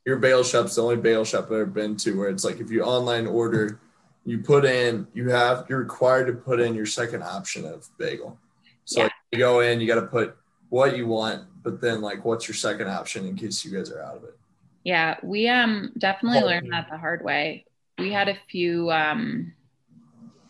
your 0.06 0.18
bagel 0.18 0.44
shop's 0.44 0.76
the 0.76 0.84
only 0.84 0.96
bagel 0.96 1.26
shop 1.26 1.46
I've 1.46 1.52
ever 1.52 1.66
been 1.66 1.98
to 1.98 2.18
where 2.18 2.30
it's 2.30 2.44
like 2.44 2.60
if 2.60 2.72
you 2.72 2.84
online 2.84 3.28
order, 3.28 3.80
you 4.26 4.40
put 4.40 4.66
in, 4.66 5.08
you 5.14 5.30
have, 5.30 5.66
you're 5.70 5.80
required 5.80 6.28
to 6.28 6.34
put 6.34 6.60
in 6.60 6.74
your 6.74 6.86
second 6.86 7.24
option 7.24 7.66
of 7.66 7.88
bagel. 7.98 8.38
So 8.86 9.00
yeah. 9.00 9.04
like 9.06 9.14
you 9.32 9.40
go 9.40 9.60
in, 9.60 9.80
you 9.80 9.88
got 9.88 10.02
to 10.02 10.08
put 10.08 10.38
what 10.70 10.98
you 10.98 11.08
want, 11.08 11.46
but 11.64 11.82
then 11.82 12.02
like 12.02 12.26
what's 12.26 12.48
your 12.48 12.56
second 12.56 12.88
option 12.88 13.26
in 13.26 13.36
case 13.36 13.64
you 13.64 13.78
guys 13.78 13.92
are 13.92 14.02
out 14.02 14.18
of 14.18 14.24
it. 14.24 14.38
Yeah, 14.84 15.18
we 15.22 15.50
um 15.50 15.92
definitely 15.98 16.40
oh. 16.44 16.46
learned 16.46 16.72
that 16.72 16.88
the 16.90 16.98
hard 16.98 17.24
way 17.24 17.66
we 17.98 18.12
had 18.12 18.30
a 18.30 18.38
few 18.50 18.92
um, 18.92 19.54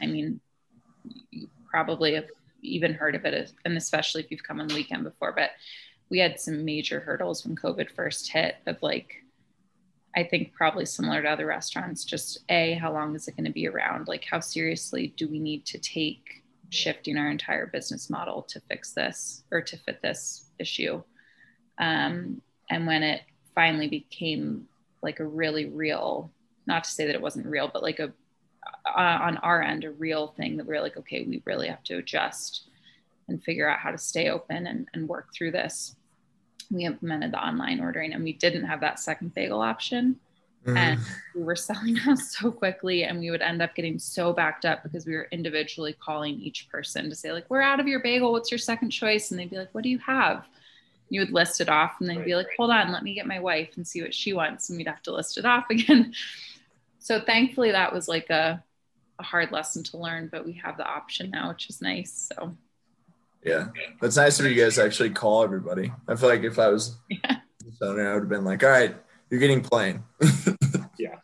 i 0.02 0.06
mean 0.06 0.40
you 1.32 1.48
probably 1.70 2.14
have 2.14 2.28
even 2.62 2.94
heard 2.94 3.16
of 3.16 3.26
it 3.26 3.52
and 3.66 3.78
especially 3.78 4.22
if 4.22 4.32
you've 4.32 4.44
come 4.44 4.60
on 4.60 4.68
the 4.68 4.76
weekend 4.76 5.04
before 5.04 5.32
but 5.32 5.52
we 6.10 6.20
had 6.20 6.40
some 6.40 6.66
major 6.66 7.00
hurdles 7.00 7.46
when 7.46 7.56
covid 7.56 7.90
first 7.92 8.32
hit 8.32 8.56
of 8.66 8.78
like 8.82 9.24
i 10.16 10.24
think 10.24 10.54
probably 10.54 10.86
similar 10.86 11.22
to 11.22 11.30
other 11.30 11.46
restaurants 11.46 12.04
just 12.04 12.40
a 12.50 12.74
how 12.76 12.92
long 12.92 13.16
is 13.16 13.28
it 13.28 13.36
going 13.36 13.46
to 13.46 13.52
be 13.52 13.68
around? 13.68 14.08
Like 14.08 14.26
how 14.26 14.40
seriously 14.40 15.14
do 15.18 15.28
we 15.28 15.40
need 15.40 15.66
to 15.68 15.78
take 15.78 16.44
shifting 16.70 17.18
our 17.18 17.30
entire 17.30 17.68
business 17.68 18.10
model 18.10 18.42
to 18.44 18.60
fix 18.62 18.94
this 18.94 19.44
or 19.52 19.62
to 19.62 19.78
fit 19.78 20.02
this 20.02 20.50
issue? 20.60 21.02
Um, 21.78 22.42
and 22.70 22.88
when 22.88 23.04
it 23.04 23.22
finally 23.56 23.88
became 23.88 24.68
like 25.02 25.20
a 25.20 25.26
really 25.26 25.68
real 25.68 26.32
not 26.68 26.84
to 26.84 26.92
say 26.92 27.06
that 27.08 27.16
it 27.16 27.22
wasn't 27.22 27.46
real, 27.46 27.70
but 27.72 27.82
like 27.82 28.00
a 28.00 28.12
uh, 28.86 29.20
on 29.22 29.38
our 29.38 29.62
end 29.62 29.84
a 29.84 29.92
real 29.92 30.28
thing 30.38 30.58
that 30.58 30.66
we 30.66 30.76
are 30.76 30.82
like, 30.82 30.98
okay, 30.98 31.24
we 31.24 31.42
really 31.46 31.68
have 31.68 31.84
to 31.84 31.98
adjust 31.98 32.68
and 33.28 33.44
figure 33.44 33.70
out 33.70 33.80
how 33.80 33.92
to 33.92 33.98
stay 33.98 34.30
open 34.30 34.68
and, 34.68 34.88
and 34.94 35.08
work 35.08 35.34
through 35.34 35.52
this. 35.52 35.96
We 36.72 36.86
implemented 36.86 37.32
the 37.32 37.46
online 37.46 37.80
ordering 37.80 38.14
and 38.14 38.24
we 38.24 38.34
didn't 38.34 38.66
have 38.66 38.82
that 38.82 39.00
second 39.00 39.34
bagel 39.34 39.62
option. 39.62 40.20
Mm. 40.66 40.78
And 40.78 41.00
we 41.36 41.44
were 41.44 41.56
selling 41.56 41.98
out 42.08 42.20
so 42.20 42.52
quickly 42.52 43.04
and 43.04 43.20
we 43.20 43.32
would 43.32 43.42
end 43.42 43.62
up 43.62 43.76
getting 43.76 44.00
so 44.00 44.34
backed 44.34 44.66
up 44.66 44.84
because 44.84 45.06
we 45.06 45.16
were 45.16 45.28
individually 45.32 45.94
calling 45.94 46.40
each 46.40 46.70
person 46.70 47.10
to 47.10 47.16
say, 47.16 47.32
like, 47.32 47.50
we're 47.50 47.62
out 47.62 47.80
of 47.80 47.88
your 47.88 48.02
bagel. 48.02 48.32
What's 48.32 48.52
your 48.52 48.58
second 48.58 48.90
choice? 48.92 49.32
And 49.32 49.40
they'd 49.40 49.50
be 49.50 49.58
like, 49.58 49.74
what 49.74 49.84
do 49.84 49.90
you 49.90 50.00
have? 50.00 50.46
You 51.10 51.22
would 51.22 51.32
list 51.32 51.62
it 51.62 51.70
off 51.70 51.96
and 52.00 52.10
they'd 52.10 52.26
be 52.26 52.36
like, 52.36 52.48
hold 52.58 52.72
on, 52.72 52.92
let 52.92 53.04
me 53.04 53.14
get 53.14 53.28
my 53.28 53.40
wife 53.40 53.72
and 53.76 53.88
see 53.88 54.02
what 54.02 54.14
she 54.14 54.34
wants. 54.34 54.70
And 54.70 54.78
we'd 54.78 54.88
have 54.88 55.04
to 55.04 55.14
list 55.14 55.38
it 55.38 55.46
off 55.46 55.66
again 55.70 56.14
so 57.08 57.22
thankfully 57.22 57.72
that 57.72 57.94
was 57.94 58.10
like 58.10 58.30
a, 58.30 58.62
a 59.18 59.24
hard 59.24 59.54
lesson 59.54 59.82
to 59.82 59.98
learn, 59.98 60.28
but 60.30 60.46
we 60.46 60.52
have 60.62 60.76
the 60.76 60.86
option 60.86 61.30
now, 61.30 61.48
which 61.48 61.70
is 61.70 61.82
nice. 61.82 62.30
So 62.36 62.54
yeah, 63.42 63.68
that's 64.02 64.18
nice 64.18 64.42
of 64.42 64.46
you 64.46 64.62
guys 64.62 64.78
actually 64.78 65.12
call 65.12 65.42
everybody. 65.42 65.90
I 66.06 66.18
feel 66.18 66.28
like 66.28 66.44
if 66.44 66.60
I 66.60 66.68
was 66.68 66.98
yeah. 67.10 67.38
owner, 67.82 68.10
I 68.10 68.14
would 68.14 68.24
have 68.24 68.30
been 68.30 68.44
like, 68.44 68.62
all 68.62 68.72
right, 68.72 68.94
you're 69.30 69.40
getting 69.40 69.62
plain. 69.62 70.04
yeah. 71.00 71.16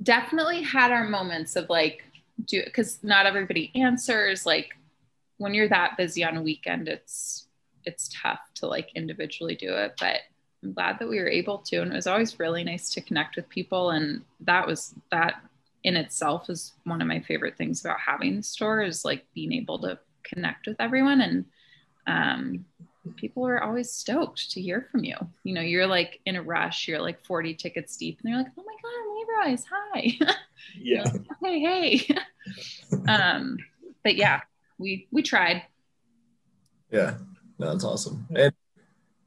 Definitely 0.00 0.62
had 0.62 0.92
our 0.92 1.08
moments 1.08 1.56
of 1.56 1.68
like, 1.68 2.04
do 2.44 2.62
because 2.64 3.02
not 3.02 3.26
everybody 3.26 3.72
answers. 3.74 4.46
Like 4.46 4.76
when 5.38 5.54
you're 5.54 5.68
that 5.70 5.96
busy 5.96 6.22
on 6.22 6.36
a 6.36 6.42
weekend, 6.42 6.86
it's 6.86 7.48
it's 7.84 8.08
tough 8.22 8.38
to 8.56 8.68
like 8.68 8.90
individually 8.94 9.56
do 9.56 9.74
it. 9.74 9.94
But 9.98 10.20
I'm 10.66 10.72
glad 10.72 10.98
that 10.98 11.08
we 11.08 11.20
were 11.20 11.28
able 11.28 11.58
to. 11.58 11.80
And 11.80 11.92
it 11.92 11.94
was 11.94 12.08
always 12.08 12.40
really 12.40 12.64
nice 12.64 12.92
to 12.94 13.00
connect 13.00 13.36
with 13.36 13.48
people. 13.48 13.90
And 13.90 14.22
that 14.40 14.66
was 14.66 14.94
that 15.12 15.40
in 15.84 15.96
itself 15.96 16.50
is 16.50 16.72
one 16.84 17.00
of 17.00 17.06
my 17.06 17.20
favorite 17.20 17.56
things 17.56 17.80
about 17.84 18.00
having 18.00 18.36
the 18.36 18.42
store 18.42 18.82
is 18.82 19.04
like 19.04 19.24
being 19.32 19.52
able 19.52 19.78
to 19.80 19.98
connect 20.24 20.66
with 20.66 20.76
everyone. 20.80 21.20
And 21.20 21.44
um, 22.08 22.64
people 23.14 23.46
are 23.46 23.62
always 23.62 23.92
stoked 23.92 24.50
to 24.50 24.60
hear 24.60 24.88
from 24.90 25.04
you. 25.04 25.14
You 25.44 25.54
know, 25.54 25.60
you're 25.60 25.86
like 25.86 26.20
in 26.26 26.34
a 26.34 26.42
rush, 26.42 26.88
you're 26.88 27.00
like 27.00 27.24
40 27.24 27.54
tickets 27.54 27.96
deep, 27.96 28.18
and 28.22 28.32
they're 28.32 28.42
like, 28.42 28.52
oh 28.58 28.64
my 28.64 28.74
God, 28.82 29.46
Leroy's, 29.46 29.64
hi. 29.70 30.34
Yeah. 30.80 31.04
hey, 31.42 31.60
hey. 31.60 32.16
um, 33.08 33.58
but 34.02 34.16
yeah, 34.16 34.40
we 34.78 35.06
we 35.12 35.22
tried. 35.22 35.62
Yeah, 36.90 37.18
no, 37.58 37.70
that's 37.70 37.84
awesome. 37.84 38.26
And 38.34 38.52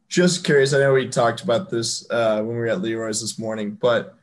just 0.10 0.44
curious. 0.44 0.74
I 0.74 0.80
know 0.80 0.94
we 0.94 1.08
talked 1.08 1.44
about 1.44 1.70
this 1.70 2.10
uh, 2.10 2.38
when 2.38 2.48
we 2.48 2.56
were 2.56 2.68
at 2.68 2.82
Leroy's 2.82 3.22
this 3.22 3.40
morning, 3.40 3.78
but 3.80 4.18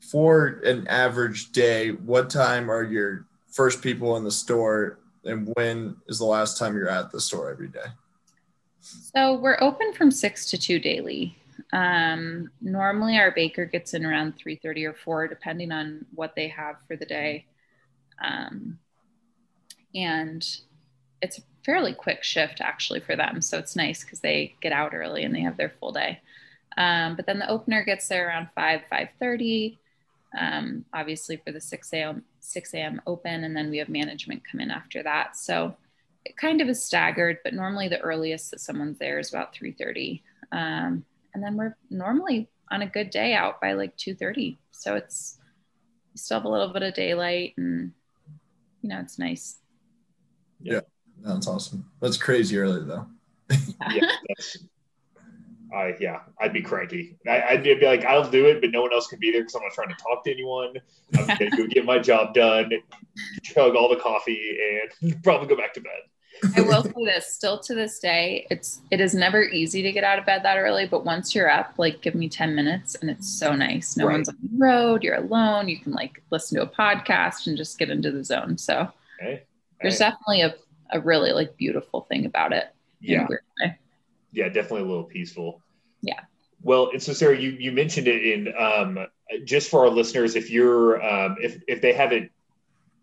for 0.00 0.60
an 0.64 0.86
average 0.86 1.50
day, 1.52 1.92
what 1.92 2.30
time 2.30 2.70
are 2.70 2.84
your 2.84 3.26
first 3.48 3.82
people 3.82 4.16
in 4.16 4.24
the 4.24 4.30
store, 4.30 4.98
and 5.24 5.50
when 5.54 5.96
is 6.08 6.18
the 6.18 6.24
last 6.24 6.58
time 6.58 6.76
you're 6.76 6.90
at 6.90 7.10
the 7.10 7.20
store 7.20 7.50
every 7.50 7.68
day? 7.68 7.86
So 8.80 9.34
we're 9.34 9.58
open 9.60 9.92
from 9.92 10.10
six 10.10 10.46
to 10.50 10.58
two 10.58 10.78
daily. 10.78 11.36
Um, 11.72 12.50
normally 12.60 13.18
our 13.18 13.30
baker 13.30 13.64
gets 13.64 13.94
in 13.94 14.04
around 14.04 14.34
3.30 14.38 14.88
or 14.88 14.94
4, 14.94 15.28
depending 15.28 15.72
on 15.72 16.04
what 16.14 16.34
they 16.34 16.48
have 16.48 16.76
for 16.86 16.96
the 16.96 17.04
day. 17.06 17.46
Um, 18.22 18.78
and 19.94 20.44
it's 21.22 21.40
fairly 21.64 21.92
quick 21.92 22.22
shift 22.22 22.60
actually 22.60 23.00
for 23.00 23.16
them. 23.16 23.40
So 23.40 23.58
it's 23.58 23.76
nice 23.76 24.02
because 24.02 24.20
they 24.20 24.54
get 24.60 24.72
out 24.72 24.94
early 24.94 25.24
and 25.24 25.34
they 25.34 25.40
have 25.40 25.56
their 25.56 25.72
full 25.80 25.92
day. 25.92 26.20
Um, 26.76 27.16
but 27.16 27.26
then 27.26 27.38
the 27.38 27.50
opener 27.50 27.84
gets 27.84 28.08
there 28.08 28.28
around 28.28 28.48
5, 28.54 28.80
5.30, 28.90 29.78
um, 30.38 30.84
obviously 30.94 31.36
for 31.36 31.52
the 31.52 31.60
6 31.60 31.92
a.m. 31.92 32.24
6 32.40 32.74
a.m. 32.74 33.02
open. 33.06 33.44
And 33.44 33.56
then 33.56 33.70
we 33.70 33.78
have 33.78 33.88
management 33.88 34.42
come 34.50 34.60
in 34.60 34.70
after 34.70 35.02
that. 35.02 35.36
So 35.36 35.76
it 36.24 36.36
kind 36.36 36.60
of 36.60 36.68
is 36.68 36.84
staggered, 36.84 37.38
but 37.44 37.54
normally 37.54 37.88
the 37.88 38.00
earliest 38.00 38.50
that 38.50 38.60
someone's 38.60 38.98
there 38.98 39.18
is 39.18 39.32
about 39.32 39.54
3.30. 39.54 40.22
Um, 40.52 41.04
and 41.34 41.42
then 41.42 41.56
we're 41.56 41.76
normally 41.90 42.48
on 42.70 42.82
a 42.82 42.86
good 42.86 43.10
day 43.10 43.34
out 43.34 43.60
by 43.60 43.72
like 43.72 43.96
2.30. 43.96 44.56
So 44.70 44.94
it's 44.94 45.38
still 46.14 46.38
have 46.38 46.44
a 46.44 46.48
little 46.48 46.72
bit 46.72 46.82
of 46.82 46.94
daylight 46.94 47.54
and, 47.56 47.92
you 48.82 48.88
know, 48.88 49.00
it's 49.00 49.18
nice. 49.18 49.58
Yeah, 50.62 50.80
that's 51.22 51.46
awesome. 51.46 51.90
That's 52.00 52.16
crazy 52.16 52.58
early 52.58 52.84
though. 52.84 53.06
yeah, 53.90 54.10
I 55.74 55.94
yeah, 56.00 56.20
I'd 56.40 56.52
be 56.52 56.62
cranky. 56.62 57.16
I, 57.28 57.54
would 57.54 57.62
be 57.62 57.86
like, 57.86 58.04
I'll 58.04 58.28
do 58.28 58.46
it, 58.46 58.60
but 58.60 58.70
no 58.70 58.82
one 58.82 58.92
else 58.92 59.06
can 59.06 59.18
be 59.18 59.30
there 59.30 59.42
because 59.42 59.54
I'm 59.54 59.62
not 59.62 59.72
trying 59.72 59.88
to 59.88 59.94
talk 59.94 60.24
to 60.24 60.32
anyone. 60.32 60.74
I'm 61.16 61.26
gonna 61.26 61.50
go 61.56 61.66
get 61.66 61.84
my 61.84 61.98
job 61.98 62.34
done, 62.34 62.70
chug 63.42 63.76
all 63.76 63.88
the 63.88 63.96
coffee, 63.96 64.58
and 65.02 65.22
probably 65.22 65.48
go 65.48 65.56
back 65.56 65.74
to 65.74 65.80
bed. 65.80 65.92
I 66.56 66.62
will 66.62 66.82
say 66.82 66.92
this: 67.04 67.32
still 67.32 67.58
to 67.60 67.74
this 67.74 67.98
day, 67.98 68.46
it's 68.50 68.80
it 68.90 69.00
is 69.00 69.14
never 69.14 69.42
easy 69.44 69.82
to 69.82 69.92
get 69.92 70.04
out 70.04 70.18
of 70.18 70.26
bed 70.26 70.42
that 70.42 70.58
early. 70.58 70.86
But 70.86 71.04
once 71.04 71.34
you're 71.34 71.50
up, 71.50 71.74
like 71.76 72.00
give 72.02 72.14
me 72.14 72.28
ten 72.28 72.54
minutes, 72.54 72.96
and 72.96 73.10
it's 73.10 73.28
so 73.28 73.54
nice. 73.54 73.96
No 73.96 74.06
right. 74.06 74.14
one's 74.14 74.28
on 74.28 74.38
the 74.42 74.58
road. 74.58 75.02
You're 75.02 75.16
alone. 75.16 75.68
You 75.68 75.78
can 75.78 75.92
like 75.92 76.22
listen 76.30 76.56
to 76.56 76.64
a 76.64 76.66
podcast 76.66 77.46
and 77.46 77.56
just 77.56 77.78
get 77.78 77.90
into 77.90 78.10
the 78.10 78.24
zone. 78.24 78.58
So 78.58 78.88
okay. 79.20 79.42
there's 79.80 79.98
definitely 79.98 80.42
a 80.42 80.54
a 80.92 81.00
really 81.00 81.32
like 81.32 81.56
beautiful 81.56 82.02
thing 82.02 82.26
about 82.26 82.52
it. 82.52 82.66
Yeah 83.00 83.26
yeah, 84.32 84.48
definitely 84.48 84.82
a 84.82 84.86
little 84.86 85.04
peaceful. 85.04 85.62
Yeah. 86.02 86.20
Well, 86.62 86.90
and 86.92 87.02
so 87.02 87.12
Sarah, 87.12 87.38
you 87.38 87.50
you 87.50 87.72
mentioned 87.72 88.06
it 88.06 88.24
in 88.24 88.54
um, 88.56 89.06
just 89.44 89.70
for 89.70 89.80
our 89.80 89.90
listeners, 89.90 90.36
if 90.36 90.50
you're 90.50 91.02
um, 91.02 91.36
if 91.40 91.62
if 91.66 91.80
they 91.80 91.92
haven't 91.92 92.30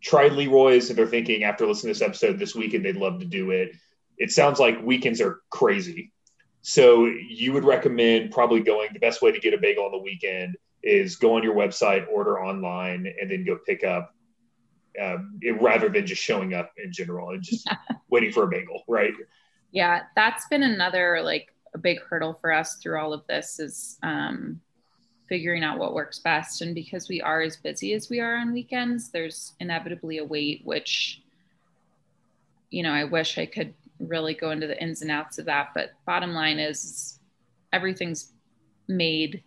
tried 0.02 0.34
Leroy's 0.34 0.90
and 0.90 0.98
they're 0.98 1.08
thinking 1.08 1.44
after 1.44 1.66
listening 1.66 1.94
to 1.94 2.00
this 2.00 2.08
episode 2.08 2.38
this 2.38 2.54
weekend 2.54 2.86
they'd 2.86 2.98
love 2.98 3.20
to 3.20 3.26
do 3.26 3.52
it. 3.52 3.72
It 4.18 4.32
sounds 4.32 4.60
like 4.60 4.82
weekends 4.84 5.22
are 5.22 5.42
crazy. 5.50 6.12
So 6.62 7.06
you 7.06 7.54
would 7.54 7.64
recommend 7.64 8.32
probably 8.32 8.62
going 8.62 8.90
the 8.94 9.00
best 9.00 9.22
way 9.22 9.32
to 9.32 9.40
get 9.40 9.54
a 9.54 9.58
bagel 9.58 9.86
on 9.86 9.92
the 9.92 9.98
weekend 9.98 10.56
is 10.84 11.16
go 11.16 11.36
on 11.36 11.44
your 11.44 11.56
website, 11.56 12.08
order 12.12 12.42
online, 12.44 13.12
and 13.20 13.30
then 13.30 13.46
go 13.46 13.58
pick 13.66 13.84
up 13.84 14.14
um, 15.02 15.38
it, 15.42 15.62
rather 15.62 15.90
than 15.90 16.06
just 16.06 16.22
showing 16.22 16.54
up 16.54 16.72
in 16.84 16.92
general 16.92 17.30
and 17.32 17.44
just 17.44 17.68
waiting 18.10 18.32
for 18.32 18.44
a 18.44 18.48
bagel, 18.48 18.84
right? 18.88 19.14
yeah 19.72 20.04
that's 20.16 20.48
been 20.48 20.64
another 20.64 21.22
like 21.24 21.54
a 21.74 21.78
big 21.78 22.02
hurdle 22.02 22.38
for 22.40 22.52
us 22.52 22.76
through 22.76 23.00
all 23.00 23.14
of 23.14 23.26
this 23.28 23.60
is 23.60 24.00
um, 24.04 24.60
figuring 25.28 25.64
out 25.64 25.78
what 25.78 25.94
works 25.94 26.20
best. 26.20 26.62
And 26.62 26.74
because 26.74 27.10
we 27.10 27.22
are 27.22 27.42
as 27.42 27.58
busy 27.58 27.94
as 27.94 28.10
we 28.10 28.20
are 28.20 28.36
on 28.38 28.54
weekends 28.54 29.10
there's 29.10 29.54
inevitably 29.60 30.18
a 30.20 30.26
wait 30.26 30.62
which 30.64 31.22
you 32.70 32.84
know 32.84 32.92
i 32.92 33.04
wish 33.04 33.38
i 33.38 33.46
could 33.46 33.74
really 34.00 34.34
go 34.34 34.52
into 34.52 34.68
the 34.68 34.82
ins 34.82 35.02
and 35.02 35.10
outs 35.10 35.40
of 35.40 35.46
that. 35.46 35.72
But 35.74 35.94
bottom 36.06 36.34
line 36.34 36.60
is 36.60 37.20
everything's 37.74 38.34
made 38.88 39.42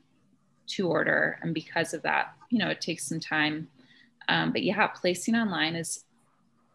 to 0.69 0.89
order. 0.89 1.39
And 1.43 1.55
because 1.55 1.95
of 1.95 2.03
that 2.03 2.35
you 2.51 2.59
know 2.59 2.69
it 2.69 2.81
takes 2.81 3.09
some 3.09 3.21
time 3.21 3.69
um, 4.31 4.53
but 4.53 4.63
yeah 4.63 4.87
placing 4.87 5.35
online 5.35 5.75
is 5.75 6.05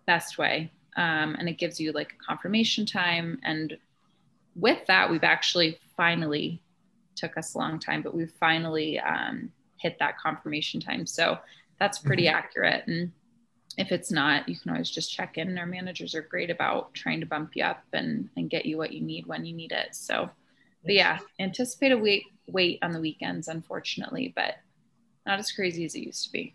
best 0.05 0.37
way 0.37 0.71
um, 0.95 1.35
and 1.37 1.49
it 1.49 1.57
gives 1.57 1.79
you 1.79 1.91
like 1.91 2.13
a 2.13 2.25
confirmation 2.25 2.85
time. 2.85 3.39
And 3.43 3.77
with 4.55 4.85
that, 4.87 5.09
we've 5.09 5.23
actually 5.23 5.77
finally 5.97 6.61
took 7.15 7.37
us 7.37 7.53
a 7.53 7.57
long 7.57 7.79
time, 7.79 8.01
but 8.01 8.15
we've 8.15 8.31
finally 8.39 8.99
um, 8.99 9.51
hit 9.77 9.97
that 9.99 10.17
confirmation 10.17 10.79
time. 10.79 11.05
So 11.05 11.37
that's 11.79 11.99
pretty 11.99 12.25
mm-hmm. 12.25 12.37
accurate. 12.37 12.87
And 12.87 13.11
if 13.77 13.91
it's 13.91 14.11
not, 14.11 14.47
you 14.47 14.57
can 14.57 14.71
always 14.71 14.89
just 14.89 15.13
check 15.13 15.37
in. 15.37 15.57
Our 15.57 15.65
managers 15.65 16.15
are 16.15 16.21
great 16.21 16.49
about 16.49 16.93
trying 16.93 17.19
to 17.19 17.25
bump 17.25 17.51
you 17.55 17.63
up 17.63 17.83
and, 17.91 18.29
and 18.37 18.49
get 18.49 18.65
you 18.65 18.77
what 18.77 18.93
you 18.93 19.01
need 19.01 19.25
when 19.25 19.45
you 19.45 19.53
need 19.53 19.73
it. 19.73 19.93
So, 19.93 20.29
but 20.83 20.93
yeah, 20.93 21.19
anticipate 21.39 21.91
a 21.91 21.97
wait 21.97 22.23
wait 22.47 22.77
on 22.83 22.91
the 22.91 22.99
weekends, 22.99 23.47
unfortunately, 23.47 24.31
but 24.35 24.57
not 25.25 25.39
as 25.39 25.51
crazy 25.51 25.83
as 25.83 25.95
it 25.95 26.01
used 26.01 26.25
to 26.25 26.31
be. 26.31 26.53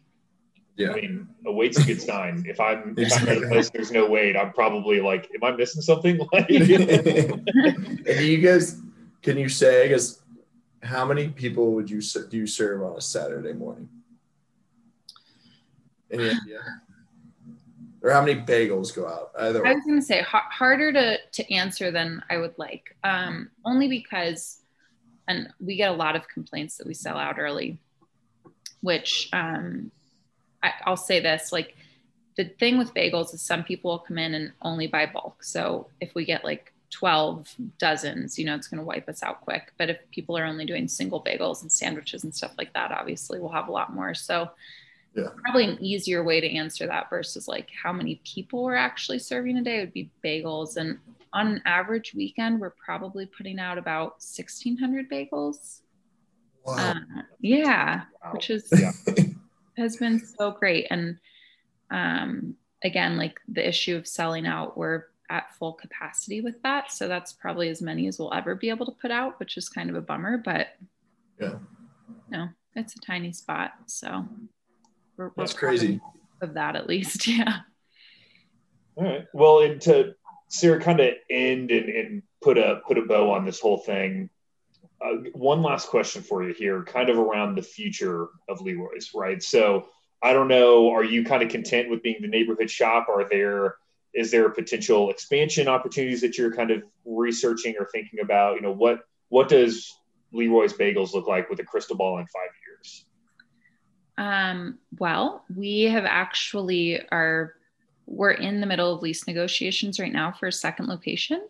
Yeah. 0.80 0.92
I 0.92 0.94
mean, 0.94 1.28
a 1.44 1.52
wait's 1.52 1.78
a 1.78 1.84
good 1.84 2.00
sign. 2.00 2.44
If 2.46 2.58
I'm 2.58 2.94
if 2.96 3.12
I'm 3.12 3.28
at 3.28 3.42
a 3.42 3.48
place 3.48 3.68
there's 3.68 3.92
no 3.92 4.06
wait, 4.06 4.34
I'm 4.36 4.52
probably 4.52 5.00
like, 5.00 5.30
am 5.34 5.44
I 5.44 5.54
missing 5.56 5.82
something? 5.82 6.18
Like, 6.32 6.48
and 6.50 8.20
you 8.20 8.38
guys, 8.38 8.80
can 9.22 9.36
you 9.36 9.48
say, 9.48 9.84
I 9.84 9.88
guess, 9.88 10.20
how 10.82 11.04
many 11.04 11.28
people 11.28 11.72
would 11.72 11.90
you 11.90 12.00
do 12.00 12.36
you 12.36 12.46
serve 12.46 12.82
on 12.82 12.96
a 12.96 13.00
Saturday 13.00 13.52
morning? 13.52 13.88
Any 16.10 16.30
idea? 16.30 16.60
Or 18.02 18.10
how 18.10 18.22
many 18.22 18.40
bagels 18.40 18.94
go 18.94 19.06
out? 19.06 19.32
Either 19.38 19.66
I 19.66 19.74
was 19.74 19.84
going 19.84 20.00
to 20.00 20.04
say 20.04 20.24
harder 20.26 20.92
to 20.92 21.18
to 21.18 21.52
answer 21.52 21.90
than 21.90 22.22
I 22.30 22.38
would 22.38 22.56
like, 22.56 22.96
um, 23.04 23.50
only 23.64 23.88
because, 23.88 24.60
and 25.28 25.48
we 25.60 25.76
get 25.76 25.90
a 25.90 25.94
lot 25.94 26.16
of 26.16 26.26
complaints 26.28 26.78
that 26.78 26.86
we 26.86 26.94
sell 26.94 27.18
out 27.18 27.38
early, 27.38 27.78
which 28.80 29.28
um, 29.32 29.90
I, 30.62 30.72
I'll 30.84 30.96
say 30.96 31.20
this 31.20 31.52
like 31.52 31.76
the 32.36 32.44
thing 32.44 32.78
with 32.78 32.94
bagels 32.94 33.34
is 33.34 33.42
some 33.42 33.64
people 33.64 33.90
will 33.90 33.98
come 33.98 34.18
in 34.18 34.34
and 34.34 34.52
only 34.62 34.86
buy 34.86 35.06
bulk. 35.06 35.42
So 35.42 35.88
if 36.00 36.14
we 36.14 36.24
get 36.24 36.44
like 36.44 36.72
12 36.90 37.54
dozens, 37.78 38.38
you 38.38 38.44
know, 38.44 38.54
it's 38.54 38.68
going 38.68 38.78
to 38.78 38.84
wipe 38.84 39.08
us 39.08 39.22
out 39.22 39.42
quick. 39.42 39.72
But 39.78 39.90
if 39.90 39.98
people 40.11 40.38
are 40.38 40.44
only 40.44 40.64
doing 40.64 40.88
single 40.88 41.22
bagels 41.22 41.62
and 41.62 41.70
sandwiches 41.70 42.24
and 42.24 42.34
stuff 42.34 42.52
like 42.56 42.72
that, 42.74 42.92
obviously 42.92 43.40
we'll 43.40 43.50
have 43.50 43.68
a 43.68 43.72
lot 43.72 43.94
more. 43.94 44.14
So 44.14 44.50
yeah. 45.14 45.28
probably 45.42 45.64
an 45.64 45.78
easier 45.80 46.22
way 46.22 46.40
to 46.40 46.48
answer 46.48 46.86
that 46.86 47.11
versus 47.11 47.48
like 47.48 47.68
how 47.82 47.92
many 47.92 48.20
people 48.24 48.64
we're 48.64 48.74
actually 48.74 49.18
serving 49.18 49.58
a 49.58 49.62
day 49.62 49.80
would 49.80 49.92
be 49.92 50.11
bagels. 50.24 50.76
And 50.76 50.98
on 51.32 51.46
an 51.48 51.62
average 51.64 52.14
weekend, 52.14 52.61
we're 52.61 52.70
probably 52.70 53.26
putting 53.26 53.58
out 53.58 53.78
about 53.78 54.22
1600 54.22 55.11
bagels. 55.11 55.80
Wow. 56.64 56.76
Uh, 56.76 57.22
yeah, 57.40 58.02
wow. 58.24 58.32
which 58.32 58.50
is 58.50 58.68
yeah. 58.78 58.92
has 59.76 59.96
been 59.96 60.18
so 60.18 60.50
great. 60.50 60.86
And 60.90 61.18
um, 61.90 62.56
again, 62.82 63.16
like 63.16 63.40
the 63.48 63.66
issue 63.66 63.96
of 63.96 64.06
selling 64.06 64.46
out, 64.46 64.76
we're 64.76 65.04
at 65.30 65.54
full 65.54 65.72
capacity 65.72 66.40
with 66.40 66.60
that. 66.62 66.90
So 66.90 67.08
that's 67.08 67.32
probably 67.32 67.68
as 67.68 67.80
many 67.80 68.08
as 68.08 68.18
we'll 68.18 68.34
ever 68.34 68.54
be 68.54 68.68
able 68.68 68.86
to 68.86 68.92
put 68.92 69.10
out, 69.10 69.38
which 69.38 69.56
is 69.56 69.68
kind 69.68 69.88
of 69.88 69.96
a 69.96 70.00
bummer, 70.00 70.38
but 70.38 70.68
yeah, 71.40 71.54
no, 72.28 72.48
it's 72.74 72.96
a 72.96 73.00
tiny 73.00 73.32
spot. 73.32 73.72
So 73.86 74.26
we're, 75.16 75.30
that's 75.36 75.54
we're 75.54 75.58
crazy 75.58 76.00
of 76.42 76.54
that 76.54 76.76
at 76.76 76.86
least. 76.88 77.26
Yeah. 77.26 77.60
All 78.96 79.04
right. 79.04 79.26
Well, 79.32 79.60
and 79.60 79.80
to 79.82 80.14
Sarah 80.48 80.80
kind 80.80 81.00
of 81.00 81.14
end 81.30 81.70
and, 81.70 81.88
and 81.88 82.22
put 82.42 82.58
a, 82.58 82.80
put 82.86 82.98
a 82.98 83.02
bow 83.02 83.30
on 83.32 83.44
this 83.44 83.60
whole 83.60 83.78
thing. 83.78 84.28
Uh, 85.03 85.30
one 85.32 85.62
last 85.62 85.88
question 85.88 86.22
for 86.22 86.42
you 86.42 86.53
here, 86.53 86.82
kind 86.82 87.09
of 87.09 87.18
around 87.18 87.55
the 87.55 87.62
future 87.62 88.28
of 88.48 88.61
Leroy's, 88.61 89.12
right? 89.14 89.42
So 89.42 89.86
I 90.22 90.34
don't 90.34 90.48
know, 90.48 90.90
are 90.90 91.05
you 91.05 91.24
kind 91.24 91.42
of 91.42 91.48
content 91.48 91.88
with 91.88 92.03
being 92.03 92.18
the 92.20 92.28
neighborhood 92.28 92.70
shop? 92.70 93.09
Are 93.09 93.26
there 93.28 93.76
is 94.12 94.30
there 94.30 94.48
potential 94.51 95.11
expansion 95.11 95.68
opportunities 95.68 96.20
that 96.20 96.36
you're 96.36 96.53
kind 96.53 96.70
of 96.70 96.82
researching 97.05 97.76
or 97.78 97.86
thinking 97.86 98.20
about? 98.20 98.57
You 98.57 98.62
know, 98.62 98.72
what 98.72 99.01
what 99.28 99.48
does 99.48 99.96
Leroy's 100.32 100.72
Bagels 100.72 101.14
look 101.14 101.26
like 101.26 101.48
with 101.48 101.61
a 101.61 101.64
crystal 101.64 101.96
ball 101.96 102.18
in 102.18 102.26
five 102.26 102.51
years? 102.66 103.07
Um, 104.18 104.78
well, 104.98 105.44
we 105.57 105.84
have 105.84 106.05
actually 106.05 107.01
are 107.11 107.55
we're 108.07 108.32
in 108.32 108.61
the 108.61 108.66
middle 108.66 108.92
of 108.92 109.03
lease 109.03 109.26
negotiations 109.26 110.01
right 110.01 110.12
now 110.12 110.32
for 110.32 110.48
a 110.48 110.53
second 110.53 110.88
location. 110.88 111.46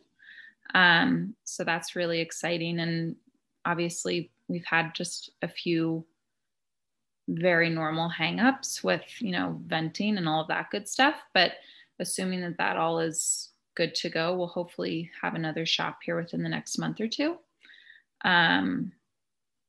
Um, 0.74 1.34
so 1.42 1.64
that's 1.64 1.96
really 1.96 2.20
exciting. 2.20 2.78
And 2.78 3.16
obviously 3.64 4.30
we've 4.48 4.64
had 4.64 4.94
just 4.94 5.30
a 5.42 5.48
few 5.48 6.04
very 7.28 7.70
normal 7.70 8.11
hangups 8.11 8.82
with 8.82 9.04
you 9.20 9.30
know 9.30 9.61
venting 9.66 10.16
and 10.18 10.28
all 10.28 10.40
of 10.42 10.48
that 10.48 10.70
good 10.70 10.88
stuff 10.88 11.14
but 11.32 11.52
assuming 12.00 12.40
that 12.40 12.58
that 12.58 12.76
all 12.76 12.98
is 12.98 13.50
good 13.76 13.94
to 13.94 14.08
go 14.08 14.34
we'll 14.34 14.48
hopefully 14.48 15.11
have 15.22 15.34
another 15.34 15.64
shop 15.64 16.00
here 16.02 16.16
within 16.16 16.42
the 16.42 16.48
next 16.48 16.78
month 16.78 17.00
or 17.00 17.08
two. 17.08 17.36
Um, 18.24 18.92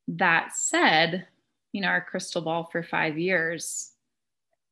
that 0.08 0.56
said 0.56 1.28
you 1.72 1.82
know 1.82 1.88
our 1.88 2.02
crystal 2.02 2.42
ball 2.42 2.66
for 2.66 2.84
five 2.84 3.18
years 3.18 3.92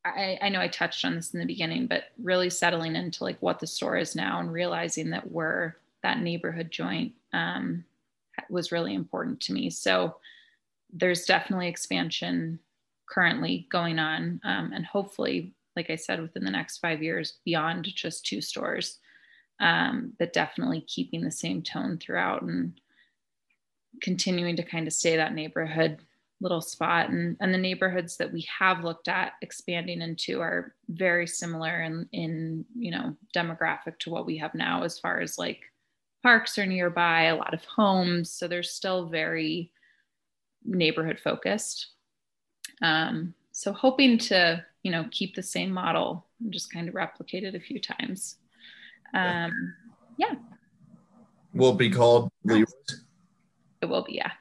I, 0.03 0.37
I 0.41 0.49
know 0.49 0.59
i 0.59 0.67
touched 0.67 1.05
on 1.05 1.15
this 1.15 1.33
in 1.33 1.39
the 1.39 1.45
beginning 1.45 1.87
but 1.87 2.05
really 2.21 2.49
settling 2.49 2.95
into 2.95 3.23
like 3.23 3.37
what 3.41 3.59
the 3.59 3.67
store 3.67 3.97
is 3.97 4.15
now 4.15 4.39
and 4.39 4.51
realizing 4.51 5.11
that 5.11 5.31
we're 5.31 5.75
that 6.03 6.19
neighborhood 6.19 6.71
joint 6.71 7.13
um, 7.33 7.85
was 8.49 8.71
really 8.71 8.93
important 8.93 9.39
to 9.41 9.53
me. 9.53 9.69
So 9.69 10.15
there's 10.91 11.25
definitely 11.25 11.67
expansion 11.67 12.59
currently 13.09 13.67
going 13.71 13.99
on, 13.99 14.39
um, 14.43 14.71
and 14.73 14.85
hopefully, 14.85 15.53
like 15.75 15.89
I 15.89 15.95
said, 15.95 16.21
within 16.21 16.43
the 16.43 16.51
next 16.51 16.77
five 16.77 17.01
years, 17.01 17.39
beyond 17.45 17.85
just 17.85 18.25
two 18.25 18.41
stores. 18.41 18.99
Um, 19.59 20.13
but 20.17 20.31
definitely 20.31 20.81
keeping 20.81 21.21
the 21.21 21.31
same 21.31 21.61
tone 21.61 21.97
throughout 21.97 22.43
and 22.43 22.79
continuing 24.01 24.55
to 24.55 24.63
kind 24.63 24.87
of 24.87 24.93
stay 24.93 25.17
that 25.17 25.33
neighborhood 25.33 25.99
little 26.41 26.61
spot 26.61 27.09
and, 27.09 27.35
and 27.39 27.53
the 27.53 27.57
neighborhoods 27.57 28.17
that 28.17 28.31
we 28.31 28.47
have 28.59 28.83
looked 28.83 29.07
at 29.07 29.33
expanding 29.41 30.01
into 30.01 30.39
are 30.41 30.73
very 30.87 31.27
similar 31.27 31.81
in, 31.81 32.07
in 32.13 32.65
you 32.77 32.91
know 32.91 33.15
demographic 33.35 33.97
to 33.99 34.09
what 34.09 34.25
we 34.25 34.37
have 34.37 34.55
now 34.55 34.83
as 34.83 34.97
far 34.97 35.19
as 35.19 35.37
like 35.37 35.68
parks 36.23 36.57
are 36.57 36.65
nearby 36.65 37.23
a 37.23 37.35
lot 37.35 37.53
of 37.53 37.63
homes 37.65 38.31
so 38.31 38.47
they're 38.47 38.63
still 38.63 39.07
very 39.07 39.71
neighborhood 40.65 41.19
focused 41.19 41.87
um, 42.81 43.33
so 43.51 43.71
hoping 43.71 44.17
to 44.17 44.63
you 44.83 44.91
know 44.91 45.05
keep 45.11 45.35
the 45.35 45.43
same 45.43 45.71
model 45.71 46.25
and 46.39 46.51
just 46.51 46.71
kind 46.71 46.87
of 46.87 46.95
replicate 46.95 47.43
it 47.43 47.55
a 47.55 47.59
few 47.59 47.79
times 47.79 48.37
um, 49.13 49.73
yeah 50.17 50.35
will 51.53 51.71
it 51.71 51.77
be 51.77 51.89
called 51.89 52.29
Leroy's? 52.43 52.73
it 53.81 53.85
will 53.85 54.03
be 54.03 54.13
yeah 54.13 54.31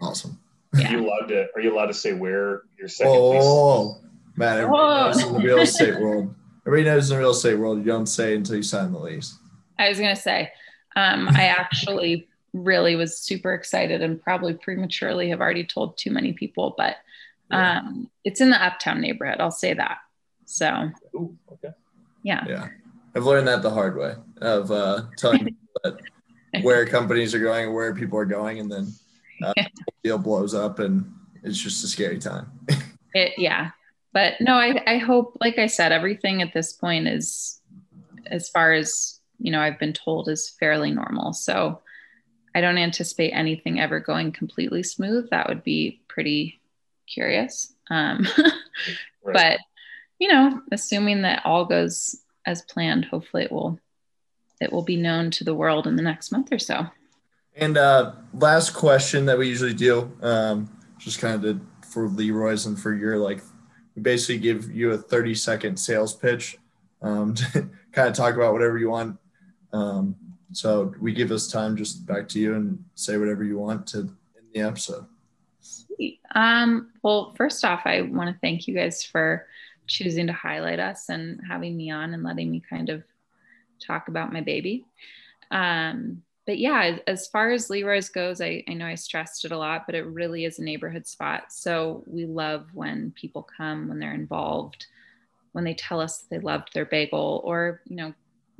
awesome 0.00 0.38
yeah. 0.76 0.88
Are 0.88 0.98
you 0.98 1.06
allowed 1.06 1.26
to? 1.28 1.46
Are 1.54 1.60
you 1.60 1.74
allowed 1.74 1.86
to 1.86 1.94
say 1.94 2.12
where 2.12 2.62
your 2.78 2.88
second 2.88 3.14
oh, 3.16 3.84
lease? 3.86 4.02
man! 4.36 4.58
Everybody 4.58 4.82
oh. 4.82 5.06
knows 5.06 5.22
in 5.22 5.32
the 5.32 5.40
real 5.40 5.58
estate 5.58 5.98
world. 5.98 6.34
Everybody 6.66 6.94
knows 6.94 7.10
in 7.10 7.16
the 7.16 7.20
real 7.20 7.30
estate 7.30 7.58
world. 7.58 7.78
You 7.78 7.84
don't 7.84 8.06
say 8.06 8.34
until 8.34 8.56
you 8.56 8.62
sign 8.62 8.92
the 8.92 8.98
lease. 8.98 9.38
I 9.78 9.88
was 9.88 9.98
gonna 9.98 10.16
say, 10.16 10.50
um, 10.98 11.28
I 11.28 11.46
actually 11.46 12.26
really 12.52 12.96
was 12.96 13.18
super 13.18 13.54
excited 13.54 14.02
and 14.02 14.20
probably 14.20 14.54
prematurely 14.54 15.28
have 15.28 15.40
already 15.40 15.64
told 15.64 15.96
too 15.96 16.10
many 16.10 16.32
people, 16.32 16.74
but 16.76 16.96
um, 17.50 18.10
it's 18.24 18.40
in 18.40 18.50
the 18.50 18.62
uptown 18.62 19.00
neighborhood. 19.00 19.36
I'll 19.40 19.50
say 19.50 19.74
that. 19.74 19.98
So, 20.44 20.90
Ooh, 21.14 21.36
okay. 21.52 21.74
Yeah. 22.22 22.44
Yeah. 22.48 22.68
I've 23.14 23.24
learned 23.24 23.46
that 23.48 23.62
the 23.62 23.70
hard 23.70 23.96
way 23.96 24.14
of 24.40 24.70
uh, 24.72 25.02
telling 25.16 25.44
people 25.84 25.98
where 26.62 26.84
companies 26.84 27.34
are 27.34 27.38
going, 27.38 27.66
and 27.66 27.74
where 27.74 27.94
people 27.94 28.18
are 28.18 28.24
going, 28.24 28.58
and 28.58 28.70
then 28.70 28.92
uh, 29.42 29.52
the 29.56 29.70
deal 30.02 30.18
blows 30.18 30.54
up 30.54 30.80
and 30.80 31.10
it's 31.44 31.58
just 31.58 31.84
a 31.84 31.86
scary 31.86 32.18
time. 32.18 32.50
it, 33.14 33.34
yeah. 33.38 33.70
But 34.12 34.34
no, 34.40 34.54
I, 34.54 34.82
I 34.86 34.98
hope, 34.98 35.36
like 35.40 35.58
I 35.58 35.66
said, 35.66 35.92
everything 35.92 36.42
at 36.42 36.52
this 36.52 36.72
point 36.72 37.06
is, 37.06 37.60
as 38.26 38.48
far 38.48 38.72
as, 38.72 39.17
you 39.38 39.52
know, 39.52 39.60
I've 39.60 39.78
been 39.78 39.92
told 39.92 40.28
is 40.28 40.50
fairly 40.60 40.90
normal. 40.90 41.32
So 41.32 41.80
I 42.54 42.60
don't 42.60 42.78
anticipate 42.78 43.30
anything 43.30 43.80
ever 43.80 44.00
going 44.00 44.32
completely 44.32 44.82
smooth. 44.82 45.30
That 45.30 45.48
would 45.48 45.62
be 45.62 46.02
pretty 46.08 46.60
curious. 47.06 47.72
Um, 47.90 48.26
right. 49.24 49.34
But, 49.34 49.60
you 50.18 50.28
know, 50.28 50.60
assuming 50.72 51.22
that 51.22 51.42
all 51.44 51.64
goes 51.64 52.20
as 52.46 52.62
planned, 52.62 53.04
hopefully 53.04 53.44
it 53.44 53.52
will 53.52 53.78
it 54.60 54.72
will 54.72 54.82
be 54.82 54.96
known 54.96 55.30
to 55.30 55.44
the 55.44 55.54
world 55.54 55.86
in 55.86 55.94
the 55.94 56.02
next 56.02 56.32
month 56.32 56.52
or 56.52 56.58
so. 56.58 56.86
And 57.54 57.76
uh, 57.76 58.12
last 58.34 58.70
question 58.70 59.26
that 59.26 59.38
we 59.38 59.48
usually 59.48 59.74
do, 59.74 60.10
um, 60.20 60.68
just 60.98 61.20
kind 61.20 61.34
of 61.34 61.42
did 61.42 61.60
for 61.88 62.08
Leroy's 62.08 62.66
and 62.66 62.78
for 62.78 62.94
your 62.94 63.18
like, 63.18 63.40
we 63.94 64.02
basically 64.02 64.38
give 64.38 64.70
you 64.70 64.92
a 64.92 64.98
30 64.98 65.34
second 65.34 65.76
sales 65.76 66.14
pitch 66.14 66.58
um, 67.02 67.34
to 67.52 67.68
kind 67.92 68.08
of 68.08 68.14
talk 68.14 68.34
about 68.34 68.52
whatever 68.52 68.78
you 68.78 68.90
want. 68.90 69.18
Um, 69.72 70.16
so 70.52 70.94
we 71.00 71.12
give 71.12 71.28
this 71.28 71.50
time 71.50 71.76
just 71.76 72.06
back 72.06 72.28
to 72.30 72.38
you 72.38 72.54
and 72.54 72.82
say 72.94 73.16
whatever 73.16 73.44
you 73.44 73.58
want 73.58 73.86
to 73.88 74.00
in 74.00 74.16
the 74.54 74.60
episode. 74.60 75.06
Um, 76.34 76.90
well, 77.02 77.34
first 77.36 77.64
off, 77.64 77.82
I 77.84 78.02
want 78.02 78.30
to 78.32 78.40
thank 78.40 78.68
you 78.68 78.74
guys 78.74 79.02
for 79.02 79.46
choosing 79.86 80.26
to 80.28 80.32
highlight 80.32 80.78
us 80.78 81.08
and 81.08 81.40
having 81.46 81.76
me 81.76 81.90
on 81.90 82.14
and 82.14 82.22
letting 82.22 82.50
me 82.50 82.62
kind 82.68 82.88
of 82.88 83.02
talk 83.84 84.08
about 84.08 84.32
my 84.32 84.40
baby. 84.40 84.84
Um, 85.50 86.22
but 86.46 86.58
yeah, 86.58 86.98
as 87.06 87.26
far 87.28 87.50
as 87.50 87.68
Leroy's 87.68 88.08
goes, 88.08 88.40
I, 88.40 88.64
I 88.68 88.74
know 88.74 88.86
I 88.86 88.94
stressed 88.94 89.44
it 89.44 89.52
a 89.52 89.58
lot, 89.58 89.84
but 89.86 89.94
it 89.94 90.06
really 90.06 90.44
is 90.44 90.58
a 90.58 90.64
neighborhood 90.64 91.06
spot. 91.06 91.52
So 91.52 92.04
we 92.06 92.24
love 92.26 92.68
when 92.72 93.12
people 93.12 93.42
come, 93.42 93.88
when 93.88 93.98
they're 93.98 94.14
involved, 94.14 94.86
when 95.52 95.64
they 95.64 95.74
tell 95.74 96.00
us 96.00 96.24
they 96.30 96.38
loved 96.38 96.72
their 96.72 96.86
bagel, 96.86 97.42
or, 97.44 97.82
you 97.86 97.96
know, 97.96 98.14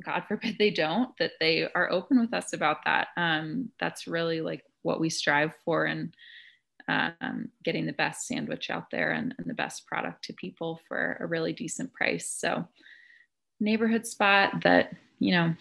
God 0.05 0.25
forbid 0.29 0.57
they 0.59 0.71
don't, 0.71 1.17
that 1.19 1.33
they 1.41 1.69
are 1.75 1.91
open 1.91 2.21
with 2.21 2.33
us 2.33 2.53
about 2.53 2.85
that. 2.85 3.09
Um, 3.17 3.71
that's 3.81 4.07
really 4.07 4.41
like 4.41 4.65
what 4.83 5.01
we 5.01 5.11
strive 5.11 5.53
for 5.65 5.85
and 5.87 6.15
um, 6.89 7.51
getting 7.65 7.87
the 7.87 7.93
best 7.93 8.27
sandwich 8.27 8.71
out 8.71 8.91
there 8.91 9.13
and, 9.13 9.35
and 9.39 9.47
the 9.47 9.55
best 9.55 9.87
product 9.87 10.25
to 10.25 10.33
people 10.33 10.81
for 10.89 11.19
a 11.21 11.27
really 11.27 11.53
decent 11.53 11.93
price. 11.93 12.29
So, 12.29 12.67
neighborhood 13.61 14.07
spot 14.07 14.63
that, 14.63 14.95
you 15.19 15.33
know, 15.33 15.55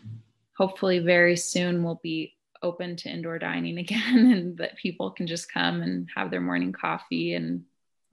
hopefully 0.55 0.99
very 0.99 1.35
soon 1.35 1.83
we'll 1.83 1.99
be 2.01 2.35
open 2.61 2.95
to 2.95 3.09
indoor 3.09 3.39
dining 3.39 3.77
again 3.79 4.31
and 4.31 4.57
that 4.57 4.77
people 4.77 5.11
can 5.11 5.27
just 5.27 5.51
come 5.51 5.81
and 5.81 6.07
have 6.15 6.31
their 6.31 6.41
morning 6.41 6.71
coffee 6.71 7.33
and 7.33 7.63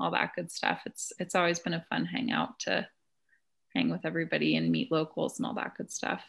all 0.00 0.10
that 0.10 0.34
good 0.34 0.50
stuff. 0.50 0.82
It's 0.86 1.12
it's 1.18 1.34
always 1.34 1.58
been 1.58 1.74
a 1.74 1.86
fun 1.88 2.04
hangout 2.04 2.58
to 2.60 2.86
hang 3.74 3.90
with 3.90 4.04
everybody 4.04 4.56
and 4.56 4.70
meet 4.70 4.90
locals 4.92 5.38
and 5.38 5.46
all 5.46 5.54
that 5.54 5.76
good 5.76 5.90
stuff. 5.90 6.22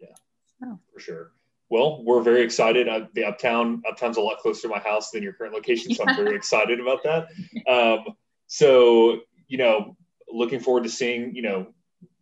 Yeah, 0.00 0.14
so. 0.60 0.78
for 0.92 1.00
sure. 1.00 1.32
Well, 1.70 2.02
we're 2.02 2.22
very 2.22 2.42
excited. 2.42 2.88
Uh, 2.88 3.06
the 3.14 3.24
uptown 3.24 3.82
uptown's 3.88 4.16
a 4.16 4.22
lot 4.22 4.38
closer 4.38 4.62
to 4.62 4.68
my 4.68 4.78
house 4.78 5.10
than 5.10 5.22
your 5.22 5.34
current 5.34 5.54
location, 5.54 5.94
so 5.94 6.02
yeah. 6.04 6.10
I'm 6.10 6.16
very 6.16 6.36
excited 6.36 6.80
about 6.80 7.02
that. 7.04 7.28
Um, 7.68 8.14
so 8.46 9.20
you 9.46 9.58
know, 9.58 9.96
looking 10.32 10.60
forward 10.60 10.84
to 10.84 10.90
seeing 10.90 11.34
you 11.34 11.42
know 11.42 11.66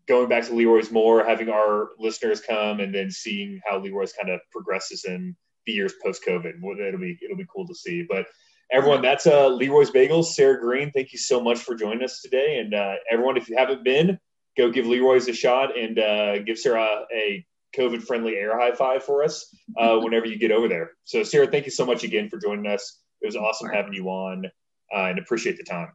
going 0.08 0.28
back 0.28 0.44
to 0.46 0.54
Leroy's 0.54 0.90
more, 0.90 1.24
having 1.24 1.48
our 1.48 1.90
listeners 1.98 2.40
come 2.40 2.80
and 2.80 2.94
then 2.94 3.10
seeing 3.10 3.60
how 3.64 3.78
Leroy's 3.78 4.12
kind 4.12 4.30
of 4.30 4.40
progresses 4.50 5.04
in 5.04 5.36
the 5.66 5.72
years 5.72 5.92
post 6.02 6.24
COVID. 6.26 6.54
It'll 6.56 7.00
be 7.00 7.18
it'll 7.22 7.36
be 7.36 7.46
cool 7.52 7.66
to 7.66 7.74
see. 7.74 8.04
But 8.08 8.26
everyone, 8.70 9.02
that's 9.02 9.26
uh, 9.26 9.48
Leroy's 9.48 9.90
Bagels. 9.90 10.26
Sarah 10.26 10.60
Green, 10.60 10.90
thank 10.92 11.12
you 11.12 11.18
so 11.18 11.40
much 11.40 11.58
for 11.58 11.74
joining 11.74 12.02
us 12.02 12.20
today. 12.20 12.58
And 12.58 12.74
uh, 12.74 12.94
everyone, 13.10 13.36
if 13.36 13.48
you 13.48 13.56
haven't 13.56 13.84
been, 13.84 14.18
go 14.56 14.70
give 14.70 14.86
Leroy's 14.86 15.28
a 15.28 15.32
shot 15.32 15.76
and 15.76 15.98
uh, 15.98 16.38
give 16.40 16.58
Sarah 16.58 17.04
a 17.14 17.44
COVID 17.76 18.02
friendly 18.02 18.36
air 18.36 18.58
high 18.58 18.72
five 18.72 19.04
for 19.04 19.22
us 19.22 19.54
uh, 19.78 19.96
whenever 20.02 20.26
you 20.26 20.38
get 20.38 20.50
over 20.50 20.68
there. 20.68 20.92
So, 21.04 21.22
Sarah, 21.22 21.46
thank 21.46 21.66
you 21.66 21.72
so 21.72 21.86
much 21.86 22.04
again 22.04 22.28
for 22.28 22.38
joining 22.38 22.66
us. 22.66 23.00
It 23.20 23.26
was 23.26 23.36
awesome 23.36 23.70
having 23.70 23.92
you 23.92 24.08
on 24.08 24.46
uh, 24.94 25.04
and 25.04 25.18
appreciate 25.18 25.56
the 25.56 25.64
time. 25.64 25.88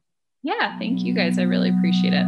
Yeah, 0.44 0.78
thank 0.80 1.02
you 1.02 1.14
guys. 1.14 1.38
I 1.38 1.44
really 1.44 1.70
appreciate 1.70 2.14
it. 2.14 2.26